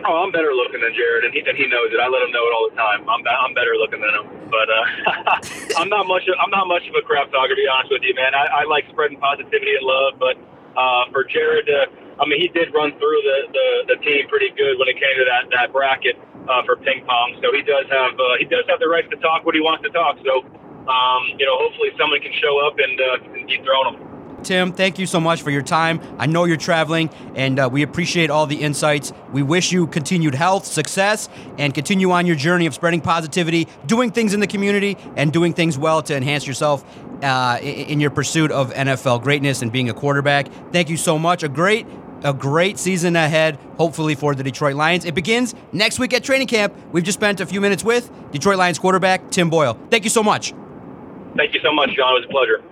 Oh, 0.00 0.24
I'm 0.24 0.33
better 0.33 0.56
looking 0.56 0.80
than 0.80 0.94
Jared, 0.96 1.28
and 1.28 1.35
he, 1.35 1.44
and 1.44 1.52
he 1.52 1.68
knows 1.68 1.92
it. 1.92 2.00
I 2.00 2.09
let 2.09 2.24
him 2.24 2.33
know 2.33 2.40
it 2.48 2.52
all 2.56 2.66
the 2.70 2.76
time. 2.76 3.04
I'm 3.04 3.20
I'm 3.20 3.52
better 3.52 3.76
looking 3.76 4.00
than 4.00 4.09
him, 4.09 4.48
but 4.48 4.68
uh, 4.72 5.76
I'm 5.85 5.90
not 5.92 6.09
much. 6.09 6.24
Of, 6.24 6.40
I'm 6.40 6.48
not 6.48 6.66
much 6.66 6.88
of 6.88 6.94
a 6.96 7.02
crap 7.04 7.30
talker, 7.30 7.52
to 7.52 7.61
be 7.61 7.68
honest 7.68 7.92
with 7.92 8.00
you, 8.00 8.14
man. 8.16 8.33
I, 8.33 8.64
I 8.64 8.64
like 8.64 8.88
spreading 8.88 9.20
positivity 9.20 9.76
and 9.76 9.85
love, 9.85 10.14
but 10.16 10.40
uh, 10.76 11.11
for 11.12 11.24
Jared, 11.24 11.68
uh, 11.68 12.22
I 12.22 12.26
mean, 12.26 12.40
he 12.40 12.48
did 12.48 12.72
run 12.74 12.92
through 12.98 13.20
the, 13.24 13.38
the 13.52 13.94
the 13.94 13.96
team 14.04 14.28
pretty 14.28 14.50
good 14.56 14.78
when 14.78 14.88
it 14.88 15.00
came 15.00 15.16
to 15.16 15.24
that 15.24 15.48
that 15.56 15.72
bracket 15.72 16.16
uh, 16.48 16.62
for 16.66 16.76
ping 16.76 17.04
pong. 17.06 17.38
So 17.42 17.52
he 17.52 17.62
does 17.62 17.87
have 17.88 18.14
uh, 18.14 18.37
he 18.38 18.44
does 18.44 18.64
have 18.68 18.78
the 18.78 18.88
right 18.88 19.09
to 19.09 19.16
talk 19.18 19.44
what 19.44 19.54
he 19.54 19.61
wants 19.61 19.83
to 19.85 19.90
talk. 19.90 20.18
So 20.24 20.44
um, 20.88 21.22
you 21.38 21.46
know, 21.46 21.56
hopefully 21.59 21.90
someone 21.98 22.20
can 22.20 22.33
show 22.40 22.66
up 22.66 22.78
and, 22.78 23.00
uh, 23.00 23.46
dethrone 23.46 23.94
him. 23.94 24.11
Tim, 24.42 24.72
thank 24.72 24.98
you 24.98 25.06
so 25.06 25.20
much 25.20 25.42
for 25.42 25.50
your 25.50 25.62
time. 25.62 26.00
I 26.18 26.24
know 26.24 26.44
you're 26.44 26.56
traveling, 26.56 27.11
and 27.35 27.59
uh, 27.59 27.68
we 27.70 27.83
appreciate 27.83 28.30
all 28.30 28.46
the 28.46 28.62
insights. 28.62 29.12
We 29.33 29.42
wish 29.42 29.70
you 29.70 29.87
continued 29.87 30.35
health, 30.35 30.64
success, 30.64 31.28
and 31.59 31.74
continue 31.74 32.11
on 32.11 32.26
your 32.26 32.37
journey 32.37 32.64
of 32.64 32.72
spreading 32.74 33.02
positivity, 33.02 33.68
doing 33.85 34.11
things 34.11 34.33
in 34.33 34.40
the 34.40 34.46
community, 34.46 34.96
and 35.16 35.30
doing 35.30 35.52
things 35.52 35.76
well 35.76 36.02
to 36.04 36.16
enhance 36.16 36.46
yourself 36.46 36.85
uh, 37.22 37.59
in 37.61 38.00
your 38.00 38.11
pursuit 38.11 38.50
of 38.50 38.72
NFL 38.72 39.22
greatness 39.22 39.62
and 39.62 39.70
being 39.72 39.88
a 39.90 39.94
quarterback. 39.94 40.48
Thank 40.72 40.88
you 40.90 40.96
so 40.96 41.18
much. 41.18 41.42
A 41.42 41.48
great, 41.48 41.87
a 42.22 42.33
great 42.33 42.78
season 42.78 43.16
ahead, 43.16 43.56
hopefully 43.76 44.14
for 44.14 44.35
the 44.35 44.42
Detroit 44.42 44.74
Lions. 44.74 45.04
It 45.04 45.14
begins 45.14 45.54
next 45.72 45.98
week 45.98 46.12
at 46.14 46.24
training 46.24 46.48
camp. 46.48 46.74
We've 46.92 47.04
just 47.04 47.18
spent 47.18 47.40
a 47.40 47.46
few 47.46 47.61
minutes 47.61 47.85
with 47.85 48.11
Detroit 48.33 48.59
Lions 48.59 48.78
quarterback 48.78 49.30
Tim 49.30 49.50
Boyle. 49.50 49.78
Thank 49.90 50.04
you 50.04 50.11
so 50.11 50.22
much. 50.22 50.52
Thank 51.37 51.54
you 51.54 51.61
so 51.62 51.72
much, 51.72 51.90
John. 51.96 52.16
It 52.16 52.20
was 52.20 52.24
a 52.28 52.33
pleasure. 52.33 52.62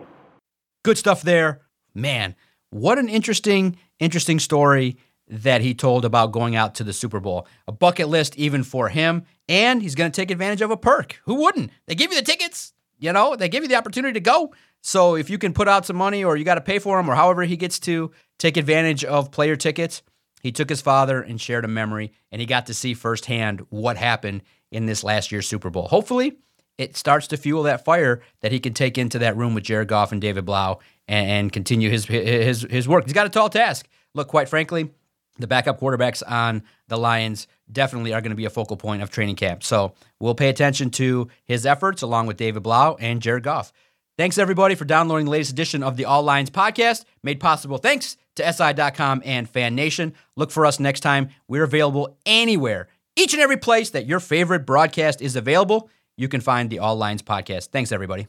good 0.85 0.99
stuff 0.99 1.23
there. 1.23 1.61
Man, 1.95 2.35
what 2.71 2.99
an 2.99 3.09
interesting, 3.09 3.77
interesting 3.99 4.39
story 4.39 4.97
that 5.29 5.61
he 5.61 5.75
told 5.75 6.05
about 6.05 6.33
going 6.33 6.57
out 6.57 6.75
to 6.77 6.85
the 6.85 6.93
Super 6.93 7.21
Bowl. 7.21 7.47
A 7.67 7.73
bucket 7.73 8.09
list 8.09 8.37
even 8.37 8.63
for 8.65 8.89
him, 8.89 9.25
and 9.49 9.83
he's 9.83 9.95
going 9.95 10.11
to 10.11 10.17
take 10.17 10.31
advantage 10.31 10.63
of 10.63 10.71
a 10.71 10.77
perk. 10.77 11.21
Who 11.25 11.35
wouldn't? 11.35 11.71
They 11.87 11.95
give 11.95 12.11
you 12.11 12.19
the 12.19 12.25
tickets, 12.25 12.73
you 12.99 13.13
know, 13.13 13.37
they 13.37 13.49
give 13.49 13.63
you 13.63 13.69
the 13.69 13.77
opportunity 13.77 14.15
to 14.15 14.21
go. 14.21 14.53
So 14.81 15.17
if 15.17 15.29
you 15.31 15.39
can 15.39 15.53
put 15.53 15.69
out 15.69 15.87
some 15.87 15.97
money 15.97 16.25
or 16.25 16.37
you 16.37 16.45
got 16.45 16.55
to 16.55 16.61
pay 16.61 16.79
for 16.79 16.97
them 16.97 17.11
or 17.11 17.15
however 17.15 17.43
he 17.43 17.57
gets 17.57 17.79
to 17.81 18.11
take 18.39 18.57
advantage 18.57 19.05
of 19.05 19.31
player 19.31 19.57
tickets, 19.57 20.03
he 20.41 20.53
took 20.53 20.69
his 20.69 20.81
father 20.81 21.21
and 21.21 21.41
shared 21.41 21.65
a 21.65 21.69
memory, 21.69 22.13
and 22.31 22.41
he 22.41 22.47
got 22.47 22.67
to 22.67 22.75
see 22.75 22.95
firsthand 22.95 23.67
what 23.71 23.97
happened 23.97 24.43
in 24.71 24.87
this 24.87 25.03
last 25.03 25.33
year's 25.33 25.49
Super 25.49 25.71
Bowl. 25.71 25.89
Hopefully, 25.89 26.39
it 26.77 26.97
starts 26.97 27.27
to 27.29 27.37
fuel 27.37 27.65
that 27.65 27.85
fire 27.85 28.23
that 28.41 28.53
he 28.53 28.61
can 28.61 28.73
take 28.73 28.99
into 28.99 29.19
that 29.19 29.37
room 29.37 29.55
with 29.55 29.65
Jared 29.65 29.89
Goff 29.89 30.13
and 30.13 30.21
David 30.21 30.45
Blough 30.45 30.79
and, 31.09 31.29
and 31.29 31.53
continue 31.53 31.91
his 31.91 32.05
his 32.05 32.63
his 32.63 32.87
work. 32.87 33.05
He's 33.05 33.13
got 33.13 33.27
a 33.27 33.31
tall 33.31 33.49
task. 33.49 33.89
Look, 34.15 34.29
quite 34.29 34.49
frankly, 34.49 34.91
the 35.39 35.49
backup 35.49 35.81
quarterbacks 35.81 36.23
on 36.27 36.63
the 36.87 36.97
Lions 36.97 37.49
definitely 37.73 38.13
are 38.13 38.21
going 38.21 38.31
to 38.31 38.37
be 38.37 38.45
a 38.45 38.51
focal 38.51 38.77
point 38.77 39.03
of 39.03 39.11
training 39.11 39.37
camp. 39.37 39.63
So 39.63 39.95
we'll 40.21 40.35
pay 40.35 40.49
attention 40.49 40.91
to 40.93 41.29
his 41.45 41.67
efforts 41.67 42.03
along 42.03 42.27
with 42.27 42.37
David 42.37 42.63
Blough 42.63 42.97
and 43.01 43.21
Jared 43.23 43.45
Goff. 43.45 43.73
Thanks 44.17 44.37
everybody 44.37 44.75
for 44.75 44.85
downloading 44.85 45.27
the 45.27 45.31
latest 45.31 45.53
edition 45.53 45.83
of 45.83 45.97
the 45.97 46.05
All 46.05 46.25
Lions 46.25 46.51
podcast, 46.51 47.05
made 47.23 47.39
possible 47.39 47.79
thanks 47.79 48.17
to 48.35 48.53
SI.com 48.53 49.23
and 49.25 49.49
Fan 49.49 49.77
Nation. 49.77 50.13
Look 50.35 50.51
for 50.51 50.67
us 50.67 50.81
next 50.81 51.01
time. 51.01 51.29
We're 51.47 51.63
available 51.63 52.17
anywhere, 52.27 52.89
each 53.15 53.33
and 53.33 53.43
every 53.43 53.59
place 53.59 53.91
that 53.91 54.07
your 54.07 54.19
favorite 54.21 54.67
broadcast 54.67 55.23
is 55.23 55.37
available. 55.37 55.89
You 56.17 56.27
can 56.27 56.41
find 56.41 56.69
the 56.69 56.81
All 56.81 56.97
Lions 56.97 57.23
podcast. 57.23 57.69
Thanks 57.69 57.93
everybody. 57.93 58.27